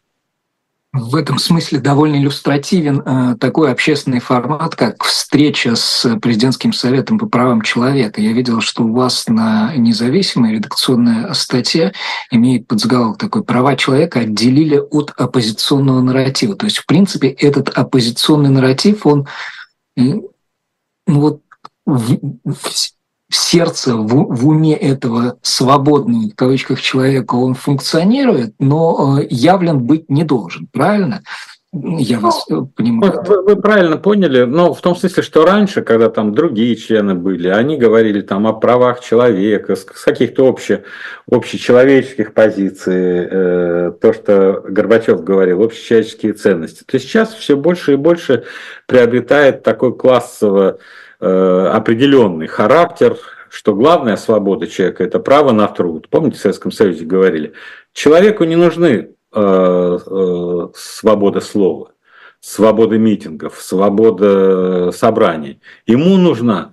В 0.92 1.16
этом 1.16 1.38
смысле 1.38 1.80
довольно 1.80 2.16
иллюстративен 2.16 3.02
э, 3.04 3.36
такой 3.38 3.70
общественный 3.70 4.20
формат, 4.20 4.74
как 4.74 5.04
встреча 5.04 5.76
с 5.76 6.18
президентским 6.18 6.72
советом 6.72 7.18
по 7.18 7.26
правам 7.26 7.60
человека. 7.60 8.22
Я 8.22 8.32
видел, 8.32 8.62
что 8.62 8.84
у 8.84 8.94
вас 8.94 9.28
на 9.28 9.74
независимой 9.76 10.54
редакционной 10.54 11.34
статье 11.34 11.92
имеет 12.30 12.66
подзаголовок 12.66 13.18
такой 13.18 13.44
«Права 13.44 13.76
человека 13.76 14.20
отделили 14.20 14.78
от 14.78 15.12
оппозиционного 15.14 16.00
нарратива». 16.00 16.56
То 16.56 16.64
есть, 16.64 16.78
в 16.78 16.86
принципе, 16.86 17.28
этот 17.28 17.68
оппозиционный 17.68 18.50
нарратив, 18.50 19.04
он 19.04 19.28
ну, 19.94 20.32
вот 21.06 21.42
сердце, 23.30 23.94
в, 23.94 24.06
в 24.06 24.48
уме 24.48 24.74
этого 24.74 25.38
свободного, 25.42 26.30
в 26.30 26.34
кавычках, 26.34 26.80
человека 26.80 27.34
он 27.34 27.54
функционирует, 27.54 28.54
но 28.58 29.18
э, 29.20 29.26
явлен 29.30 29.80
быть 29.80 30.08
не 30.08 30.24
должен, 30.24 30.66
правильно? 30.72 31.22
Я 31.70 32.18
вас 32.18 32.46
э, 32.50 32.62
понимаю. 32.74 33.22
Вы, 33.26 33.42
вы 33.42 33.56
правильно 33.56 33.98
поняли, 33.98 34.44
но 34.44 34.72
в 34.72 34.80
том 34.80 34.96
смысле, 34.96 35.22
что 35.22 35.44
раньше, 35.44 35.82
когда 35.82 36.08
там 36.08 36.32
другие 36.34 36.74
члены 36.76 37.14
были, 37.14 37.48
они 37.48 37.76
говорили 37.76 38.22
там 38.22 38.46
о 38.46 38.54
правах 38.54 39.00
человека, 39.00 39.76
с, 39.76 39.84
каких-то 39.84 40.48
обще, 40.48 40.84
общечеловеческих 41.30 42.32
позиций, 42.32 43.28
э, 43.30 43.92
то, 44.00 44.12
что 44.14 44.64
Горбачев 44.66 45.22
говорил, 45.22 45.62
общечеловеческие 45.62 46.32
ценности. 46.32 46.84
То 46.86 46.98
сейчас 46.98 47.34
все 47.34 47.54
больше 47.54 47.92
и 47.92 47.96
больше 47.96 48.44
приобретает 48.86 49.62
такой 49.62 49.94
классово 49.94 50.78
определенный 51.20 52.46
характер, 52.46 53.16
что 53.50 53.74
главная 53.74 54.16
свобода 54.16 54.66
человека– 54.66 55.04
это 55.04 55.18
право 55.18 55.52
на 55.52 55.66
труд. 55.68 56.08
Помните, 56.08 56.38
в 56.38 56.40
Советском 56.40 56.72
Союзе 56.72 57.04
говорили, 57.04 57.54
человеку 57.92 58.44
не 58.44 58.56
нужны 58.56 59.10
э, 59.32 59.98
э, 60.06 60.68
свобода 60.74 61.40
слова, 61.40 61.92
свобода 62.40 62.98
митингов, 62.98 63.60
свобода 63.60 64.90
собраний. 64.92 65.60
Ему 65.86 66.16
нужна 66.16 66.72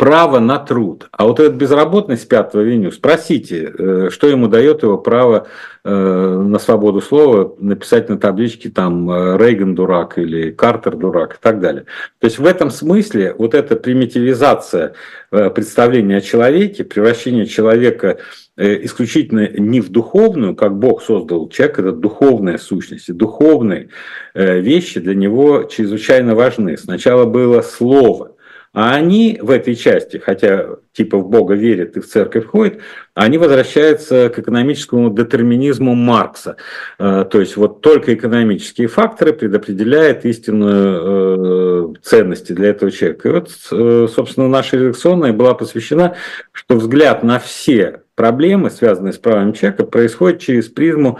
право 0.00 0.38
на 0.38 0.58
труд. 0.58 1.10
А 1.12 1.26
вот 1.26 1.40
этот 1.40 1.56
безработный 1.56 2.16
с 2.16 2.24
5 2.24 2.54
июня, 2.54 2.90
спросите, 2.90 3.70
э, 3.78 4.08
что 4.10 4.28
ему 4.28 4.48
дает 4.48 4.82
его 4.82 4.96
право 4.96 5.46
э, 5.84 5.90
на 5.90 6.58
свободу 6.58 7.02
слова 7.02 7.54
написать 7.58 8.08
на 8.08 8.16
табличке 8.16 8.70
там 8.70 9.10
э, 9.10 9.36
Рейган 9.36 9.74
дурак 9.74 10.16
или 10.16 10.52
Картер 10.52 10.96
дурак 10.96 11.34
и 11.34 11.36
так 11.38 11.60
далее. 11.60 11.84
То 12.18 12.28
есть 12.28 12.38
в 12.38 12.46
этом 12.46 12.70
смысле 12.70 13.34
вот 13.36 13.52
эта 13.52 13.76
примитивизация 13.76 14.94
представления 15.28 16.16
о 16.16 16.22
человеке, 16.22 16.82
превращение 16.82 17.44
человека 17.44 18.18
исключительно 18.56 19.48
не 19.48 19.82
в 19.82 19.90
духовную, 19.90 20.56
как 20.56 20.78
Бог 20.78 21.02
создал 21.02 21.50
человек, 21.50 21.78
это 21.78 21.92
духовная 21.92 22.56
сущность, 22.56 23.10
и 23.10 23.12
духовные 23.12 23.90
вещи 24.34 24.98
для 24.98 25.14
него 25.14 25.64
чрезвычайно 25.64 26.34
важны. 26.34 26.78
Сначала 26.78 27.26
было 27.26 27.60
слово– 27.60 28.32
а 28.72 28.94
они 28.94 29.38
в 29.42 29.50
этой 29.50 29.74
части, 29.74 30.18
хотя 30.18 30.76
типа 30.92 31.18
в 31.18 31.28
Бога 31.28 31.54
верят 31.54 31.96
и 31.96 32.00
в 32.00 32.06
церковь 32.06 32.46
ходят, 32.46 32.78
они 33.14 33.36
возвращаются 33.36 34.28
к 34.28 34.38
экономическому 34.38 35.10
детерминизму 35.10 35.96
Маркса. 35.96 36.56
Э, 36.98 37.24
то 37.28 37.40
есть 37.40 37.56
вот 37.56 37.80
только 37.80 38.14
экономические 38.14 38.86
факторы 38.86 39.32
предопределяют 39.32 40.24
истинную 40.24 41.94
э, 41.96 42.00
ценности 42.02 42.52
для 42.52 42.68
этого 42.68 42.92
человека. 42.92 43.28
И 43.28 43.32
вот, 43.32 43.50
э, 43.72 44.06
собственно, 44.14 44.46
наша 44.46 44.76
редакционная 44.76 45.32
была 45.32 45.54
посвящена, 45.54 46.14
что 46.52 46.76
взгляд 46.76 47.24
на 47.24 47.40
все 47.40 48.02
проблемы, 48.14 48.70
связанные 48.70 49.12
с 49.12 49.18
правами 49.18 49.50
человека, 49.50 49.84
происходит 49.84 50.40
через 50.40 50.68
призму 50.68 51.18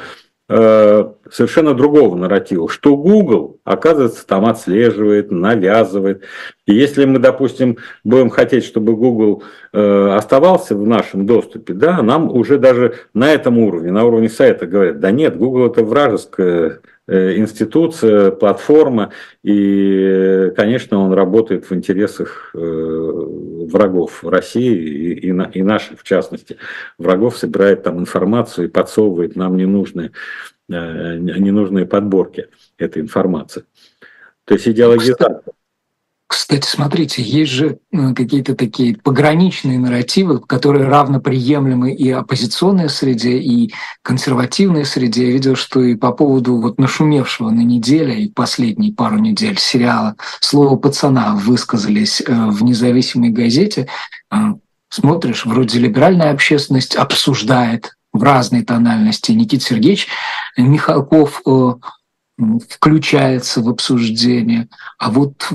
совершенно 0.51 1.75
другого 1.75 2.17
нарратива, 2.17 2.69
что 2.69 2.97
Google, 2.97 3.61
оказывается, 3.65 4.27
там 4.27 4.47
отслеживает, 4.47 5.31
навязывает. 5.31 6.25
И 6.67 6.75
если 6.75 7.05
мы, 7.05 7.19
допустим, 7.19 7.79
будем 8.03 8.31
хотеть, 8.31 8.65
чтобы 8.65 8.97
Google 8.97 9.45
э, 9.73 10.09
оставался 10.17 10.75
в 10.75 10.87
нашем 10.87 11.27
доступе, 11.27 11.75
да, 11.75 12.03
нам 12.03 12.31
уже 12.31 12.59
даже 12.59 12.95
на 13.15 13.33
этом 13.33 13.59
уровне, 13.59 13.93
на 13.93 14.05
уровне 14.05 14.29
сайта 14.29 14.67
говорят, 14.67 14.99
да 14.99 15.11
нет, 15.11 15.37
Google 15.37 15.67
это 15.67 15.85
вражеская 15.85 16.81
э, 17.11 17.37
институция, 17.37 18.31
платформа, 18.31 19.13
и, 19.43 20.53
конечно, 20.57 20.99
он 20.99 21.13
работает 21.13 21.69
в 21.69 21.75
интересах 21.75 22.51
врагов 22.55 24.25
России 24.25 25.15
и 25.15 25.63
наших, 25.63 26.01
в 26.01 26.05
частности, 26.05 26.57
врагов, 26.99 27.37
собирает 27.39 27.83
там 27.83 27.99
информацию 27.99 28.67
и 28.67 28.71
подсовывает 28.71 29.37
нам 29.37 29.57
ненужные, 29.57 30.13
э, 30.69 31.17
ненужные 31.19 31.87
подборки 31.87 32.49
этой 32.79 33.03
информации. 33.03 33.65
То 34.45 34.55
есть 34.55 34.69
идеологизация. 34.69 35.43
Кстати, 36.31 36.65
смотрите, 36.65 37.25
есть 37.25 37.51
же 37.51 37.81
э, 37.91 38.15
какие-то 38.15 38.55
такие 38.55 38.97
пограничные 38.97 39.81
нарративы, 39.81 40.39
которые 40.39 40.87
равноприемлемы 40.87 41.93
и 41.93 42.09
оппозиционной 42.13 42.89
среде, 42.89 43.39
и 43.39 43.75
консервативной 44.03 44.85
среде. 44.85 45.27
Я 45.27 45.33
видел, 45.33 45.57
что 45.57 45.83
и 45.83 45.97
по 45.97 46.13
поводу 46.13 46.59
вот 46.59 46.79
нашумевшего 46.79 47.51
на 47.51 47.63
неделе 47.63 48.23
и 48.23 48.31
последние 48.31 48.93
пару 48.93 49.19
недель 49.19 49.59
сериала 49.59 50.15
«Слово 50.39 50.77
пацана» 50.77 51.35
высказались 51.35 52.21
э, 52.21 52.33
в 52.33 52.63
независимой 52.63 53.31
газете. 53.31 53.89
Э, 54.31 54.55
смотришь, 54.89 55.45
вроде 55.45 55.81
либеральная 55.81 56.31
общественность 56.31 56.95
обсуждает 56.95 57.97
в 58.13 58.23
разной 58.23 58.63
тональности. 58.63 59.33
Никита 59.33 59.65
Сергеевич 59.65 60.07
Михалков 60.57 61.43
включается 62.69 63.63
в 63.63 63.69
обсуждение. 63.69 64.69
А 64.97 65.11
вот 65.11 65.53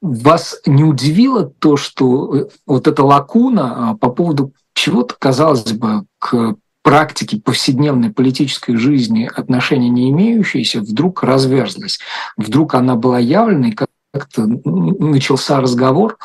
вас 0.00 0.60
не 0.66 0.84
удивило 0.84 1.44
то, 1.44 1.76
что 1.76 2.36
э, 2.36 2.48
вот 2.66 2.86
эта 2.86 3.02
лакуна 3.02 3.90
а, 3.90 3.94
по 3.96 4.10
поводу 4.10 4.52
чего-то, 4.74 5.16
казалось 5.18 5.72
бы, 5.72 6.04
к 6.18 6.54
практике 6.82 7.40
повседневной 7.40 8.10
политической 8.10 8.76
жизни 8.76 9.30
отношения 9.34 9.88
не 9.88 10.10
имеющиеся, 10.10 10.80
вдруг 10.80 11.22
разверзлась. 11.22 11.98
Вдруг 12.36 12.74
она 12.74 12.94
была 12.94 13.18
явленной, 13.18 13.72
как-то 13.72 14.46
начался 14.46 15.60
разговор, 15.60 16.16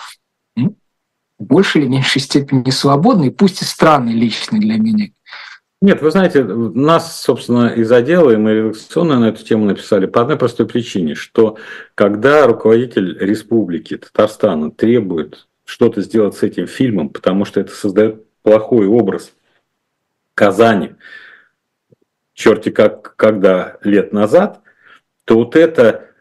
в 0.56 1.44
большей 1.44 1.82
или 1.82 1.90
меньшей 1.90 2.22
степени 2.22 2.70
свободный, 2.70 3.32
пусть 3.32 3.62
и 3.62 3.66
странный 3.66 4.14
личный 4.14 4.60
для 4.60 4.78
меня. 4.78 5.08
Нет, 5.84 6.02
вы 6.02 6.12
знаете, 6.12 6.46
нас, 6.46 7.22
собственно, 7.22 7.68
из 7.68 7.92
отдела, 7.92 8.32
и 8.32 8.38
мы 8.38 8.54
редакционно 8.54 9.20
на 9.20 9.26
эту 9.26 9.44
тему 9.44 9.66
написали 9.66 10.06
по 10.06 10.22
одной 10.22 10.38
простой 10.38 10.66
причине, 10.66 11.14
что 11.14 11.58
когда 11.94 12.48
руководитель 12.48 13.18
республики 13.20 13.98
Татарстана 13.98 14.72
требует 14.72 15.46
что-то 15.66 16.00
сделать 16.00 16.38
с 16.38 16.44
этим 16.44 16.68
фильмом, 16.68 17.10
потому 17.10 17.44
что 17.44 17.60
это 17.60 17.74
создает 17.74 18.26
плохой 18.44 18.88
образ 18.88 19.34
Казани, 20.36 20.96
черти 22.34 22.70
как 22.70 23.18
когда 23.18 23.76
лет 23.84 24.14
назад, 24.14 24.62
то 25.26 25.36
вот 25.36 25.58
это 25.58 26.12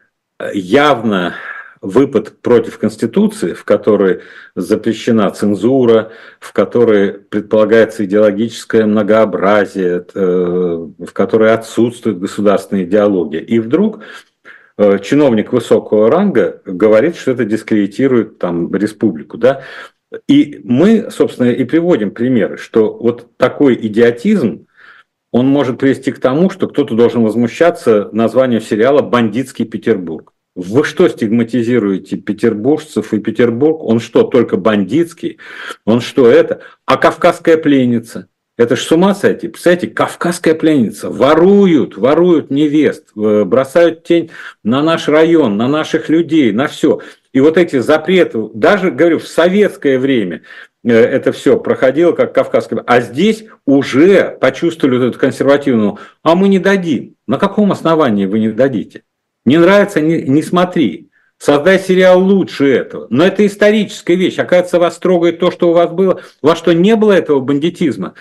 явно 0.53 1.35
выпад 1.83 2.41
против 2.41 2.79
Конституции, 2.79 3.53
в 3.53 3.65
которой 3.65 4.21
запрещена 4.55 5.29
цензура, 5.31 6.11
в 6.39 6.53
которой 6.53 7.11
предполагается 7.11 8.05
идеологическое 8.05 8.85
многообразие, 8.85 10.05
э, 10.13 10.87
в 10.97 11.11
которой 11.11 11.53
отсутствует 11.53 12.19
государственная 12.19 12.85
идеология. 12.85 13.41
И 13.41 13.59
вдруг 13.59 13.99
э, 14.77 14.97
чиновник 14.99 15.51
высокого 15.51 16.09
ранга 16.09 16.61
говорит, 16.65 17.17
что 17.17 17.31
это 17.31 17.43
дискредитирует 17.43 18.39
там 18.39 18.73
республику. 18.73 19.37
Да? 19.37 19.63
И 20.27 20.61
мы, 20.63 21.11
собственно, 21.11 21.49
и 21.49 21.65
приводим 21.65 22.11
примеры, 22.11 22.57
что 22.57 22.93
вот 22.93 23.35
такой 23.35 23.75
идиотизм, 23.75 24.67
он 25.31 25.47
может 25.47 25.79
привести 25.79 26.13
к 26.13 26.19
тому, 26.19 26.49
что 26.49 26.67
кто-то 26.67 26.95
должен 26.95 27.23
возмущаться 27.23 28.07
названием 28.13 28.61
сериала 28.61 29.01
«Бандитский 29.01 29.65
Петербург». 29.65 30.32
Вы 30.55 30.83
что 30.83 31.07
стигматизируете 31.07 32.15
петербуржцев 32.17 33.11
и 33.13 33.19
Петербург? 33.19 33.83
Он 33.83 33.99
что, 33.99 34.23
только 34.23 34.55
бандитский? 34.55 35.39
Он 35.83 35.99
что 35.99 36.29
это? 36.29 36.61
А 36.85 36.97
кавказская 36.97 37.57
пленница? 37.57 38.27
Это 38.55 38.75
ж 38.75 38.81
с 38.81 38.91
ума 38.91 39.15
сойти. 39.15 39.47
Представляете, 39.47 39.87
кавказская 39.87 40.53
пленница. 40.53 41.09
Воруют, 41.09 41.97
воруют 41.97 42.51
невест, 42.51 43.07
э, 43.17 43.43
бросают 43.45 44.03
тень 44.03 44.29
на 44.63 44.83
наш 44.83 45.07
район, 45.07 45.57
на 45.57 45.67
наших 45.67 46.07
людей, 46.07 46.51
на 46.51 46.67
все. 46.67 46.99
И 47.31 47.39
вот 47.39 47.57
эти 47.57 47.79
запреты, 47.79 48.47
даже, 48.53 48.91
говорю, 48.91 49.17
в 49.17 49.27
советское 49.27 49.97
время 49.97 50.43
э, 50.83 50.93
это 50.93 51.31
все 51.31 51.59
проходило 51.59 52.11
как 52.11 52.35
кавказское. 52.35 52.83
А 52.85 53.01
здесь 53.01 53.45
уже 53.65 54.37
почувствовали 54.39 54.97
вот 54.99 55.05
эту 55.05 55.19
консервативную, 55.19 55.97
а 56.21 56.35
мы 56.35 56.47
не 56.47 56.59
дадим. 56.59 57.15
На 57.25 57.39
каком 57.39 57.71
основании 57.71 58.27
вы 58.27 58.37
не 58.37 58.51
дадите? 58.51 59.01
Не 59.45 59.57
нравится, 59.57 60.01
не, 60.01 60.21
не 60.21 60.41
смотри. 60.41 61.09
Создай 61.37 61.79
сериал 61.79 62.21
лучше 62.23 62.71
этого. 62.71 63.07
Но 63.09 63.25
это 63.25 63.45
историческая 63.45 64.15
вещь. 64.15 64.39
Оказывается, 64.39 64.79
вас 64.79 64.97
трогает 64.97 65.39
то, 65.39 65.51
что 65.51 65.69
у 65.69 65.73
вас 65.73 65.91
было. 65.91 66.21
У 66.41 66.47
вас 66.47 66.57
что, 66.57 66.73
не 66.73 66.95
было 66.95 67.11
этого 67.11 67.41
бандитизма? 67.41 68.13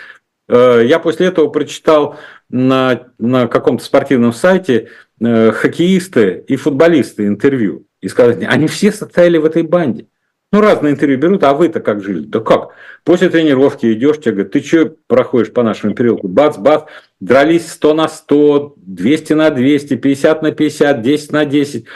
Э, 0.48 0.82
я 0.84 0.98
после 0.98 1.28
этого 1.28 1.48
прочитал 1.48 2.16
на, 2.48 3.08
на 3.18 3.46
каком-то 3.46 3.84
спортивном 3.84 4.32
сайте 4.32 4.88
э, 5.20 5.52
хоккеисты 5.52 6.44
и 6.48 6.56
футболисты 6.56 7.26
интервью. 7.26 7.86
И 8.00 8.08
сказали, 8.08 8.44
они 8.44 8.66
все 8.66 8.90
состояли 8.90 9.38
в 9.38 9.44
этой 9.44 9.62
банде. 9.62 10.08
Ну, 10.52 10.60
разные 10.60 10.92
интервью 10.92 11.18
берут, 11.18 11.44
а 11.44 11.54
вы-то 11.54 11.80
как 11.80 12.02
жили? 12.02 12.26
Да 12.26 12.40
как? 12.40 12.72
После 13.04 13.30
тренировки 13.30 13.90
идешь, 13.90 14.18
тебе 14.18 14.32
говорят, 14.32 14.52
ты 14.52 14.62
что 14.62 14.94
проходишь 15.06 15.50
по 15.50 15.62
нашему 15.62 15.94
переулку? 15.94 16.28
Бац, 16.28 16.58
бац, 16.58 16.82
дрались 17.20 17.72
100 17.72 17.94
на 17.94 18.06
100, 18.06 18.74
200 18.76 19.32
на 19.32 19.50
200, 19.50 19.96
50 19.96 20.42
на 20.42 20.52
50, 20.52 21.00
10 21.00 21.32
на 21.32 21.44
10. 21.46 21.86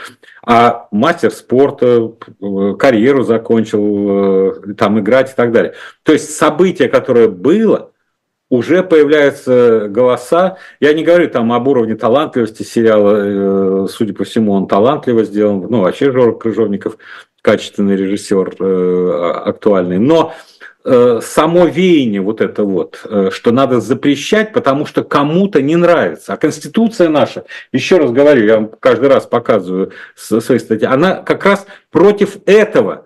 А 0.43 0.87
мастер 0.91 1.29
спорта, 1.29 2.13
э, 2.41 2.73
карьеру 2.79 3.23
закончил, 3.23 4.49
э, 4.69 4.73
там 4.73 4.99
играть 4.99 5.31
и 5.31 5.35
так 5.35 5.51
далее. 5.51 5.73
То 6.01 6.13
есть 6.13 6.31
событие, 6.31 6.89
которое 6.89 7.27
было, 7.27 7.91
уже 8.49 8.81
появляются 8.81 9.87
голоса. 9.89 10.57
Я 10.79 10.93
не 10.93 11.03
говорю 11.03 11.29
там 11.29 11.51
об 11.51 11.67
уровне 11.67 11.95
талантливости 11.95 12.63
сериала, 12.63 13.85
э, 13.85 13.87
судя 13.89 14.13
по 14.13 14.23
всему, 14.23 14.53
он 14.53 14.67
талантливо 14.67 15.23
сделан. 15.25 15.67
Ну, 15.69 15.81
вообще 15.81 16.11
Жора 16.11 16.31
Крыжовников 16.31 16.97
качественный 17.41 17.95
режиссер, 17.95 18.55
э, 18.59 19.41
актуальный. 19.45 19.99
Но 19.99 20.33
э, 20.83 21.19
само 21.21 21.65
веяние 21.65 22.21
вот 22.21 22.41
это 22.41 22.63
вот, 22.63 23.01
э, 23.05 23.29
что 23.31 23.51
надо 23.51 23.79
запрещать, 23.79 24.53
потому 24.53 24.85
что 24.85 25.03
кому-то 25.03 25.61
не 25.61 25.75
нравится. 25.75 26.33
А 26.33 26.37
Конституция 26.37 27.09
наша, 27.09 27.45
еще 27.71 27.97
раз 27.97 28.11
говорю, 28.11 28.45
я 28.45 28.55
вам 28.55 28.71
каждый 28.79 29.09
раз 29.09 29.25
показываю 29.25 29.91
свои 30.15 30.59
статьи, 30.59 30.87
она 30.87 31.15
как 31.15 31.45
раз 31.45 31.65
против 31.91 32.37
этого 32.45 33.05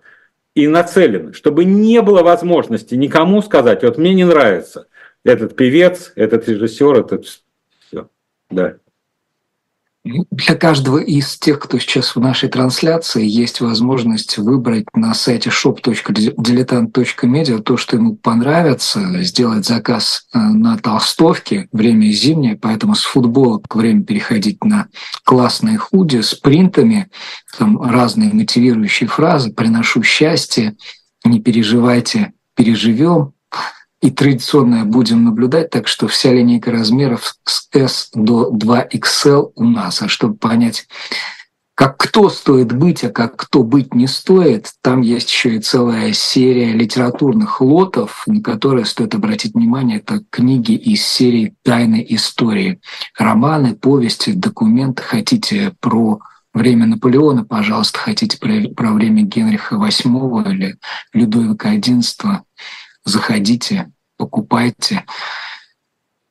и 0.56 0.68
нацелена, 0.68 1.34
чтобы 1.34 1.66
не 1.66 2.02
было 2.02 2.24
возможности 2.24 2.96
никому 2.96 3.42
сказать, 3.42 3.84
вот 3.84 3.98
мне 3.98 4.14
не 4.14 4.26
нравится 4.26 4.88
этот 5.24 5.56
певец, 5.56 6.12
этот 6.16 6.48
режиссер, 6.48 7.00
этот 7.00 7.26
все. 7.26 8.10
Да. 8.50 8.76
Для 10.04 10.56
каждого 10.56 10.98
из 10.98 11.38
тех, 11.38 11.60
кто 11.60 11.78
сейчас 11.78 12.16
в 12.16 12.20
нашей 12.20 12.50
трансляции, 12.50 13.24
есть 13.24 13.62
возможность 13.62 14.40
выбрать 14.40 14.86
на 14.96 15.14
сайте 15.14 15.52
shop.diletant.media 15.52 17.60
то, 17.60 17.78
что 17.78 17.98
ему 17.98 18.16
понравится, 18.16 19.22
сделать 19.22 19.68
заказ 19.68 20.26
э, 20.34 20.40
на 20.40 20.76
толстовке, 20.80 21.70
время 21.72 22.08
зимнее, 22.08 22.58
поэтому 22.58 22.96
с 22.96 23.04
футболок 23.04 23.76
время 23.76 24.04
переходить 24.04 24.64
на 24.64 24.88
классные 25.24 25.78
худи 25.78 26.22
с 26.22 26.34
принтами, 26.34 27.12
там 27.60 27.80
разные 27.80 28.34
мотивирующие 28.34 29.08
фразы 29.08 29.54
«приношу 29.54 30.02
счастье», 30.02 30.76
«не 31.24 31.40
переживайте, 31.40 32.34
переживем», 32.56 33.34
и 34.02 34.10
традиционное 34.10 34.84
будем 34.84 35.24
наблюдать, 35.24 35.70
так 35.70 35.88
что 35.88 36.08
вся 36.08 36.34
линейка 36.34 36.72
размеров 36.72 37.36
с 37.46 37.68
S 37.72 38.10
до 38.14 38.52
2XL 38.52 39.52
у 39.56 39.64
нас. 39.64 40.02
А 40.02 40.08
чтобы 40.08 40.36
понять, 40.36 40.88
как 41.76 41.98
кто 41.98 42.30
стоит 42.30 42.74
быть, 42.74 43.04
а 43.04 43.10
как 43.10 43.36
кто 43.36 43.64
быть 43.64 43.94
не 43.94 44.08
стоит, 44.08 44.72
там 44.82 45.02
есть 45.02 45.30
еще 45.32 45.56
и 45.56 45.60
целая 45.60 46.14
серия 46.14 46.74
литературных 46.74 47.62
лотов, 47.62 48.24
на 48.26 48.42
которые 48.42 48.86
стоит 48.86 49.14
обратить 49.14 49.54
внимание. 49.54 49.98
Это 49.98 50.24
книги 50.32 50.74
из 50.74 51.06
серии 51.06 51.56
«Тайны 51.64 52.04
истории». 52.10 52.82
Романы, 53.18 53.76
повести, 53.76 54.32
документы. 54.32 55.04
Хотите 55.04 55.74
про 55.80 56.20
время 56.54 56.86
Наполеона, 56.88 57.46
пожалуйста, 57.46 58.00
хотите 58.00 58.38
про, 58.38 58.68
про 58.76 58.92
время 58.92 59.22
Генриха 59.22 59.76
VIII 59.76 60.52
или 60.52 60.78
Людовика 61.14 61.76
XI 61.76 62.40
заходите, 63.06 63.92
покупайте. 64.18 65.04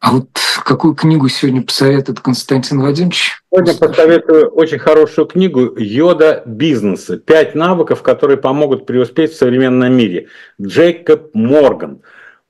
А 0.01 0.13
вот 0.13 0.29
какую 0.65 0.95
книгу 0.95 1.29
сегодня 1.29 1.63
посоветует 1.63 2.21
Константин 2.21 2.81
Вадимович? 2.81 3.43
Сегодня 3.53 3.75
посоветую 3.75 4.49
очень 4.49 4.79
хорошую 4.79 5.27
книгу 5.27 5.75
«Йода 5.77 6.43
бизнеса. 6.47 7.19
Пять 7.19 7.55
навыков, 7.55 8.03
которые 8.03 8.39
помогут 8.39 8.87
преуспеть 8.87 9.33
в 9.33 9.37
современном 9.37 9.95
мире». 9.95 10.29
Джейкоб 10.61 11.35
Морган. 11.35 12.01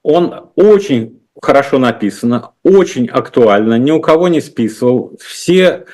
Он 0.05 0.51
очень 0.55 1.21
хорошо 1.43 1.79
написано, 1.79 2.53
очень 2.62 3.09
актуально, 3.09 3.79
ни 3.79 3.91
у 3.91 4.01
кого 4.01 4.29
не 4.29 4.41
списывал. 4.41 5.16
Все 5.21 5.87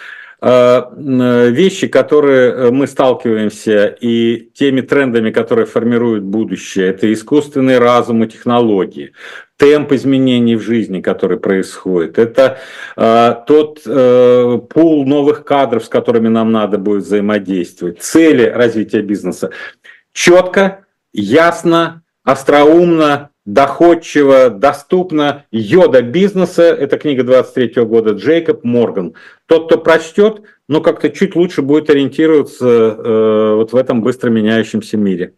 вещи, 0.43 1.89
которые 1.89 2.53
э, 2.53 2.71
мы 2.71 2.87
сталкиваемся, 2.87 3.87
и 3.87 4.51
теми 4.55 4.83
трендами, 4.83 5.31
которые 5.31 5.67
формируют 5.67 6.25
будущее, 6.25 6.89
это 6.89 7.11
искусственный 7.13 7.79
разум 7.79 8.23
и 8.23 8.29
технологии, 8.29 9.13
темп 9.57 9.93
изменений 9.93 10.57
в 10.57 10.61
жизни, 10.61 11.01
который 11.01 11.39
происходит, 11.39 12.19
это 12.19 12.59
э, 12.97 13.35
тот 13.47 13.81
э, 13.87 14.59
пул 14.69 15.07
новых 15.07 15.45
кадров, 15.45 15.85
с 15.85 15.89
которыми 15.89 16.29
нам 16.29 16.53
надо 16.53 16.77
будет 16.79 17.05
взаимодействовать, 17.05 18.03
цели 18.03 18.45
развития 18.45 19.01
бизнеса. 19.01 19.51
Четко, 20.13 20.85
ясно, 21.13 22.03
остроумно, 22.25 23.31
доходчиво, 23.47 24.51
доступно. 24.51 25.45
Йода 25.51 26.03
бизнеса, 26.03 26.65
это 26.65 26.99
книга 26.99 27.23
23 27.23 27.85
года, 27.85 28.11
Джейкоб 28.11 28.65
Морган. 28.65 29.15
Тот, 29.47 29.67
кто 29.67 29.79
прочтет, 29.79 30.43
ну 30.69 30.83
как-то 30.83 31.09
чуть 31.09 31.37
лучше 31.37 31.63
будет 31.63 31.89
ориентироваться 31.89 32.67
э, 32.67 33.55
вот 33.55 33.73
в 33.73 33.77
этом 33.77 34.03
быстро 34.03 34.31
меняющемся 34.31 34.97
мире. 34.97 35.35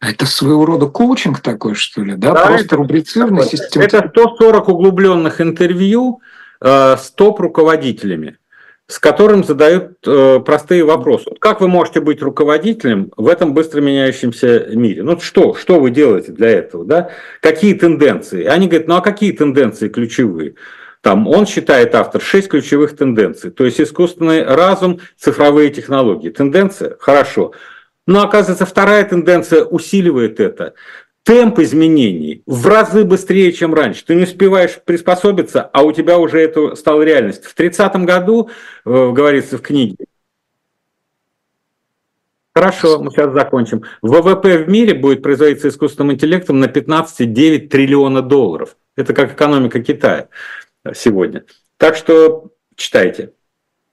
Это 0.00 0.26
своего 0.26 0.64
рода 0.64 0.86
коучинг 0.86 1.40
такой, 1.40 1.74
что 1.74 2.02
ли, 2.02 2.16
да? 2.16 2.32
да 2.32 2.46
Просто 2.46 2.76
рубрицированная 2.76 3.44
система. 3.44 3.84
Это 3.84 4.08
140 4.08 4.68
углубленных 4.68 5.40
интервью 5.40 6.20
э, 6.60 6.96
с 6.96 7.10
топ-руководителями 7.12 8.38
с 8.92 8.98
которым 8.98 9.42
задают 9.42 9.96
э, 10.06 10.40
простые 10.44 10.84
вопросы. 10.84 11.30
Как 11.40 11.62
вы 11.62 11.68
можете 11.68 12.02
быть 12.02 12.20
руководителем 12.20 13.10
в 13.16 13.26
этом 13.26 13.54
быстро 13.54 13.80
меняющемся 13.80 14.66
мире? 14.74 15.02
Ну 15.02 15.18
что, 15.18 15.54
что 15.54 15.80
вы 15.80 15.90
делаете 15.90 16.32
для 16.32 16.50
этого? 16.50 16.84
Да? 16.84 17.10
Какие 17.40 17.72
тенденции? 17.72 18.44
Они 18.44 18.68
говорят, 18.68 18.88
ну 18.88 18.96
а 18.96 19.00
какие 19.00 19.32
тенденции 19.32 19.88
ключевые? 19.88 20.56
Там 21.00 21.26
он 21.26 21.46
считает 21.46 21.94
автор 21.94 22.20
шесть 22.20 22.50
ключевых 22.50 22.94
тенденций. 22.94 23.50
То 23.50 23.64
есть 23.64 23.80
искусственный 23.80 24.44
разум, 24.44 25.00
цифровые 25.16 25.70
технологии. 25.70 26.28
Тенденция? 26.28 26.96
Хорошо. 27.00 27.52
Но 28.06 28.22
оказывается, 28.22 28.66
вторая 28.66 29.04
тенденция 29.04 29.64
усиливает 29.64 30.38
это 30.38 30.74
темп 31.24 31.60
изменений 31.60 32.42
в 32.46 32.66
разы 32.66 33.04
быстрее, 33.04 33.52
чем 33.52 33.74
раньше. 33.74 34.04
Ты 34.04 34.14
не 34.14 34.24
успеваешь 34.24 34.80
приспособиться, 34.84 35.62
а 35.62 35.82
у 35.82 35.92
тебя 35.92 36.18
уже 36.18 36.40
это 36.40 36.74
стало 36.74 37.02
реальностью. 37.02 37.50
В 37.50 37.54
30 37.54 38.04
году, 38.04 38.50
э, 38.84 39.10
говорится 39.12 39.58
в 39.58 39.62
книге, 39.62 39.96
Хорошо, 42.54 43.02
мы 43.02 43.10
сейчас 43.10 43.32
закончим. 43.32 43.82
ВВП 44.02 44.58
в 44.58 44.68
мире 44.68 44.92
будет 44.92 45.22
производиться 45.22 45.68
искусственным 45.68 46.12
интеллектом 46.12 46.60
на 46.60 46.66
15,9 46.66 47.68
триллиона 47.68 48.20
долларов. 48.20 48.76
Это 48.94 49.14
как 49.14 49.32
экономика 49.32 49.82
Китая 49.82 50.28
сегодня. 50.94 51.44
Так 51.78 51.96
что 51.96 52.50
читайте. 52.76 53.32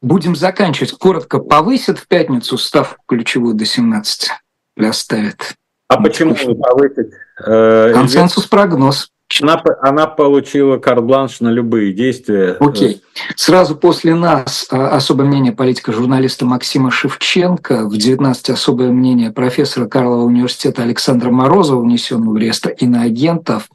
Будем 0.02 0.36
заканчивать. 0.36 0.92
Коротко 0.92 1.40
повысят 1.40 2.00
в 2.00 2.08
пятницу 2.08 2.58
ставку 2.58 3.02
ключевую 3.08 3.56
до 3.56 3.66
17 3.66 4.30
или 4.76 4.86
оставят? 4.86 5.56
А 5.90 6.00
почему 6.02 6.36
не 6.46 6.56
повысить? 6.56 7.12
Э, 7.44 7.92
Консенсус 7.94 8.46
прогноз. 8.46 9.10
Она, 9.42 9.62
она 9.82 10.08
получила 10.08 10.78
карт-бланш 10.78 11.40
на 11.40 11.50
любые 11.50 11.94
действия. 11.94 12.58
Окей. 12.60 13.02
Сразу 13.36 13.76
после 13.76 14.16
нас 14.16 14.68
а, 14.72 14.90
особое 14.90 15.28
мнение 15.28 15.52
политика-журналиста 15.52 16.46
Максима 16.46 16.90
Шевченко, 16.90 17.88
в 17.88 17.96
19 17.96 18.50
особое 18.50 18.90
мнение 18.90 19.32
профессора 19.32 19.88
Карлова 19.88 20.24
университета 20.24 20.82
Александра 20.82 21.30
Морозова, 21.30 21.82
внесенного 21.82 22.34
в 22.34 22.38
реестр 22.38 22.72
иноагентов, 22.80 23.70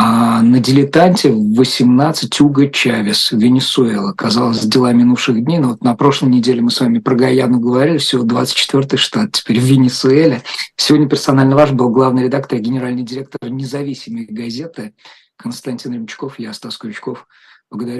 а 0.00 0.42
на 0.42 0.60
дилетанте 0.60 1.32
в 1.32 1.56
18 1.56 2.40
Уго 2.40 2.66
Чавес, 2.66 3.32
Венесуэла. 3.32 4.12
Казалось, 4.12 4.60
дела 4.60 4.92
минувших 4.92 5.42
дней, 5.42 5.58
но 5.58 5.70
вот 5.70 5.82
на 5.82 5.96
прошлой 5.96 6.28
неделе 6.28 6.62
мы 6.62 6.70
с 6.70 6.78
вами 6.78 7.00
про 7.00 7.16
Гаяну 7.16 7.58
говорили, 7.58 7.98
всего 7.98 8.24
24-й 8.24 8.96
штат, 8.96 9.32
теперь 9.32 9.58
в 9.58 9.64
Венесуэле. 9.64 10.42
Сегодня 10.76 11.08
персонально 11.08 11.56
ваш 11.56 11.72
был 11.72 11.88
главный 11.88 12.22
редактор 12.22 12.60
и 12.60 12.62
генеральный 12.62 13.02
директор 13.02 13.50
независимой 13.50 14.26
газеты 14.30 14.94
Константин 15.36 15.94
Ремчуков, 15.94 16.38
я 16.38 16.52
Стас 16.52 16.76
Крючков. 16.76 17.26
Благодарю. 17.68 17.96